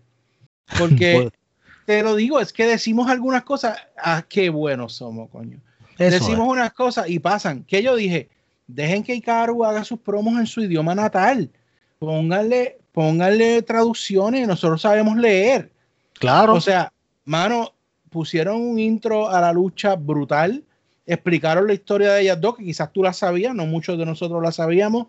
[0.78, 1.30] Porque
[1.86, 5.58] te lo digo, es que decimos algunas cosas, ah, qué buenos somos, coño.
[5.98, 7.64] decimos unas cosas y pasan.
[7.64, 8.28] Que yo dije,
[8.66, 11.50] dejen que Ikaru haga sus promos en su idioma natal.
[11.98, 15.70] Pónganle, pónganle traducciones, nosotros sabemos leer.
[16.14, 16.54] Claro.
[16.54, 16.92] O sea,
[17.24, 17.72] mano,
[18.14, 20.62] pusieron un intro a la lucha brutal,
[21.04, 24.40] explicaron la historia de ellas dos, que quizás tú la sabías, no muchos de nosotros
[24.40, 25.08] la sabíamos.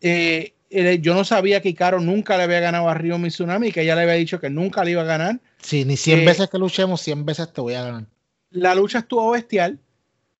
[0.00, 0.54] Eh,
[1.02, 4.02] yo no sabía que Icaro nunca le había ganado a Río Mizunami, que ella le
[4.02, 5.38] había dicho que nunca le iba a ganar.
[5.58, 8.06] Sí, ni 100 eh, veces que luchemos, 100 veces te voy a ganar.
[8.48, 9.78] La lucha estuvo bestial.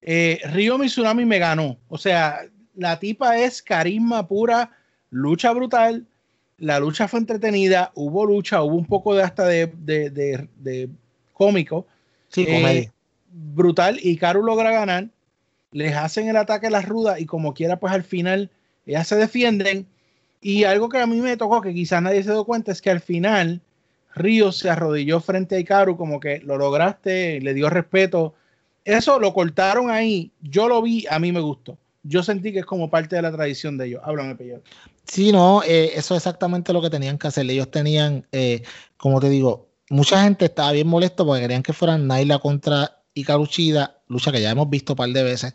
[0.01, 1.77] Eh, Río Mizunami me ganó.
[1.89, 4.71] O sea, la tipa es carisma pura,
[5.11, 6.07] lucha brutal.
[6.57, 10.89] La lucha fue entretenida, hubo lucha, hubo un poco de hasta de, de,
[11.41, 11.87] cómico.
[12.29, 12.91] Sí, eh,
[13.33, 13.99] brutal.
[14.03, 15.09] Y Karu logra ganar.
[15.73, 18.51] Les hacen el ataque a las rudas y como quiera, pues al final
[18.85, 19.87] ellas se defienden
[20.43, 22.91] y algo que a mí me tocó, que quizás nadie se dio cuenta, es que
[22.91, 23.63] al final
[24.15, 28.35] Río se arrodilló frente a Ikaru, como que lo lograste, le dio respeto.
[28.85, 30.33] Eso lo cortaron ahí.
[30.43, 31.79] Yo lo vi, a mí me gustó.
[32.03, 34.03] Yo sentí que es como parte de la tradición de ellos.
[34.05, 34.69] Háblame, Peyote.
[35.05, 37.49] Sí, no, eh, eso es exactamente lo que tenían que hacer.
[37.49, 38.63] Ellos tenían, eh,
[38.99, 43.47] como te digo, mucha gente estaba bien molesto porque querían que fueran Naila contra Ikaru
[43.47, 45.55] Chida, lucha que ya hemos visto un par de veces.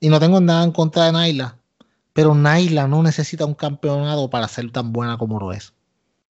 [0.00, 1.58] Y no tengo nada en contra de Naila,
[2.12, 5.72] pero Naila no necesita un campeonato para ser tan buena como lo es.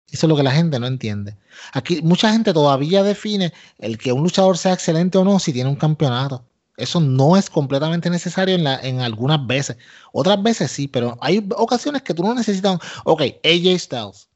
[0.09, 1.37] Eso es lo que la gente no entiende.
[1.73, 5.69] Aquí mucha gente todavía define el que un luchador sea excelente o no si tiene
[5.69, 6.43] un campeonato.
[6.77, 9.77] Eso no es completamente necesario en, en algunas veces.
[10.13, 12.79] Otras veces sí, pero hay ocasiones que tú no necesitas.
[13.03, 14.29] Ok, AJ Styles,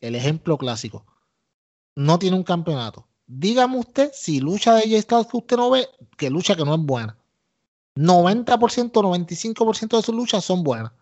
[0.00, 1.04] el ejemplo clásico,
[1.96, 3.06] no tiene un campeonato.
[3.26, 6.74] Dígame usted si lucha de AJ Styles que usted no ve, que lucha que no
[6.74, 7.16] es buena.
[7.96, 10.92] 90%, 95% de sus luchas son buenas.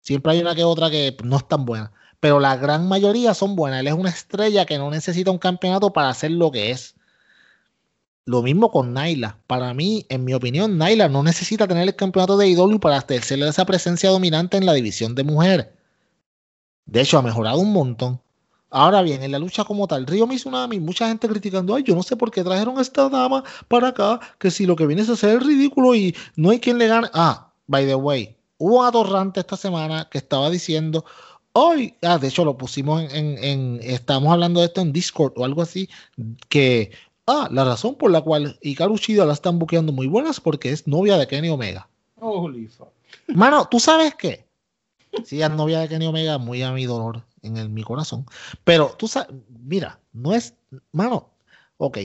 [0.00, 1.92] Siempre hay una que otra que no es tan buena.
[2.18, 3.80] Pero la gran mayoría son buenas.
[3.80, 6.94] Él es una estrella que no necesita un campeonato para hacer lo que es.
[8.24, 9.38] Lo mismo con Naila.
[9.46, 13.48] Para mí, en mi opinión, Naila no necesita tener el campeonato de IW para hacerle
[13.48, 15.66] esa presencia dominante en la división de mujeres.
[16.86, 18.21] De hecho, ha mejorado un montón.
[18.74, 22.02] Ahora bien, en la lucha como tal, Río Mizunami, mucha gente criticando, ay, yo no
[22.02, 25.10] sé por qué trajeron a esta dama para acá, que si lo que viene es
[25.10, 27.08] hacer es ridículo y no hay quien le gane.
[27.12, 31.04] Ah, by the way, hubo un atorrante esta semana que estaba diciendo,
[31.52, 35.44] hoy, ah, de hecho lo pusimos en, en, estábamos hablando de esto en Discord o
[35.44, 35.90] algo así,
[36.48, 36.92] que,
[37.26, 40.86] ah, la razón por la cual Hikaru Shida la están buqueando muy buenas porque es
[40.86, 41.90] novia de Kenny Omega.
[42.20, 42.88] Holy fuck.
[43.26, 44.46] Mano, ¿tú sabes qué?
[45.24, 48.24] Sí, es novia de Kenny Omega, muy a mi dolor en mi corazón.
[48.64, 50.54] Pero tú sabes, mira, no es,
[50.92, 51.30] mano,
[51.76, 51.98] ok,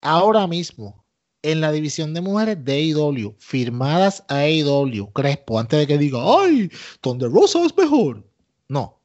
[0.00, 1.04] ahora mismo
[1.42, 6.18] en la división de mujeres de AEW, firmadas a AEW, Crespo, antes de que diga,
[6.22, 6.70] ay,
[7.02, 8.26] donde Rosa es mejor.
[8.68, 8.98] No,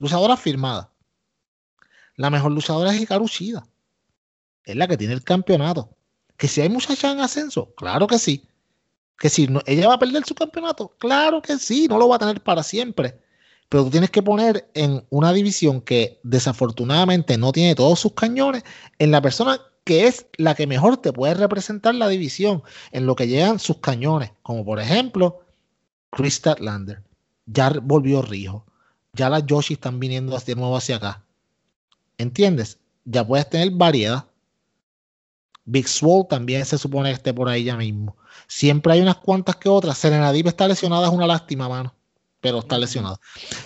[0.00, 0.90] luchadora firmada.
[2.16, 3.68] La mejor luchadora es Hikaru Shida.
[4.64, 5.90] Es la que tiene el campeonato.
[6.36, 8.48] Que si hay muchacha en ascenso, claro que sí.
[9.18, 12.16] Que si no, ella va a perder su campeonato, claro que sí, no lo va
[12.16, 13.20] a tener para siempre
[13.68, 18.64] pero tú tienes que poner en una división que desafortunadamente no tiene todos sus cañones
[18.98, 23.14] en la persona que es la que mejor te puede representar la división en lo
[23.14, 25.42] que llegan sus cañones, como por ejemplo
[26.10, 27.02] Chris Statlander.
[27.46, 28.64] Ya volvió Rijo.
[29.12, 31.24] Ya las Yoshi están viniendo de nuevo hacia acá.
[32.18, 32.78] ¿Entiendes?
[33.04, 34.26] Ya puedes tener variedad.
[35.64, 38.16] Big Swole también se supone que esté por ahí ya mismo.
[38.48, 39.98] Siempre hay unas cuantas que otras.
[39.98, 41.96] Serena Deep está lesionada, es una lástima, mano
[42.40, 43.18] pero está lesionado.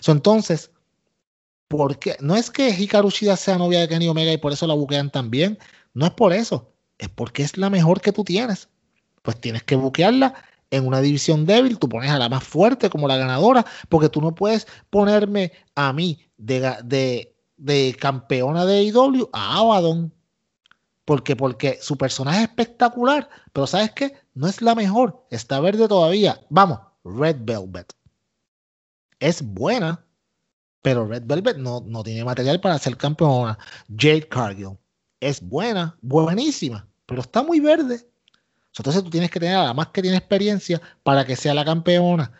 [0.06, 0.70] entonces,
[1.68, 2.16] ¿por qué?
[2.20, 5.10] No es que Hikaru Shida sea novia de Kenny Omega y por eso la buquean
[5.10, 5.58] también.
[5.94, 6.72] No es por eso.
[6.98, 8.68] Es porque es la mejor que tú tienes.
[9.22, 10.34] Pues tienes que buquearla
[10.70, 11.78] en una división débil.
[11.78, 13.64] Tú pones a la más fuerte como la ganadora.
[13.88, 20.12] Porque tú no puedes ponerme a mí de, campeona de IW a Abaddon.
[21.04, 23.28] Porque, porque su personaje es espectacular.
[23.52, 24.14] Pero ¿sabes qué?
[24.34, 25.26] No es la mejor.
[25.30, 26.40] Está verde todavía.
[26.50, 27.99] Vamos, Red Velvet
[29.20, 30.04] es buena,
[30.82, 33.58] pero Red Velvet no, no tiene material para ser campeona.
[33.88, 34.78] Jade Cargill
[35.20, 38.06] es buena, buenísima, pero está muy verde.
[38.76, 41.64] Entonces tú tienes que tener a la más que tiene experiencia para que sea la
[41.64, 42.32] campeona.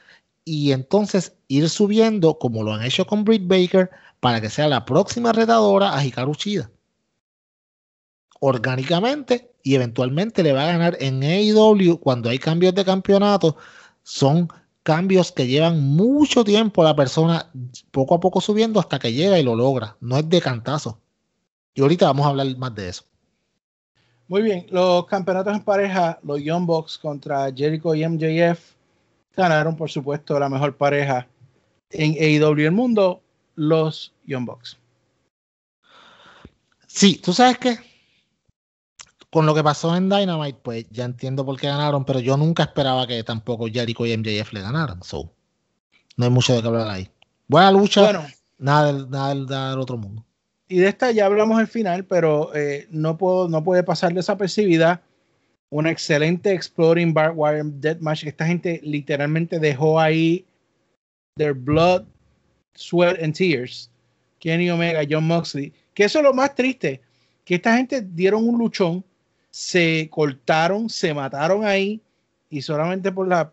[0.44, 3.90] Y entonces ir subiendo, como lo han hecho con Britt Baker,
[4.20, 6.70] para que sea la próxima retadora a Hikaru Shida.
[8.40, 13.56] Orgánicamente y eventualmente le va a ganar en AEW cuando hay cambios de campeonato.
[14.02, 14.48] Son
[14.82, 17.50] cambios que llevan mucho tiempo la persona
[17.90, 19.96] poco a poco subiendo hasta que llega y lo logra.
[20.00, 20.98] No es de cantazo.
[21.74, 23.04] Y ahorita vamos a hablar más de eso.
[24.28, 28.60] Muy bien, los campeonatos en pareja, los Young Bucks contra Jericho y MJF,
[29.36, 31.26] ganaron por supuesto la mejor pareja
[31.90, 33.20] en AEW el mundo,
[33.56, 34.78] los Young Bucks.
[36.86, 37.89] Sí, tú sabes que
[39.30, 42.64] con lo que pasó en Dynamite, pues ya entiendo por qué ganaron, pero yo nunca
[42.64, 45.02] esperaba que tampoco Jericho y MJF le ganaran.
[45.02, 45.32] So,
[46.16, 47.08] no hay mucho de qué hablar ahí.
[47.48, 48.02] Buena lucha.
[48.02, 48.26] Bueno,
[48.60, 50.22] Nada, nada, del otro mundo.
[50.68, 55.02] Y de esta ya hablamos al final, pero eh, no, puedo, no puede pasar desapercibida
[55.70, 58.24] una excelente Exploring Barbed Wire Deathmatch.
[58.24, 60.44] Esta gente literalmente dejó ahí
[61.36, 62.04] their blood,
[62.74, 63.90] sweat and tears.
[64.40, 65.72] Kenny Omega, John Moxley.
[65.94, 67.00] Que eso es lo más triste,
[67.44, 69.04] que esta gente dieron un luchón,
[69.50, 72.00] se cortaron, se mataron ahí
[72.48, 73.52] y solamente por la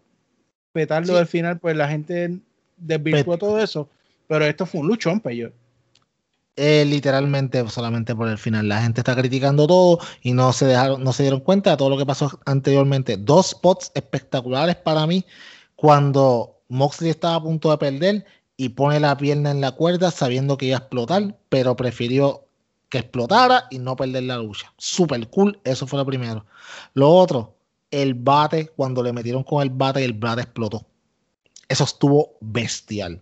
[0.72, 2.40] petarlo del final, pues la gente
[2.78, 3.90] desvirtuó todo eso.
[4.28, 5.52] Pero esto fue un luchón, peyo.
[6.56, 8.68] Eh, literalmente solamente por el final.
[8.68, 11.90] La gente está criticando todo y no se dejaron, no se dieron cuenta de todo
[11.90, 13.16] lo que pasó anteriormente.
[13.18, 15.24] Dos spots espectaculares para mí
[15.76, 18.26] cuando Moxley estaba a punto de perder
[18.58, 22.47] y pone la pierna en la cuerda sabiendo que iba a explotar, pero prefirió
[22.90, 24.74] que explotara y no perder la lucha.
[24.78, 26.46] Super cool, eso fue lo primero.
[26.94, 27.58] Lo otro,
[27.92, 30.86] el bate, cuando le metieron con el bate y el bate explotó.
[31.68, 33.22] Eso estuvo bestial.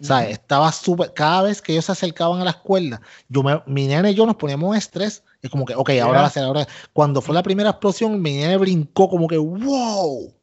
[0.00, 1.12] O sea, estaba súper.
[1.12, 4.36] Cada vez que ellos se acercaban a las cuerdas, yo mi nene y yo nos
[4.36, 5.22] poníamos estrés.
[5.42, 6.66] Es como que, ok, ahora va a ser ahora.
[6.92, 10.34] Cuando fue la primera explosión, mi nene brincó como que, wow.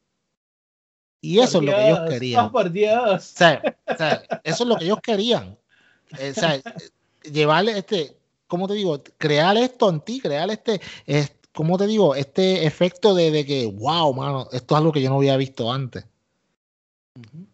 [1.21, 2.45] Y eso es lo que ellos querían.
[2.45, 3.33] Oh, por Dios.
[3.33, 3.61] O sea,
[4.43, 5.57] eso es lo que ellos querían.
[6.17, 6.61] Eh, o sea,
[7.23, 8.17] llevarle este,
[8.47, 9.01] ¿cómo te digo?
[9.17, 12.15] Crear esto en ti, crear este, es, ¿cómo te digo?
[12.15, 16.05] Este efecto de, que, wow, mano, esto es algo que yo no había visto antes.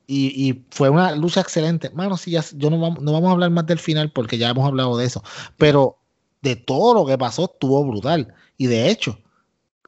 [0.07, 1.89] y, y, fue una lucha excelente.
[1.91, 4.67] Mano, sí, ya, yo no no vamos a hablar más del final porque ya hemos
[4.67, 5.23] hablado de eso.
[5.57, 5.97] Pero
[6.41, 8.33] de todo lo que pasó estuvo brutal.
[8.57, 9.19] Y de hecho,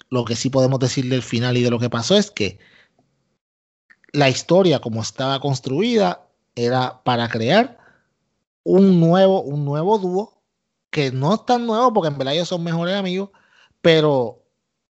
[0.09, 2.59] lo que sí podemos decir del final y de lo que pasó es que
[4.11, 7.77] la historia como estaba construida era para crear
[8.69, 10.41] un nuevo, un nuevo dúo
[10.89, 13.29] que no es tan nuevo porque en verdad ellos son mejores amigos,
[13.81, 14.43] pero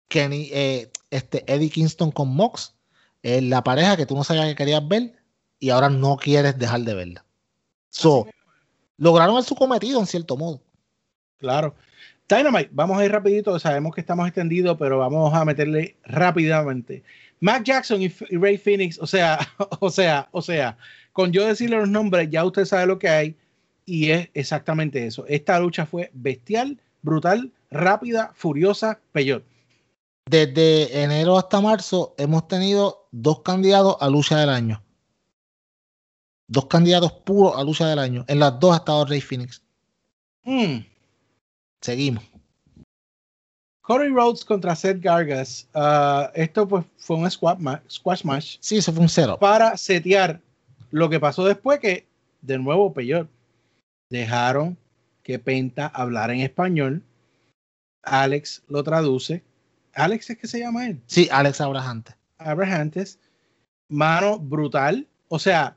[0.08, 2.74] Kenny, eh, este Eddie Kingston con Mox
[3.24, 5.14] es la pareja que tú no sabías que querías ver
[5.60, 7.26] y ahora no quieres dejar de verla.
[7.90, 8.26] So,
[8.96, 10.62] lograron su cometido en cierto modo.
[11.38, 11.76] Claro.
[12.30, 17.04] Dynamite, vamos a ir rapidito, sabemos que estamos extendidos, pero vamos a meterle rápidamente.
[17.42, 19.40] Mac Jackson y, Ray Phoenix, o sea,
[19.82, 20.78] o sea, o sea,
[21.12, 23.36] con yo decirle los nombres, ya usted sabe lo que hay
[23.88, 25.26] y es exactamente eso.
[25.28, 29.44] Esta lucha fue bestial, brutal, rápida, furiosa, peor.
[30.30, 34.84] Desde enero hasta marzo hemos tenido dos candidatos a lucha del año.
[36.50, 38.26] Dos candidatos puros a lucha del año.
[38.28, 39.64] En las dos ha estado Ray Phoenix.
[40.44, 40.80] Mm.
[41.82, 42.24] Seguimos.
[43.82, 45.66] Corey Rhodes contra Seth Gargas.
[45.74, 48.58] Uh, esto pues fue un squash match.
[48.60, 49.38] Sí, eso fue un cero.
[49.40, 50.42] Para setear
[50.92, 52.06] lo que pasó después, que
[52.42, 53.30] de nuevo, peor.
[54.10, 54.78] Dejaron
[55.24, 57.04] que Penta hablara en español.
[58.04, 59.44] Alex lo traduce.
[59.94, 61.02] ¿Alex es que se llama él?
[61.08, 62.16] Sí, Alex Abrahantes.
[62.38, 63.20] Abrahantes.
[63.90, 65.08] Mano brutal.
[65.28, 65.76] O sea,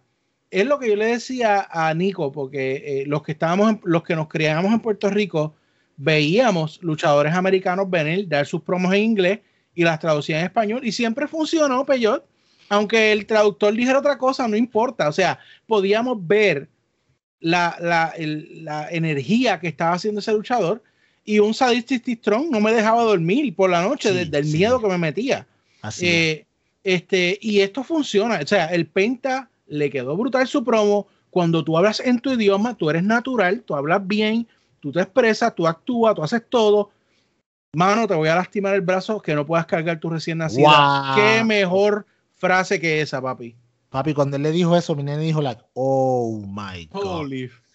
[0.51, 4.16] es lo que yo le decía a Nico, porque eh, los que estábamos, los que
[4.16, 5.55] nos criamos en Puerto Rico,
[5.97, 9.40] veíamos luchadores americanos venir, dar sus promos en inglés
[9.74, 12.24] y las traducían en español y siempre funcionó, Peyot.
[12.69, 15.09] Aunque el traductor dijera otra cosa, no importa.
[15.09, 16.69] O sea, podíamos ver
[17.41, 20.83] la, la, la energía que estaba haciendo ese luchador
[21.25, 24.89] y un Sadistic Strong no me dejaba dormir por la noche desde el miedo que
[24.89, 25.47] me metía.
[25.83, 26.47] Así eh,
[26.83, 28.41] este, y esto funciona.
[28.43, 31.07] O sea, el Penta le quedó brutal su promo.
[31.31, 34.49] Cuando tú hablas en tu idioma, tú eres natural, tú hablas bien,
[34.81, 36.91] tú te expresas, tú actúas, tú haces todo.
[37.73, 41.15] Mano, te voy a lastimar el brazo que no puedas cargar tu recién nacida.
[41.15, 43.55] Qué mejor frase que esa, papi.
[43.91, 47.29] Papi, cuando él le dijo eso, mi nene dijo, like, oh my God.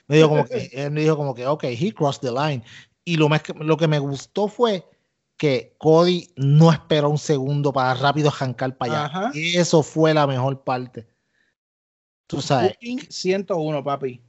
[0.07, 2.63] Me dijo como que, él me dijo como que, ok, he crossed the line.
[3.03, 4.85] Y lo, más que, lo que me gustó fue
[5.37, 9.31] que Cody no esperó un segundo para rápido jancar para allá.
[9.33, 11.05] Y eso fue la mejor parte.
[12.27, 12.77] Tú sabes.
[13.09, 14.21] 101, papi.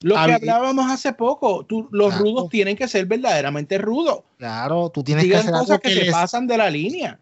[0.00, 4.24] Lo que hablábamos hace poco, tú, los rudos tienen que ser verdaderamente rudos.
[4.36, 7.18] Claro, tú tienes que hacer cosas que, se pasan de la línea.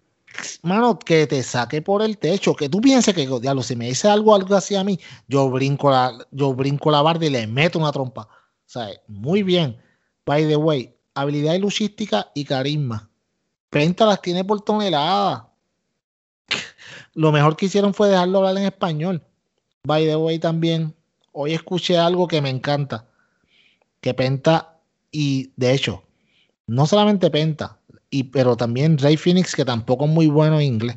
[0.62, 4.08] Mano, que te saque por el techo, que tú pienses que, diablo, si me dice
[4.08, 4.98] algo, algo así a mí,
[5.28, 8.22] yo brinco la, yo brinco la barda y le meto una trompa.
[8.22, 8.28] O
[8.66, 9.80] sea, muy bien.
[10.24, 13.10] By the way, habilidad luchística y carisma.
[13.70, 15.52] Penta las tiene por tonelada.
[17.14, 19.22] Lo mejor que hicieron fue dejarlo hablar en español.
[19.84, 20.94] By the way, también
[21.32, 23.06] hoy escuché algo que me encanta.
[24.00, 24.78] Que Penta,
[25.10, 26.02] y de hecho,
[26.66, 27.78] no solamente Penta,
[28.14, 30.96] y, pero también Ray Phoenix, que tampoco es muy bueno en inglés.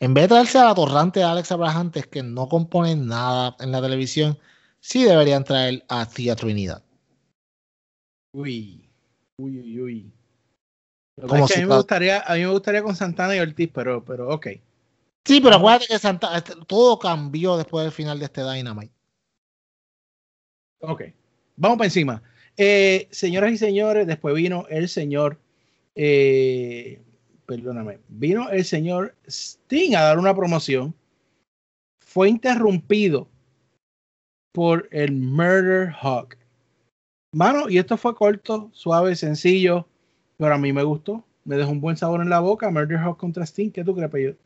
[0.00, 3.70] En vez de darse a la torrante de Alex Abrahantes, que no compone nada en
[3.70, 4.36] la televisión,
[4.80, 6.82] sí deberían traer a Tía Trinidad.
[8.32, 8.84] Uy,
[9.38, 10.12] uy, uy, uy.
[11.22, 14.48] a, mí me gustaría, a mí me gustaría con Santana y Ortiz, pero, pero ok.
[15.24, 18.92] Sí, pero acuérdate que Santana, este, todo cambió después del final de este Dynamite.
[20.80, 21.02] Ok,
[21.54, 22.22] vamos para encima.
[22.56, 25.38] Eh, señoras y señores, después vino el señor,
[25.94, 27.00] eh,
[27.46, 30.94] perdóname, vino el señor Sting a dar una promoción.
[32.00, 33.28] Fue interrumpido
[34.52, 36.36] por el Murder Hawk.
[37.32, 39.88] Mano, y esto fue corto, suave, sencillo,
[40.36, 41.24] pero a mí me gustó.
[41.44, 42.70] Me dejó un buen sabor en la boca.
[42.70, 43.70] Murder Hawk contra Sting.
[43.70, 44.36] ¿Qué tú crees, Peyo?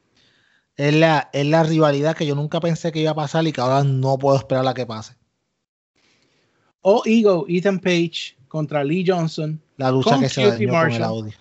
[0.76, 3.60] Es la, es la rivalidad que yo nunca pensé que iba a pasar y que
[3.60, 5.14] ahora no puedo esperar a que pase.
[6.80, 9.60] O Ego, Ethan Page contra Lee Johnson.
[9.76, 11.32] La lucha que se dañó con el audio.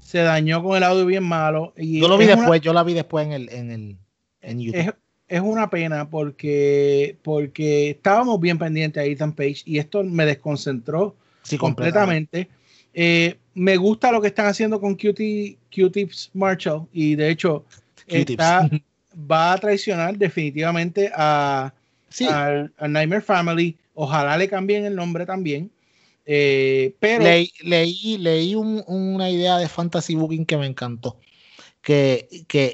[0.00, 1.72] Se dañó con el audio bien malo.
[1.76, 3.96] Y yo lo vi después, yo la vi después en el, en el
[4.40, 4.94] en YouTube.
[5.28, 11.14] Es, una pena porque, porque estábamos bien pendientes a Ethan Page y esto me desconcentró
[11.58, 12.48] completamente.
[12.94, 17.64] Eh, me gusta lo que están haciendo con Q-Tips Marshall y de hecho
[19.30, 21.74] va a traicionar definitivamente a,
[22.78, 25.72] a Nightmare Family Ojalá le cambien el nombre también.
[26.30, 27.50] Eh, pero leí,
[28.18, 31.18] leí, una idea de Fantasy Booking que me encantó.
[31.80, 32.28] Que,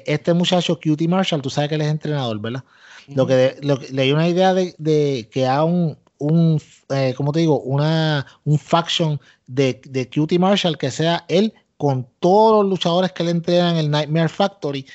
[0.05, 2.65] este muchacho, Cutie Marshall, tú sabes que él es entrenador, ¿verdad?
[3.07, 3.55] lo, que
[3.91, 7.61] leí una idea de, que haga un, un eh, ¿cómo te digo?
[7.61, 13.23] Una, un faction de, de Cutie Marshall que sea él con todos los luchadores que
[13.23, 14.85] le entrenan en el Nightmare Factory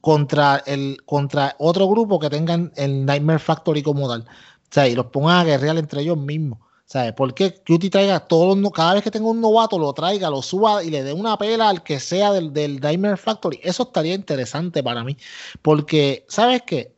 [0.00, 4.20] contra, el, contra otro grupo que tengan el Nightmare Factory como tal.
[4.20, 6.60] O sea, y los pongan a guerrear entre ellos mismos.
[6.86, 7.14] ¿Sabes?
[7.14, 10.84] Porque Cutie traiga todos los, cada vez que tenga un novato, lo traiga, lo suba
[10.84, 12.80] y le dé una pela al que sea del, del
[13.18, 13.58] Factory.
[13.62, 15.16] Eso estaría interesante para mí.
[15.62, 16.96] Porque, ¿sabes qué?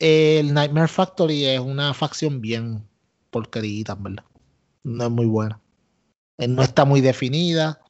[0.00, 2.88] El Nightmare Factory es una facción bien
[3.30, 4.24] porquerita, ¿verdad?
[4.82, 5.60] No es muy buena.
[6.38, 7.80] Eh, no está muy definida.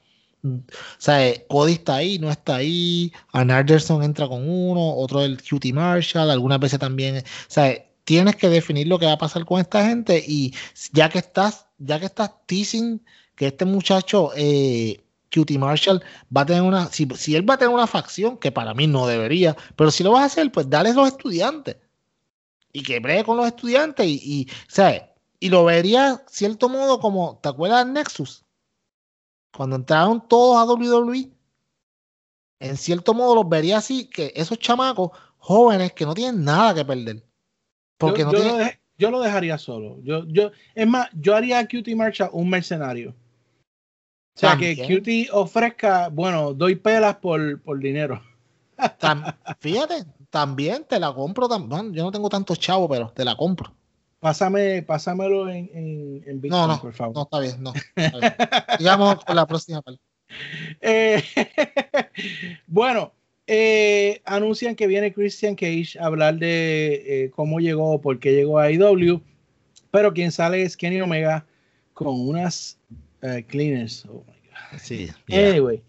[0.44, 0.60] O
[0.98, 3.12] sea, Cody está ahí, no está ahí.
[3.32, 7.18] Ann Anderson entra con uno, otro el Cutie Marshall, algunas veces también.
[7.18, 10.54] O sea, tienes que definir lo que va a pasar con esta gente y
[10.92, 13.04] ya que estás, ya que estás teasing
[13.34, 16.02] que este muchacho eh, Cutie Marshall
[16.34, 19.06] va a tener una, si, él va a tener una facción, que para mí no
[19.06, 21.76] debería, pero si lo vas a hacer, pues dale a los estudiantes
[22.72, 25.02] y que bregue con los estudiantes y, y ¿sabes?
[25.38, 28.42] Y lo vería, cierto modo, como, ¿te acuerdas de Nexus?
[29.52, 31.30] Cuando entraron todos a WWE,
[32.60, 36.86] en cierto modo los vería así, que esos chamacos jóvenes que no tienen nada que
[36.86, 37.27] perder,
[37.98, 38.24] porque
[38.96, 39.98] yo, lo dejaría solo.
[40.02, 43.10] Yo, yo, es más, yo haría a Cutie Marcha un mercenario.
[43.10, 48.22] O sea, que Cutie ofrezca, bueno, doy pelas por, por dinero.
[49.58, 51.48] fíjate, también te la compro.
[51.48, 53.72] Bueno, yo no tengo tantos chavos, pero te la compro.
[54.20, 55.70] Pásame, pásamelo en,
[56.26, 57.14] en, Bitcoin, no, no, por favor.
[57.14, 57.72] No, está bien, no.
[58.78, 59.82] Digamos con la próxima.
[60.82, 61.24] Eh,
[62.66, 63.14] bueno,
[63.50, 68.58] eh, anuncian que viene Christian Cage a hablar de eh, cómo llegó, por qué llegó
[68.58, 69.22] a IW,
[69.90, 71.46] pero quien sale es Kenny Omega
[71.94, 72.78] con unas
[73.22, 74.04] eh, cleaners.
[74.04, 74.78] Oh my God.
[74.78, 75.82] Sí, Anyway,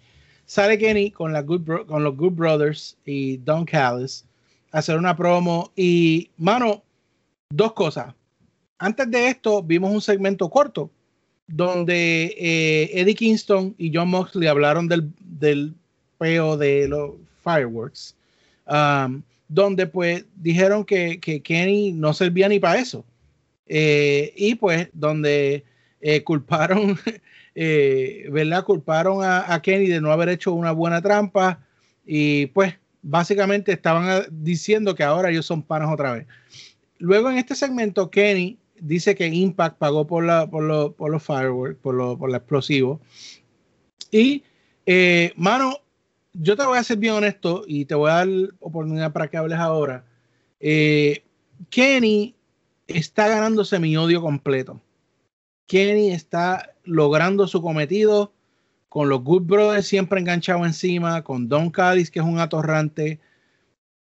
[0.46, 4.26] sale Kenny con, la Good con los Good Brothers y Don Callis
[4.72, 5.74] a hacer una promo.
[5.76, 6.82] Y, mano,
[7.50, 8.16] dos cosas.
[8.78, 10.90] Antes de esto, vimos un segmento corto
[11.46, 12.36] donde
[12.94, 15.74] Eddie Kingston y John Moxley hablaron del, del
[16.20, 17.12] peo de los
[17.44, 18.16] Fireworks,
[18.68, 23.04] um, donde pues dijeron que, que, Kenny no servía ni para eso.
[23.70, 25.64] Eh, y pues donde
[26.02, 26.98] eh, culparon,
[27.56, 28.66] eh, ¿verdad?
[28.66, 31.60] Culparon a, Kenny de no haber hecho una buena trampa
[32.06, 36.28] y pues básicamente estaban diciendo que ahora ellos son panas otra vez.
[36.98, 41.94] Luego en este segmento, Kenny dice que Impact pagó por, la, por, los fireworks, por,
[41.94, 43.00] lo, por el explosivo.
[44.12, 44.44] Y,
[45.36, 45.78] mano,
[46.34, 48.28] yo te voy a ser bien honesto y te voy a dar
[48.60, 50.06] oportunidad para que hables ahora.
[50.60, 51.24] Eh,
[51.70, 52.36] Kenny
[52.88, 54.82] está ganándose mi odio completo.
[55.68, 58.34] Kenny está logrando su cometido
[58.90, 63.20] con los Good Brothers siempre enganchado encima, con Don Callis, que es un atorrante.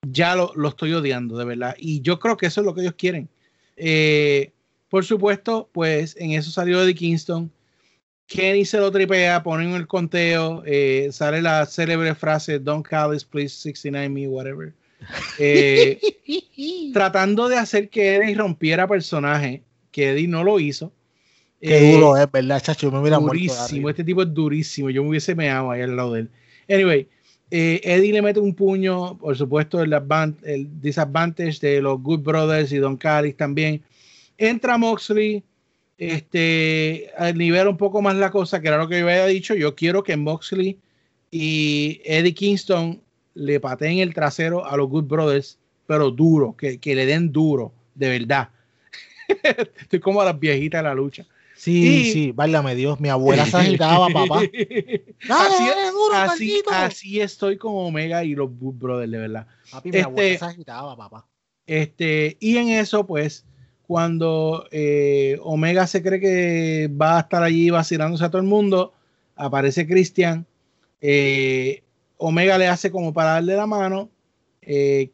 [0.08, 1.76] Ya lo, estoy odiando, de verdad.
[1.78, 3.30] Y yo creo que eso es lo que ellos quieren.
[3.78, 4.52] Eh,
[4.90, 7.52] por supuesto, pues en eso salió de Kingston.
[8.32, 13.26] Kenny se lo tripea, ponen el conteo, eh, sale la célebre frase Don't call this,
[13.26, 14.74] please 69 me, whatever.
[15.40, 16.00] Eh,
[16.94, 20.94] tratando de hacer que Eddie rompiera personaje, que Eddie no lo hizo.
[21.60, 22.92] Qué duro es, ¿verdad, chacho?
[22.92, 24.92] Me hubiera durísimo, este tipo es durísimo.
[24.92, 26.30] Yo me hubiese meado ahí al lado de él.
[26.70, 27.08] Anyway,
[27.50, 29.94] eh, Eddie le mete un puño, por supuesto, el,
[30.44, 33.82] el disadvantage de los Good Brothers y Don Callis también.
[34.38, 35.44] Entra Moxley,
[36.02, 39.54] este, nivel un poco más la cosa, que era lo que yo había dicho.
[39.54, 40.80] Yo quiero que Moxley
[41.30, 43.00] y Eddie Kingston
[43.36, 48.10] le pateen el trasero a los Good Brothers, pero duro, que, le den duro, de
[48.18, 48.50] verdad.
[49.80, 51.28] Estoy como a las viejitas de la lucha.
[51.56, 54.42] Sí, sí, válgame Dios, mi abuela se agitaba, papá.
[56.10, 59.46] así, así, estoy con Omega y los Brothers, de verdad.
[59.70, 61.28] Papi, mi abuela este, se agitaba, papá.
[61.68, 63.46] Este, y en eso, pues,
[63.92, 68.94] cuando eh, Omega se cree que va a estar allí vacilándose a todo el mundo,
[69.36, 70.46] aparece Christian.
[71.02, 71.84] Eh,
[72.16, 74.10] Omega le hace como para darle la mano.
[74.62, 75.10] Eh,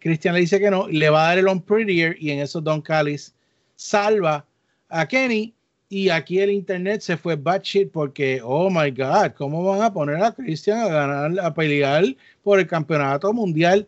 [0.00, 2.62] Christian le dice que no, le va a dar el on prettier y en eso
[2.62, 3.34] Don Callis
[3.76, 4.46] salva
[4.88, 5.52] a Kenny.
[5.90, 10.24] Y aquí el internet se fue shit porque, oh my God, ¿cómo van a poner
[10.24, 12.02] a Christian a ganar, a pelear
[12.42, 13.86] por el campeonato mundial?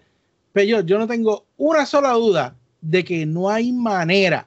[0.52, 2.54] Pero yo no tengo una sola duda
[2.84, 4.46] de que no hay manera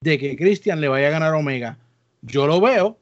[0.00, 1.78] de que Christian le vaya a ganar Omega.
[2.22, 2.98] Yo lo veo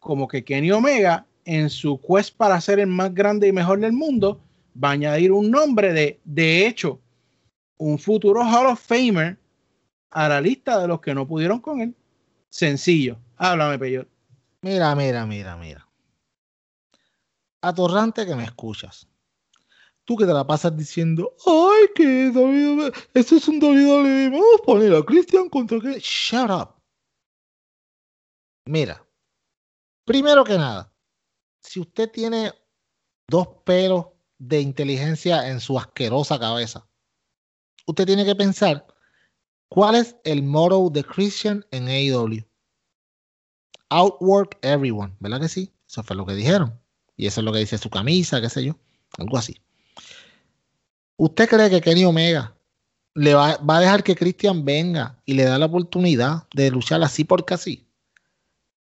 [0.00, 3.92] como que Kenny Omega, en su quest para ser el más grande y mejor del
[3.92, 4.40] mundo,
[4.82, 7.00] va a añadir un nombre de, de hecho,
[7.78, 9.38] un futuro Hall of Famer
[10.10, 11.94] a la lista de los que no pudieron con él.
[12.50, 13.16] Sencillo.
[13.36, 14.08] Háblame, Peyor.
[14.60, 15.88] Mira, mira, mira, mira.
[17.62, 19.08] Atorrante que me escuchas
[20.04, 24.64] tú que te la pasas diciendo, ay, que David, esto es un WWE, vamos a
[24.64, 25.98] poner a Christian contra que.
[26.00, 26.74] Shut up.
[28.66, 29.04] Mira,
[30.04, 30.92] primero que nada,
[31.62, 32.52] si usted tiene
[33.28, 34.06] dos pelos
[34.38, 36.86] de inteligencia en su asquerosa cabeza,
[37.86, 38.86] usted tiene que pensar
[39.68, 42.44] cuál es el motto de Christian en AEW.
[43.88, 45.72] Outwork everyone, ¿verdad que sí?
[45.86, 46.80] Eso fue lo que dijeron.
[47.16, 48.78] Y eso es lo que dice su camisa, qué sé yo.
[49.18, 49.60] Algo así.
[51.16, 52.54] ¿Usted cree que Kenny Omega
[53.14, 57.24] le va, a dejar que Christian venga y le da la oportunidad de luchar así
[57.24, 57.86] porque así?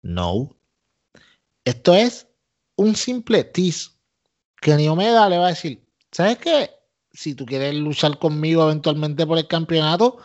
[0.02, 0.56] No.
[1.65, 2.27] Esto es
[2.76, 3.89] un simple tease.
[4.61, 6.69] Kenny Omega le va a decir, ¿sabes qué?
[7.14, 10.19] Si tú quieres luchar conmigo eventualmente por el campeonato,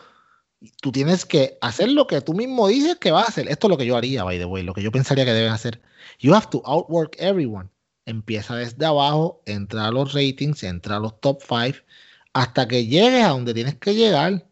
[0.83, 3.49] tú tienes que hacer lo que tú mismo dices que vas a hacer.
[3.49, 5.53] Esto es lo que yo haría, by the way, lo que yo pensaría que deben
[5.53, 5.81] hacer.
[6.19, 7.71] You have to outwork everyone
[8.07, 11.85] empieza desde abajo, entra a los ratings, entra a los top 5,
[12.33, 14.49] hasta que llegues a donde tienes que llegar.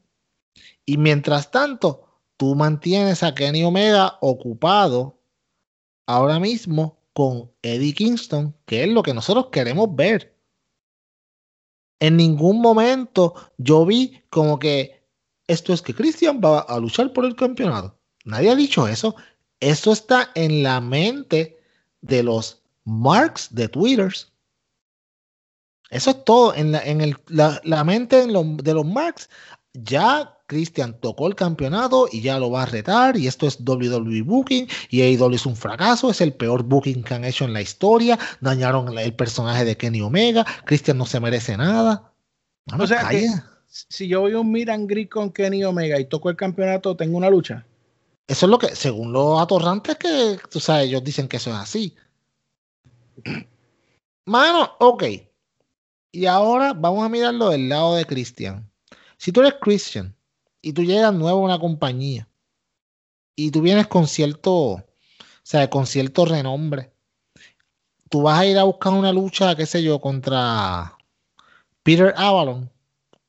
[0.84, 5.18] Y mientras tanto, tú mantienes a Kenny Omega ocupado
[6.06, 10.36] ahora mismo con Eddie Kingston, que es lo que nosotros queremos ver.
[12.00, 15.06] En ningún momento yo vi como que
[15.46, 17.98] esto es que Christian va a luchar por el campeonato.
[18.24, 19.14] Nadie ha dicho eso.
[19.60, 21.62] Eso está en la mente
[22.00, 24.12] de los marks de Twitter.
[25.90, 26.54] Eso es todo.
[26.54, 29.28] En la, en el, la, mente de los marks,
[29.72, 33.16] ya Christian tocó el campeonato y ya lo va a retar.
[33.16, 34.68] Y esto es WWE Booking.
[34.90, 36.10] Y AEW es un fracaso.
[36.10, 38.18] Es el peor booking que han hecho en la historia.
[38.40, 40.44] Dañaron el personaje de Kenny Omega.
[40.64, 42.12] Christian no se merece nada.
[42.78, 43.10] o sea
[43.74, 47.16] si yo voy a un Miran Gris con Kenny Omega y toco el campeonato, tengo
[47.16, 47.66] una lucha.
[48.26, 51.56] Eso es lo que, según los atorrantes, que tú sabes, ellos dicen que eso es
[51.56, 51.94] así.
[54.26, 55.04] Mano, ok.
[56.12, 58.70] Y ahora vamos a mirarlo del lado de Christian.
[59.16, 60.16] Si tú eres Christian
[60.62, 62.28] y tú llegas nuevo a una compañía
[63.36, 64.84] y tú vienes con cierto, o
[65.42, 66.92] sea, con cierto renombre,
[68.08, 70.96] tú vas a ir a buscar una lucha, qué sé yo, contra
[71.82, 72.70] Peter Avalon,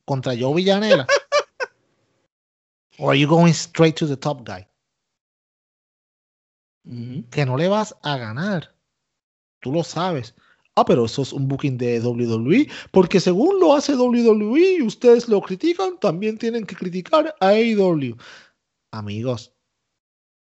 [0.05, 1.07] contra Joe Villanela.
[2.99, 4.67] ¿O are you going straight to the top guy?
[7.31, 8.74] Que no le vas a ganar
[9.65, 10.35] tú lo sabes.
[10.75, 15.27] Ah, pero eso es un booking de WWE, porque según lo hace WWE y ustedes
[15.27, 18.15] lo critican, también tienen que criticar a AEW.
[18.91, 19.53] Amigos,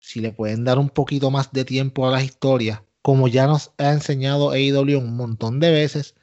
[0.00, 3.70] si le pueden dar un poquito más de tiempo a las historias, como ya nos
[3.78, 6.16] ha enseñado AEW un montón de veces,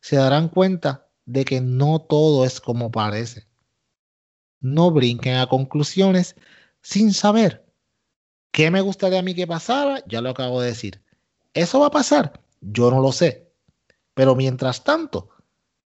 [0.00, 3.46] se darán cuenta de que no todo es como parece.
[4.60, 6.36] No brinquen a conclusiones
[6.82, 7.64] sin saber.
[8.50, 10.04] ¿Qué me gustaría a mí que pasara?
[10.06, 11.00] Ya lo acabo de decir.
[11.54, 12.40] ¿Eso va a pasar?
[12.60, 13.52] Yo no lo sé.
[14.14, 15.30] Pero mientras tanto,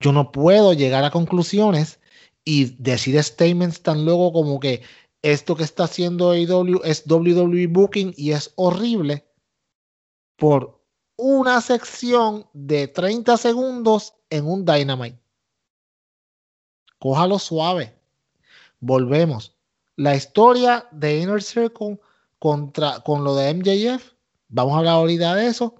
[0.00, 2.00] yo no puedo llegar a conclusiones
[2.44, 4.82] y decir statements tan luego como que
[5.22, 9.24] esto que está haciendo AEW es WWE Booking y es horrible
[10.36, 10.80] por
[11.16, 15.20] una sección de 30 segundos en un Dynamite.
[16.98, 17.94] Cójalo suave.
[18.80, 19.56] Volvemos.
[19.94, 22.00] La historia de Inner Circle
[22.38, 24.12] contra, con lo de MJF
[24.52, 25.74] Vamos a hablar ahorita de eso.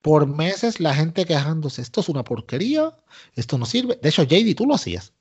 [0.00, 2.96] Por meses la gente quejándose, esto es una porquería,
[3.34, 3.98] esto no sirve.
[4.00, 5.12] De hecho, JD, tú lo hacías.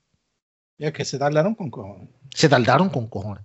[0.77, 2.09] Es que se tardaron con cojones.
[2.33, 3.43] Se tardaron con cojones.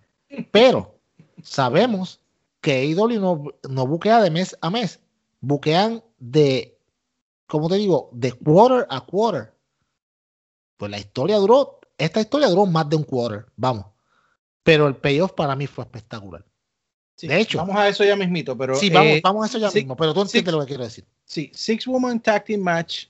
[0.52, 1.00] Pero
[1.42, 2.20] sabemos
[2.60, 5.00] que AEW no, no buquea de mes a mes.
[5.40, 6.78] Buquean de,
[7.46, 8.08] ¿cómo te digo?
[8.12, 9.52] De quarter a quarter.
[10.76, 13.46] Pues la historia duró, esta historia duró más de un quarter.
[13.56, 13.86] Vamos.
[14.62, 16.44] pero el payoff para mí fue espectacular.
[17.28, 19.70] De hecho, vamos a eso ya mismito, pero sí, vamos, eh, vamos a eso ya
[19.70, 21.04] mismo, pero tú entiendes lo que quiero decir.
[21.24, 23.06] Sí, Six Woman Tag Team Match,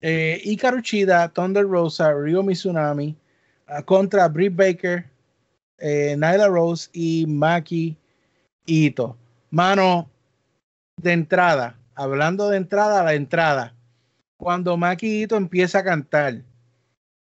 [0.00, 3.16] eh, Ikaru Chida, Thunder Rosa, Ryo Mizunami
[3.66, 5.04] ah, contra Britt Baker,
[5.78, 7.96] eh, Nyla Rose y Maki
[8.66, 9.16] Ito.
[9.50, 10.08] Mano,
[10.96, 13.74] de entrada, hablando de entrada a la entrada,
[14.36, 16.42] cuando Maki Ito empieza a cantar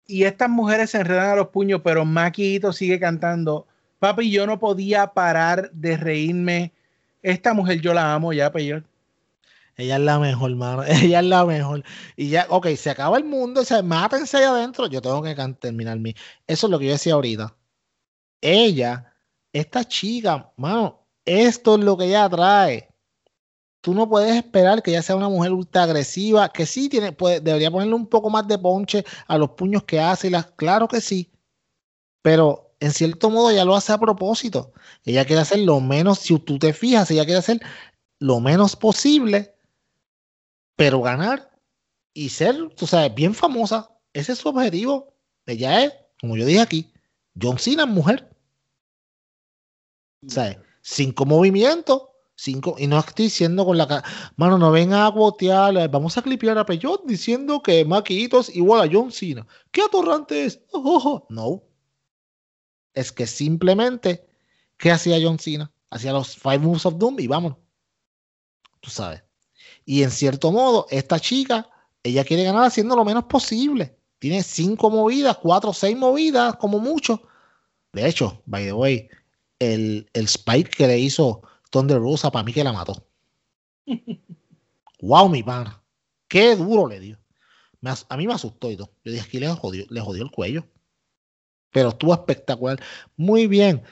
[0.07, 3.67] y estas mujeres se enredan a los puños, pero Maki Ito sigue cantando.
[4.03, 6.73] Papi, yo no podía parar de reírme.
[7.23, 8.83] Esta mujer yo la amo ya, Peyor.
[9.77, 10.83] Ella es la mejor, hermano.
[10.89, 11.85] Ella es la mejor.
[12.17, 14.89] Y ya, ok, se acaba el mundo, se mátense ahí adentro.
[14.89, 16.17] Yo tengo que terminar mi.
[16.49, 17.55] Eso es lo que yo decía ahorita.
[18.41, 19.15] Ella,
[19.53, 22.89] esta chica, mano, esto es lo que ella trae
[23.81, 27.41] tú no puedes esperar que ella sea una mujer ultra agresiva, que sí tiene, puede,
[27.41, 30.87] debería ponerle un poco más de ponche a los puños que hace, y las, claro
[30.89, 31.33] que sí,
[32.23, 34.73] pero en cierto modo ella lo hace a propósito.
[35.05, 37.61] Ella quiere hacer lo menos, si tú te fijas, ella quiere hacer
[38.19, 39.55] lo menos posible,
[40.75, 41.57] pero ganar
[42.13, 43.89] y ser, tú sabes, bien famosa.
[44.13, 45.15] Ese es su objetivo.
[45.47, 46.93] Ella es, como yo dije aquí,
[47.41, 48.29] John Cena mujer.
[50.27, 52.03] O sea, cinco movimientos
[52.35, 54.03] Cinco, y no estoy diciendo con la cara,
[54.35, 58.91] mano, no venga a botear, vamos a clipear a Peyot diciendo que Maquitos igual a
[58.93, 59.47] John Cena.
[59.71, 60.61] ¿Qué atorrante es?
[60.73, 61.25] Oh.
[61.31, 61.63] No.
[62.95, 64.27] Es que simplemente,
[64.77, 65.73] ¿qué hacía John Cena?
[65.91, 67.59] Hacía los Five Moves of Doom y vámonos.
[68.81, 69.23] Tú sabes.
[69.85, 71.69] Y en cierto modo, esta chica,
[72.03, 73.97] ella quiere ganar haciendo lo menos posible.
[74.19, 77.23] Tiene cinco movidas, cuatro seis movidas, como mucho.
[77.93, 79.09] De hecho, by the way,
[79.59, 83.07] el, el spike que le hizo Thunder Rosa para mí que la mató.
[85.03, 85.83] wow, mi pana.
[86.29, 87.19] Qué duro le dio.
[88.09, 88.93] a mí me asustó y todo.
[89.05, 90.67] Yo dije, aquí le jodió, le jodió el cuello.
[91.73, 92.81] Pero estuvo espectacular.
[93.17, 93.83] Muy bien.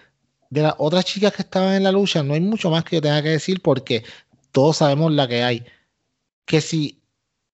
[0.51, 3.23] De las otras chicas que estaban en la lucha, no hay mucho más que tenga
[3.23, 4.05] que decir porque
[4.53, 5.65] todos sabemos la que hay.
[6.45, 7.01] Que si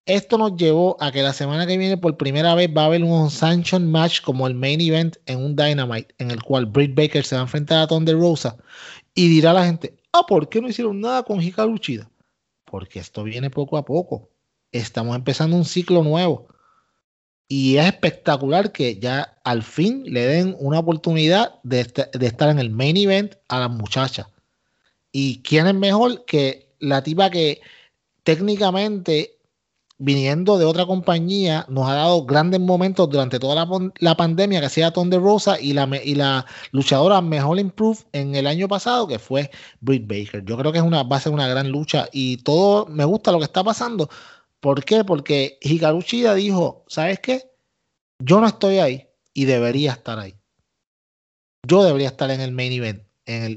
[0.06, 3.02] esto nos llevó a que la semana que viene por primera vez va a haber
[3.02, 7.24] un sanction match como el main event en un Dynamite en el cual Britt Baker
[7.24, 8.56] se va a enfrentar a Thunder Rosa
[9.14, 12.10] y dirá a la gente, Ah, ¿por qué no hicieron nada con Hikaru Uchida?
[12.64, 14.30] Porque esto viene poco a poco.
[14.72, 16.48] Estamos empezando un ciclo nuevo.
[17.48, 22.58] Y es espectacular que ya al fin le den una oportunidad de, de estar en
[22.58, 24.26] el main event a las muchachas.
[25.12, 27.60] ¿Y quién es mejor que la tipa que
[28.24, 29.36] técnicamente
[29.98, 33.66] viniendo de otra compañía, nos ha dado grandes momentos durante toda
[34.00, 38.46] la, pandemia que hacía Thunder Rosa y la, y la luchadora mejor improve en el
[38.46, 39.50] año pasado, que fue
[39.80, 40.44] Britt Baker.
[40.44, 43.32] Yo creo que es una, va a ser una gran lucha y todo me gusta
[43.32, 44.08] lo que está pasando.
[44.66, 45.04] ¿Por qué?
[45.04, 47.52] Porque Hikaru Shida dijo, ¿sabes qué?
[48.18, 50.34] Yo no estoy ahí y debería estar ahí.
[51.64, 53.04] Yo debería estar en el main event.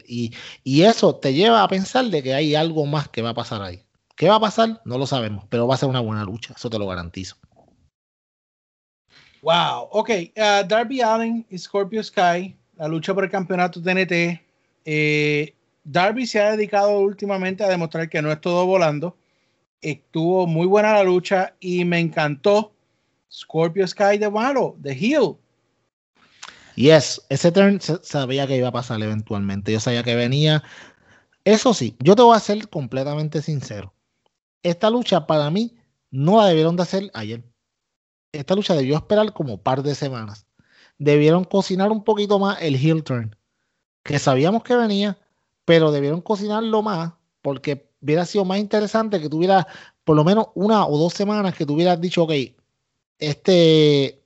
[0.07, 3.63] Y eso te lleva a pensar de que hay algo más que va a pasar
[3.63, 3.83] ahí.
[4.15, 4.83] ¿Qué va a pasar?
[4.85, 7.37] No lo sabemos, pero va a ser una buena lucha, eso te lo garantizo.
[9.41, 10.09] Wow, ok.
[10.37, 14.43] Uh, Darby Allen y Scorpio Sky, la lucha por el campeonato TNT.
[14.85, 19.17] Eh, Darby se ha dedicado últimamente a demostrar que no es todo volando.
[19.81, 22.73] Estuvo muy buena la lucha y me encantó
[23.31, 25.37] Scorpio Sky de malo, de heel.
[26.75, 29.71] Yes, ese turn sabía que iba a pasar eventualmente.
[29.71, 30.63] Yo sabía que venía.
[31.43, 33.93] Eso sí, yo te voy a ser completamente sincero
[34.63, 35.75] esta lucha para mí
[36.11, 37.43] no la debieron de hacer ayer.
[38.31, 40.45] Esta lucha debió esperar como par de semanas.
[40.97, 43.35] Debieron cocinar un poquito más el heel turn,
[44.03, 45.17] que sabíamos que venía,
[45.65, 49.67] pero debieron cocinarlo más porque hubiera sido más interesante que tuviera
[50.03, 52.31] por lo menos una o dos semanas que tuvieras dicho, ok,
[53.19, 54.21] este,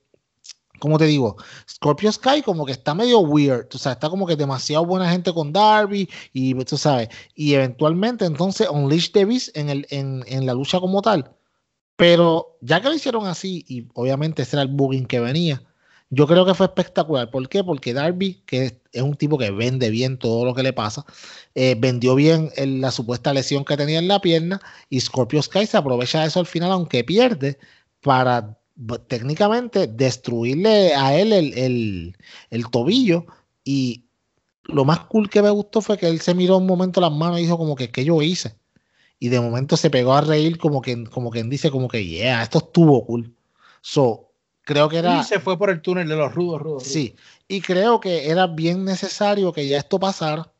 [0.78, 1.36] como te digo,
[1.68, 5.32] Scorpio Sky como que está medio weird, o sea, está como que demasiado buena gente
[5.32, 10.46] con Darby y tú sabes, y eventualmente entonces Unleash the Beast en, el, en, en
[10.46, 11.30] la lucha como tal.
[11.96, 15.62] Pero ya que lo hicieron así, y obviamente ese era el booking que venía,
[16.10, 17.30] yo creo que fue espectacular.
[17.30, 17.64] ¿Por qué?
[17.64, 21.04] Porque Darby, que es, un tipo que vende bien todo lo que le pasa,
[21.54, 25.76] eh, vendió bien la supuesta lesión que tenía en la pierna y Scorpio Sky se
[25.76, 27.58] aprovecha de eso al final, aunque pierde,
[28.00, 28.58] para
[29.08, 32.16] técnicamente destruirle a él el,
[32.50, 33.26] el, tobillo
[33.62, 34.04] y
[34.64, 37.38] lo más cool que me gustó fue que él se miró un momento las manos
[37.38, 38.56] y dijo como que ¿qué yo hice?
[39.18, 42.42] Y de momento se pegó a reír como que como quien dice como que yeah,
[42.42, 43.34] esto estuvo cool.
[43.80, 44.23] So,
[44.64, 46.82] creo que era y se fue por el túnel de los rudos, rudos.
[46.84, 47.14] Sí,
[47.48, 50.52] y creo que era bien necesario que ya esto pasara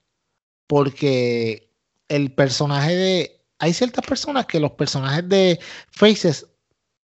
[0.66, 1.70] porque
[2.08, 5.58] el personaje de hay ciertas personas que los personajes de
[5.90, 6.46] Faces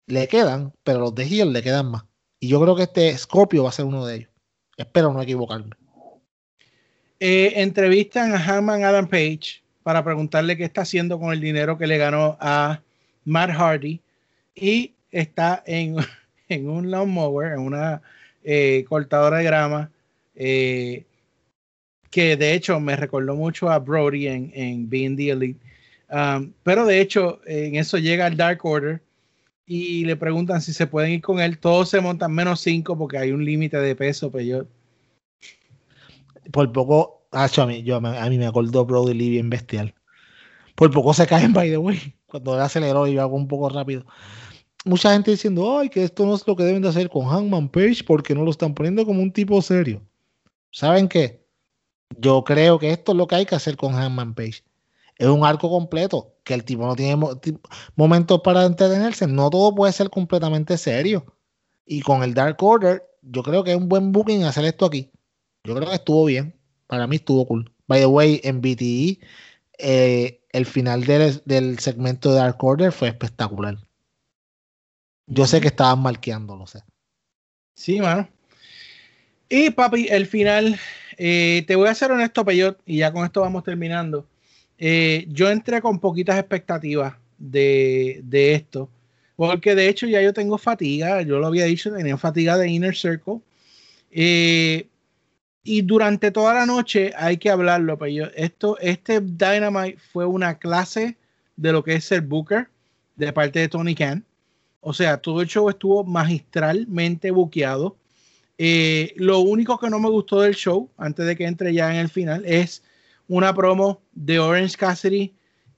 [0.07, 2.03] le quedan, pero los de Hill le quedan más.
[2.39, 4.30] Y yo creo que este Scorpio va a ser uno de ellos.
[4.77, 5.71] Espero no equivocarme.
[7.19, 11.88] eh, entrevistan a Hammond Adam Page para preguntarle qué está haciendo con el dinero que
[11.88, 12.81] le ganó a
[13.26, 14.01] Matt Hardy
[14.55, 15.97] y está en,
[16.49, 18.01] en un lawnmower, en una
[18.43, 19.91] eh, cortadora de grama,
[20.35, 21.05] eh,
[22.09, 25.59] que de hecho me recordó mucho a Brody en, en Being the Elite.
[26.09, 29.01] Um, pero de hecho, en eso llega el Dark Order
[29.67, 31.59] y le preguntan si se pueden ir con él.
[31.59, 34.65] Todos se montan menos 5 porque hay un límite de peso, pero yo.
[36.51, 39.93] Por poco, a mí, a mí me acordó Brody Lee bien bestial.
[40.73, 44.05] Por poco se caen, by the way, cuando él aceleró y iba un poco rápido.
[44.85, 47.69] Mucha gente diciendo, ay, que esto no es lo que deben de hacer con Hangman
[47.69, 50.01] Page porque no lo están poniendo como un tipo serio.
[50.72, 51.45] ¿Saben qué?
[52.18, 54.64] Yo creo que esto es lo que hay que hacer con Hangman Page
[55.19, 57.22] es un arco completo, que el tipo no tiene
[57.95, 61.26] momentos para entretenerse, no todo puede ser completamente serio.
[61.85, 65.11] Y con el Dark Order, yo creo que es un buen booking hacer esto aquí.
[65.65, 66.57] Yo creo que estuvo bien,
[66.88, 67.69] para mí estuvo cool.
[67.88, 69.19] By the way, en BTE,
[69.77, 73.77] eh, el final del, segmento de Dark Order fue espectacular.
[75.30, 76.80] Yo sé que estaban marqueando, lo sé.
[77.76, 78.27] Sí, mano.
[79.47, 80.80] Y papi, el final,
[81.18, 84.27] eh, te voy a ser honesto, Peyot, y ya con esto vamos terminando.
[84.80, 88.89] Eh, yo entré con poquitas expectativas de, esto,
[89.35, 92.95] porque de hecho ya yo tengo fatiga, yo lo había dicho, tenía fatiga de Inner
[92.95, 93.39] Circle.
[94.11, 94.88] Eh,
[95.64, 100.57] y durante toda la noche hay que hablarlo, pero yo, esto, este Dynamite fue una
[100.57, 101.18] clase
[101.56, 102.68] de lo que es ser Booker
[103.15, 104.26] de parte de Tony Khan.
[104.81, 107.97] O sea, todo el show estuvo magistralmente buqueado.
[108.57, 111.97] Eh, lo único que no me gustó del show, antes de que entre ya en
[111.97, 112.84] el final, es
[113.27, 115.34] una promo de Orange Cassidy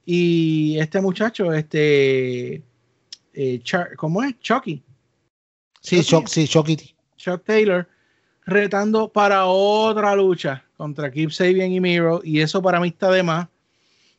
[0.06, 2.64] y este muchacho, este,
[3.34, 3.62] eh,
[3.98, 4.40] ¿cómo es?
[4.40, 4.84] Chucky.
[5.82, 6.96] Sí, Chuck, sí, Chucky.
[7.18, 7.88] Chuck Taylor
[8.46, 13.24] retando para otra lucha contra Keep Sabian y Miro y eso para mí está de
[13.24, 13.48] más.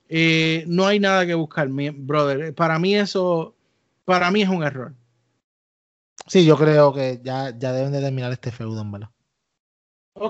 [0.08, 2.54] Eh, no hay nada que buscar, mi brother.
[2.54, 3.54] Para mí eso,
[4.04, 4.94] para mí es un error.
[6.26, 9.10] Sí, yo creo que ya, ya deben de terminar este feudo, ¿verdad?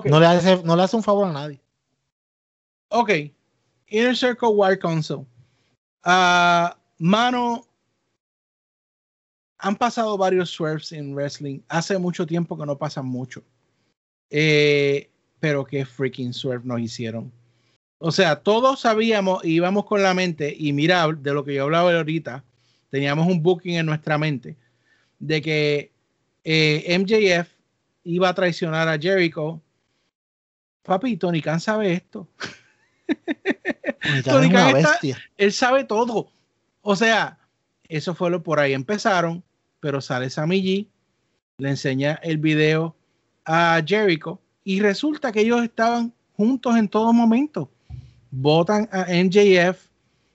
[0.05, 1.61] No, le hace, no le hace un favor a nadie.
[2.89, 3.11] Ok.
[3.87, 5.25] Inner Circle War Council.
[6.05, 7.67] Uh, mano,
[9.59, 11.61] han pasado varios swerves en wrestling.
[11.69, 13.43] Hace mucho tiempo que no pasan mucho.
[14.29, 15.09] Eh,
[15.39, 17.31] pero qué freaking swerve nos hicieron.
[17.99, 21.95] O sea, todos sabíamos, íbamos con la mente, y mira, de lo que yo hablaba
[21.95, 22.43] ahorita,
[22.93, 24.55] teníamos un booking en nuestra mente,
[25.17, 25.91] de que
[26.43, 27.49] eh, MJF
[28.03, 29.59] iba a traicionar a Jericho.
[30.83, 32.27] Papi, Tony Khan sabe esto.
[35.37, 36.29] él sabe todo.
[36.83, 37.39] O sea,
[37.87, 39.43] eso fue lo por ahí empezaron,
[39.79, 40.87] pero sale Sammy G,
[41.57, 42.95] le enseña el video
[43.43, 47.71] a Jericho y resulta que ellos estaban juntos en todo momento.
[48.29, 49.83] Votan a MJF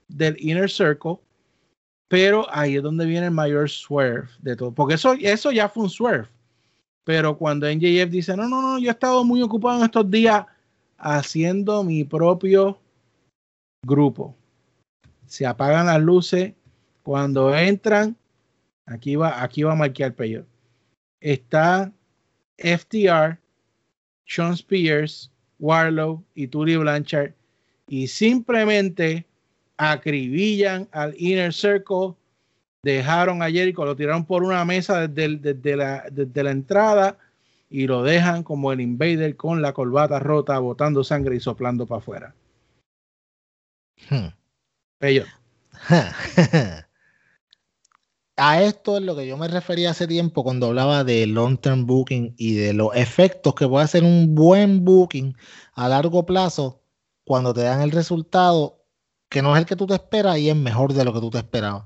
[0.09, 1.19] del Inner Circle,
[2.09, 5.83] pero ahí es donde viene el mayor swerve de todo, porque eso, eso ya fue
[5.83, 6.27] un swerve.
[7.05, 10.45] Pero cuando MJF dice, no, no, no, yo he estado muy ocupado en estos días
[10.97, 12.79] haciendo mi propio
[13.85, 14.35] grupo.
[15.27, 16.53] Se apagan las luces.
[17.03, 18.17] Cuando entran,
[18.85, 20.45] aquí va, aquí va a marcar peor.
[21.19, 21.91] Está
[22.57, 23.39] FTR,
[24.25, 27.33] Sean Spears, Warlow y Tully Blanchard.
[27.87, 29.25] Y simplemente
[29.79, 32.13] acribillan al Inner Circle.
[32.83, 37.17] Dejaron a Jericho, lo tiraron por una mesa desde, desde, la, desde la entrada
[37.69, 41.99] y lo dejan como el invader con la corbata rota, botando sangre y soplando para
[41.99, 42.35] afuera.
[44.09, 44.27] Hmm.
[48.37, 51.85] a esto es lo que yo me refería hace tiempo cuando hablaba de long term
[51.85, 55.35] booking y de los efectos que puede hacer un buen booking
[55.73, 56.81] a largo plazo
[57.23, 58.78] cuando te dan el resultado
[59.29, 61.29] que no es el que tú te esperas y es mejor de lo que tú
[61.29, 61.85] te esperabas.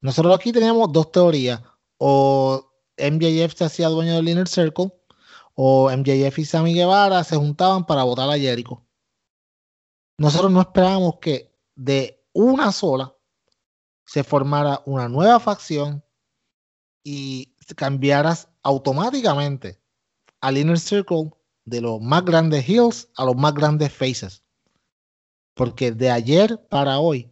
[0.00, 1.62] Nosotros aquí teníamos dos teorías.
[1.98, 4.92] O MJF se hacía dueño del Inner Circle
[5.54, 8.84] o MJF y Sammy Guevara se juntaban para votar a Jericho.
[10.18, 13.14] Nosotros no esperábamos que de una sola
[14.04, 16.04] se formara una nueva facción
[17.04, 19.80] y cambiaras automáticamente
[20.40, 21.32] al Inner Circle
[21.64, 24.41] de los más grandes heels a los más grandes faces.
[25.54, 27.30] Porque de ayer para hoy,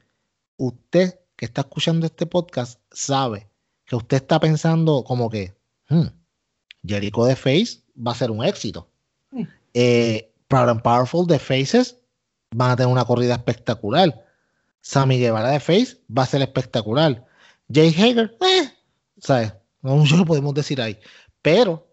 [0.57, 3.49] usted que está escuchando este podcast sabe
[3.87, 5.57] que usted está pensando como que,
[5.89, 6.07] hmm,
[6.85, 8.89] Jericho de Face va a ser un éxito.
[9.31, 9.43] Mm.
[9.75, 11.97] Eh, Proud and Powerful de Faces
[12.51, 14.27] van a tener una corrida espectacular.
[14.81, 17.27] Sammy Guevara de Face va a ser espectacular.
[17.73, 18.71] Jay Hager, eh,
[19.19, 19.53] ¿sabes?
[19.83, 20.99] No mucho lo podemos decir ahí.
[21.43, 21.89] Pero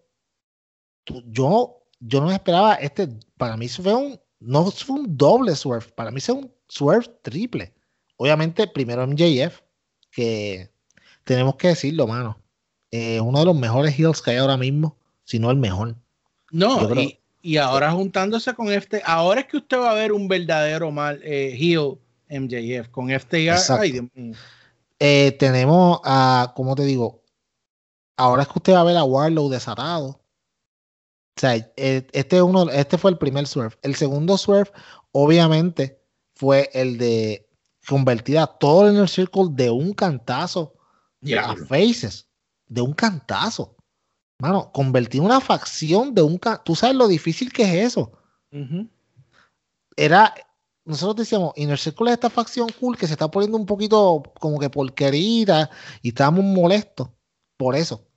[1.26, 3.08] yo, yo no esperaba este.
[3.36, 7.72] Para mí fue un, no fue un doble swerve, para mí es un swerve triple.
[8.16, 9.60] Obviamente, primero MJF,
[10.10, 10.70] que
[11.24, 12.40] tenemos que decirlo, mano.
[12.90, 15.94] Eh, uno de los mejores heels que hay ahora mismo, si no el mejor.
[16.50, 16.88] No,
[17.42, 21.20] y, ahora juntándose con este, ahora es que usted va a ver un verdadero mal
[21.22, 21.98] eh, heel
[22.28, 23.44] MJF con este.
[24.98, 27.22] eh, tenemos a, ¿cómo te digo?
[28.16, 30.17] Ahora es que usted va a ver a Warlow desatado.
[31.38, 33.76] O sea, eh, este, uno, este fue el primer swerve.
[33.82, 34.72] El segundo swerve,
[35.12, 36.02] obviamente,
[36.34, 37.48] fue el de
[37.86, 40.74] convertir a todo el Inner Circle de un cantazo
[41.40, 42.28] a Faces.
[42.66, 43.76] De un cantazo.
[44.40, 46.64] Mano, convertir una facción de un cantazo.
[46.64, 48.10] Tú sabes lo difícil que es eso.
[49.96, 50.34] Era.
[50.84, 54.58] Nosotros decíamos, Inner Circle es esta facción cool que se está poniendo un poquito como
[54.58, 55.70] que porquerita
[56.02, 57.10] y estábamos molestos
[57.56, 58.08] por eso.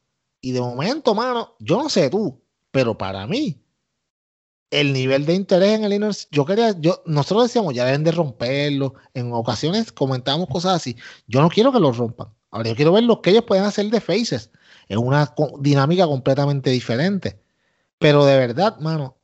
[0.42, 2.41] Y de momento, mano, yo no sé tú,
[2.72, 3.62] pero para mí,
[4.72, 8.12] el nivel de interés en el Inner yo quería, yo, nosotros decíamos, ya deben de
[8.12, 8.96] romperlo.
[9.14, 10.96] En ocasiones comentábamos cosas así.
[11.28, 12.30] Yo no quiero que lo rompan.
[12.52, 14.50] Ahora yo quiero ver lo que ellos pueden hacer de faces.
[14.88, 17.42] Es una dinámica completamente diferente.
[18.00, 19.18] Pero de verdad, mano,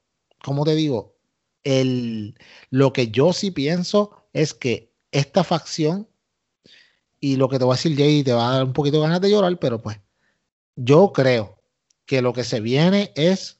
[0.44, 1.16] como te digo,
[1.64, 2.36] el,
[2.70, 6.08] lo que yo sí pienso es que esta facción,
[7.20, 9.04] y lo que te voy a decir Jay, te va a dar un poquito de
[9.04, 10.00] ganas de llorar, pero pues
[10.76, 11.57] yo creo
[12.08, 13.60] que lo que se viene es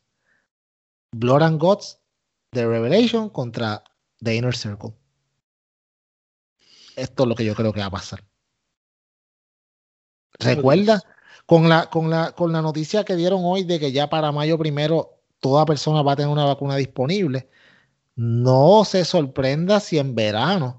[1.12, 2.00] Blood and Gods
[2.52, 3.84] de Revelation contra
[4.24, 4.94] The Inner Circle.
[6.96, 8.26] Esto es lo que yo creo que va a pasar.
[10.40, 11.04] Recuerda
[11.46, 14.58] con la, con la, con la noticia que dieron hoy de que ya para mayo
[14.58, 17.50] primero toda persona va a tener una vacuna disponible.
[18.16, 20.78] No se sorprenda si en verano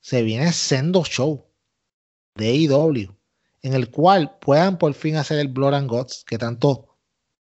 [0.00, 1.46] se viene Sendo Show
[2.36, 3.14] de AEW,
[3.62, 6.87] en el cual puedan por fin hacer el Blood and Gods que tanto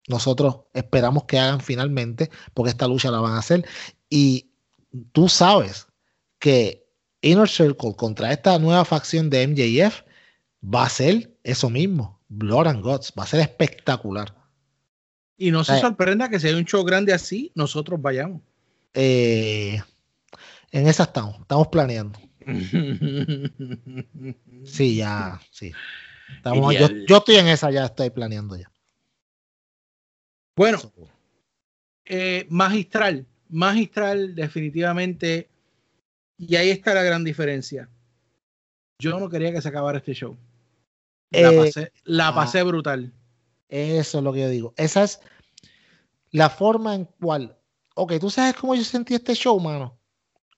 [0.08, 3.66] nosotros esperamos que hagan finalmente, porque esta lucha la van a hacer.
[4.10, 4.50] Y
[5.12, 5.88] tú sabes
[6.40, 6.88] que
[7.22, 10.02] Inner Circle contra esta nueva facción de MJF
[10.64, 14.34] va a ser eso mismo, Blood and Gods, va a ser espectacular.
[15.38, 18.42] Y no se sorprenda que si hay un show grande así, nosotros vayamos.
[18.94, 19.80] Eh,
[20.72, 22.18] en esa estamos, estamos planeando.
[24.66, 25.74] sí, ya, sí.
[26.44, 28.72] yo, yo estoy en esa, ya estoy planeando ya.
[30.58, 30.80] Bueno,
[32.04, 35.50] eh, magistral, magistral definitivamente.
[36.40, 37.88] Y ahí está la gran diferencia.
[39.00, 40.36] Yo no quería que se acabara este show.
[41.30, 42.64] La eh, pasé, ah.
[42.64, 43.14] brutal.
[43.70, 44.74] Eso es lo que yo digo.
[44.78, 45.20] Esa es
[46.32, 47.56] la forma en cual.
[47.94, 50.00] Ok, tú sabes cómo yo sentí este show, mano.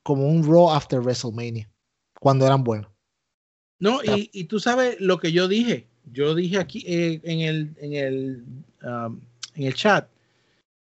[0.03, 1.69] Como un Raw after WrestleMania.
[2.21, 2.89] Cuando eran buenos.
[3.79, 5.89] No, y, tú sabes lo que yo dije.
[6.05, 8.43] Yo dije aquí eh, en el, en el
[8.83, 9.21] um,
[9.55, 10.07] en el chat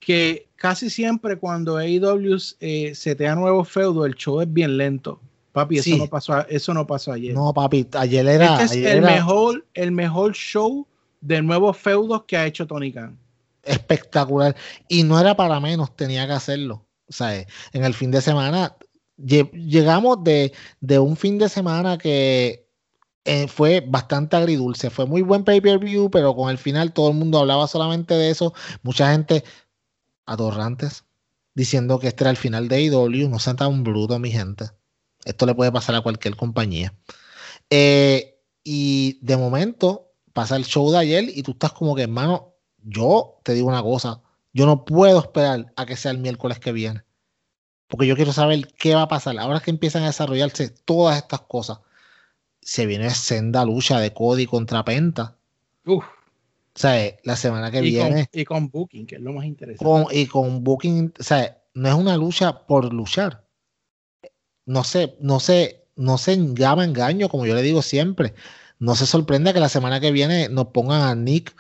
[0.04, 5.20] que casi siempre cuando AEW eh, setea nuevo feudo, el show es bien lento.
[5.54, 7.34] Papi, eso, no pasó, eso no pasó ayer.
[7.34, 8.62] No, papi, ayer era.
[8.64, 10.88] Este es el, Mejor, el mejor show
[11.22, 13.18] de nuevos feudos que ha hecho Tony Khan.
[13.62, 14.56] Espectacular.
[14.88, 16.86] Y no era para menos, tenía que hacerlo.
[17.08, 18.76] O sea, en el fin de semana,
[19.16, 22.63] llegamos de, de un fin de semana que
[23.26, 24.90] eh, fue bastante agridulce.
[24.90, 28.54] Fue muy buen pay-per-view, pero con el final todo el mundo hablaba solamente de eso.
[28.82, 29.44] Mucha gente
[30.26, 31.06] atorrantes
[31.56, 33.30] diciendo que este era el final de AEW.
[33.30, 34.66] No sean tan bruto, mi gente.
[35.26, 36.94] Esto le puede pasar a cualquier compañía.
[37.70, 42.56] Eh, y de momento pasa el show de ayer y tú estás como que, hermano,
[42.80, 44.22] yo te digo una cosa.
[44.52, 47.04] Yo no puedo esperar a que sea el miércoles que viene.
[47.88, 49.38] Porque yo quiero saber qué va a pasar.
[49.40, 51.80] Ahora que empiezan a desarrollarse todas estas cosas
[52.66, 55.36] se viene senda lucha de Cody contra Penta.
[55.86, 56.04] Uf.
[56.06, 58.28] O sea, la semana que viene.
[58.32, 60.20] y con Booking, que es lo más interesante.
[60.20, 63.46] y con Booking, o sea, no es una lucha por luchar.
[64.66, 68.34] No sé, no sé, no se llama engaño, como yo le digo siempre.
[68.80, 71.56] No se sorprenda que la semana que viene nos pongan a Nick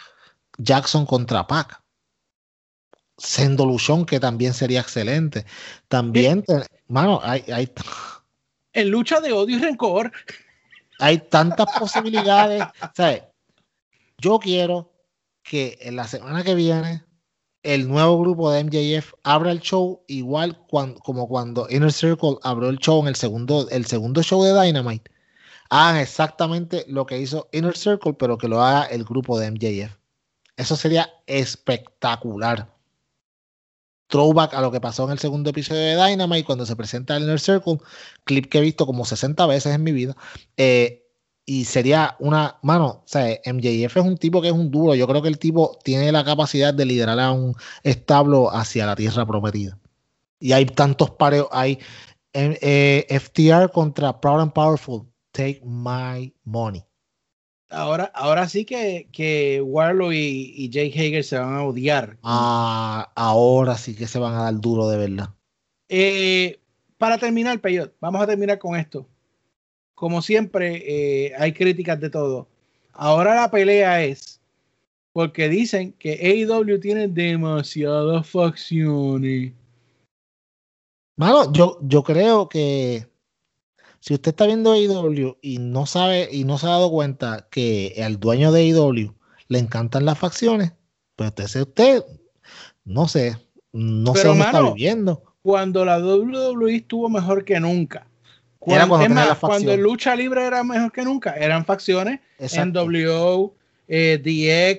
[0.57, 1.81] Jackson contra Pac.
[3.17, 5.45] Sendo Luchón, que también sería excelente.
[5.87, 6.43] También,
[6.87, 7.71] mano, hay, hay.
[8.73, 10.11] En lucha de odio y rencor
[11.03, 12.63] hay tantas posibilidades.
[14.17, 14.93] Yo quiero
[15.43, 17.03] que en la semana que viene
[17.61, 20.65] el nuevo grupo de MJF abra el show igual
[21.03, 25.11] como cuando Inner Circle abrió el show en el segundo, el segundo show de Dynamite.
[25.69, 29.97] Hagan exactamente lo que hizo Inner Circle, pero que lo haga el grupo de MJF.
[30.55, 32.72] Eso sería espectacular
[34.13, 37.23] throwback a lo que pasó en el segundo episodio de Dynamite cuando se presenta el
[37.23, 37.79] Inner Circle,
[38.25, 40.15] clip que he visto como 60 veces en mi vida.
[40.55, 41.03] Eh,
[41.45, 44.93] y sería una mano, o sea, MJF es un tipo que es un duro.
[44.93, 48.95] Yo creo que el tipo tiene la capacidad de liderar a un establo hacia la
[48.95, 49.79] tierra prometida.
[50.39, 51.79] Y hay tantos pareos, hay
[52.33, 56.85] eh, FTR contra Proud and Powerful, Take My Money.
[57.73, 62.17] Ahora, ahora sí que, que Warlow y, Jake Hager se van a odiar.
[62.23, 65.29] Ah, ahora sí que se van a dar duro de verdad.
[65.89, 66.59] Eh,
[66.97, 69.07] para terminar, Peyot, vamos a terminar con esto.
[69.95, 72.47] Como siempre, eh, hay críticas de todo.
[72.93, 74.39] Ahora la pelea es
[75.11, 79.53] porque dicen que AEW tiene demasiadas facciones.
[81.15, 83.07] Mano, yo, yo creo que
[84.03, 87.95] si usted está viendo AEW y no sabe y no se ha dado cuenta que
[88.05, 89.15] al dueño de AEW
[89.47, 90.73] le encantan las facciones,
[91.15, 92.03] pues usted, usted
[92.83, 93.37] no sé,
[93.71, 95.23] no sé dónde está viviendo.
[95.41, 98.05] Cuando la WWE estuvo mejor que nunca.
[98.59, 98.99] Cuando,
[99.39, 103.55] cuando lucha libre era mejor que nunca, eran facciones NWO,
[103.87, 104.17] eh,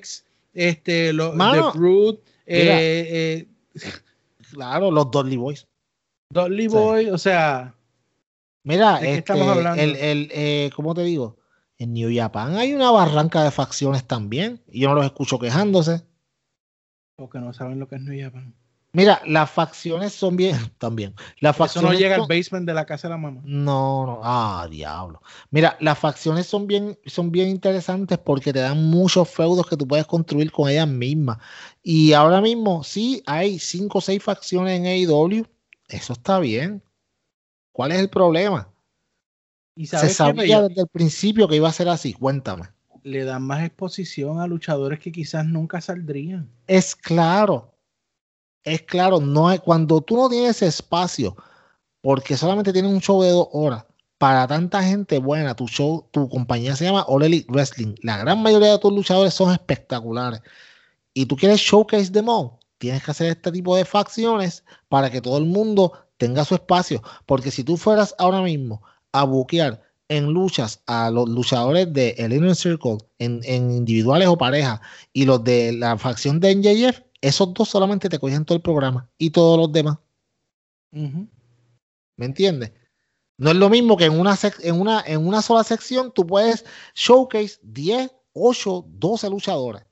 [0.03, 0.23] DX,
[0.53, 3.83] este, lo, The Brood, eh, eh,
[4.53, 5.67] claro, los Dudley Boys.
[6.29, 7.75] Dudley Boys, o sea,
[8.65, 9.81] Mira, este, hablando?
[9.81, 11.39] El, el eh, ¿cómo te digo?
[11.79, 16.03] En New Japan hay una barranca de facciones también y yo no los escucho quejándose.
[17.17, 18.55] Porque no saben lo que es New Japan.
[18.95, 21.15] Mira, las facciones son bien, también.
[21.41, 23.41] Las facciones Eso no llega al basement de la casa de la mamá.
[23.45, 25.21] No, no, ah, diablo.
[25.51, 29.87] Mira, las facciones son bien, son bien interesantes porque te dan muchos feudos que tú
[29.87, 31.39] puedes construir con ellas mismas.
[31.83, 35.45] Y ahora mismo, sí, hay cinco o seis facciones en AEW.
[35.89, 36.81] Eso está bien.
[37.75, 38.73] ¿Cuál es el problema?
[39.75, 42.15] ¿Y Se sabía desde el principio que iba a ser así.
[42.15, 42.69] Cuéntame.
[43.03, 46.49] Le dan más exposición a luchadores que quizás nunca saldrían.
[46.69, 47.75] Es claro.
[48.63, 49.19] Es claro.
[49.19, 51.37] No hay, cuando tú no tienes espacio,
[52.01, 53.85] porque solamente tienes un show de dos horas,
[54.19, 57.97] para tanta gente buena, tu show, tu compañía se llama All Elite Wrestling.
[58.03, 60.41] La gran mayoría de tus luchadores son espectaculares.
[61.13, 62.53] Y tú quieres showcase them all.
[62.79, 67.03] Tienes que hacer este tipo de facciones para que todo el mundo tenga su espacio.
[67.27, 68.83] Porque si tú fueras ahora mismo
[69.13, 74.81] a buquear en luchas a los luchadores de el Inner Circle, en, individuales o parejas,
[75.13, 79.09] y los de la facción de NJF, esos dos solamente te cogen todo el programa
[79.19, 79.99] y todos los demás.
[80.91, 82.73] ¿Me entiendes?
[83.37, 86.65] No es lo mismo que en una, en, una, en una sola sección tú puedes
[86.95, 89.83] showcase 10, 8, 12 luchadores.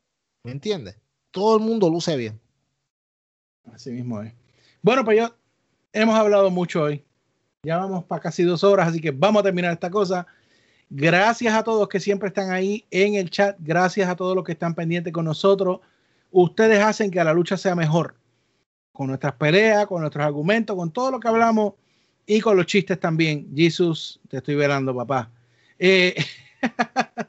[0.44, 0.96] ¿Me entiendes?
[1.30, 2.40] Todo el mundo luce bien.
[3.72, 4.32] Así mismo es.
[4.82, 5.34] Bueno, pues yo
[5.92, 7.04] hemos hablado mucho hoy.
[7.64, 10.26] Ya vamos para casi dos horas, así que vamos a terminar esta cosa.
[10.90, 13.56] Gracias a todos que siempre están ahí en el chat.
[13.60, 15.80] Gracias a todos los que están pendientes con nosotros.
[16.30, 18.16] Ustedes hacen que la lucha sea mejor.
[18.92, 21.74] Con nuestras peleas, con nuestros argumentos, con todo lo que hablamos
[22.26, 23.48] y con los chistes también.
[23.54, 25.30] Jesus, te estoy velando, papá.
[25.78, 26.14] Eh,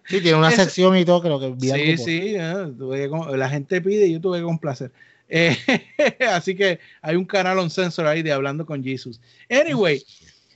[0.06, 4.22] sí, tiene una sección y todo, creo que Sí, sí, la gente pide y yo
[4.22, 4.92] tuve que complacer.
[5.30, 5.58] Eh,
[6.32, 9.20] así que hay un canal on sensor ahí de Hablando con Jesus.
[9.50, 10.04] Anyway,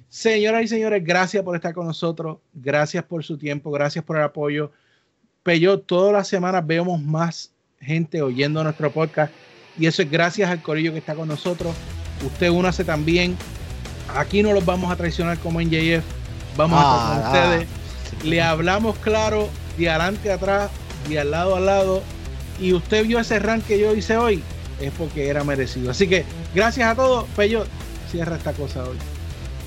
[0.09, 2.37] señoras y señores, gracias por estar con nosotros.
[2.53, 3.71] Gracias por su tiempo.
[3.71, 4.71] Gracias por el apoyo.
[5.43, 9.33] Pero todas las semanas vemos más gente oyendo nuestro podcast.
[9.79, 11.75] Y eso es gracias al corillo que está con nosotros.
[12.25, 13.37] Usted únase también.
[14.15, 16.03] Aquí no los vamos a traicionar como en JF.
[16.55, 17.67] Vamos a estar con ah, ustedes.
[17.67, 18.25] Ah.
[18.25, 20.71] Le hablamos claro de adelante a atrás,
[21.07, 22.01] de al lado a lado.
[22.59, 24.43] Y usted vio ese rank que yo hice hoy
[24.79, 25.91] es porque era merecido.
[25.91, 27.25] Así que gracias a todos.
[27.35, 27.65] Peyo,
[28.11, 28.97] cierra esta cosa hoy.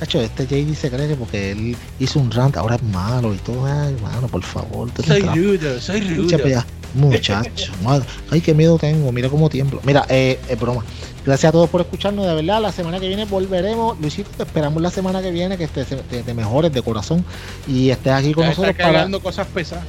[0.00, 3.66] Hacho, este JD se cree porque él hizo un rant, ahora es malo y todo.
[3.66, 4.88] Ay, mano, por favor.
[5.06, 6.64] Soy rudo, soy rudo.
[6.94, 7.72] Muchacho,
[8.30, 9.12] ay, qué miedo tengo.
[9.12, 9.80] Mira cómo tiemblo.
[9.84, 10.84] Mira, eh, es broma.
[11.24, 12.26] Gracias a todos por escucharnos.
[12.26, 14.00] De verdad, la semana que viene volveremos.
[14.00, 17.24] Luisito, te esperamos la semana que viene que te, te, mejores de corazón
[17.68, 18.70] y estés aquí con nosotros.
[18.70, 19.84] Está cargando cosas pesadas.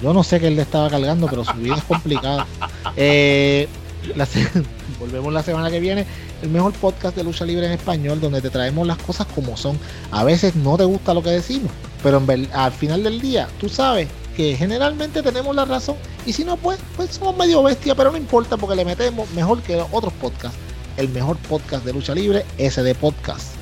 [0.00, 2.46] Yo no sé qué él le estaba cargando, pero su vida es complicada.
[2.98, 3.68] Eh,
[5.00, 6.06] volvemos la semana que viene.
[6.42, 9.78] El mejor podcast de lucha libre en español, donde te traemos las cosas como son.
[10.10, 11.70] A veces no te gusta lo que decimos,
[12.02, 12.22] pero
[12.52, 15.96] al final del día, tú sabes que generalmente tenemos la razón.
[16.26, 19.62] Y si no, pues, pues somos medio bestia, pero no importa porque le metemos mejor
[19.62, 20.58] que otros podcasts.
[20.96, 23.55] El mejor podcast de lucha libre, SD Podcast.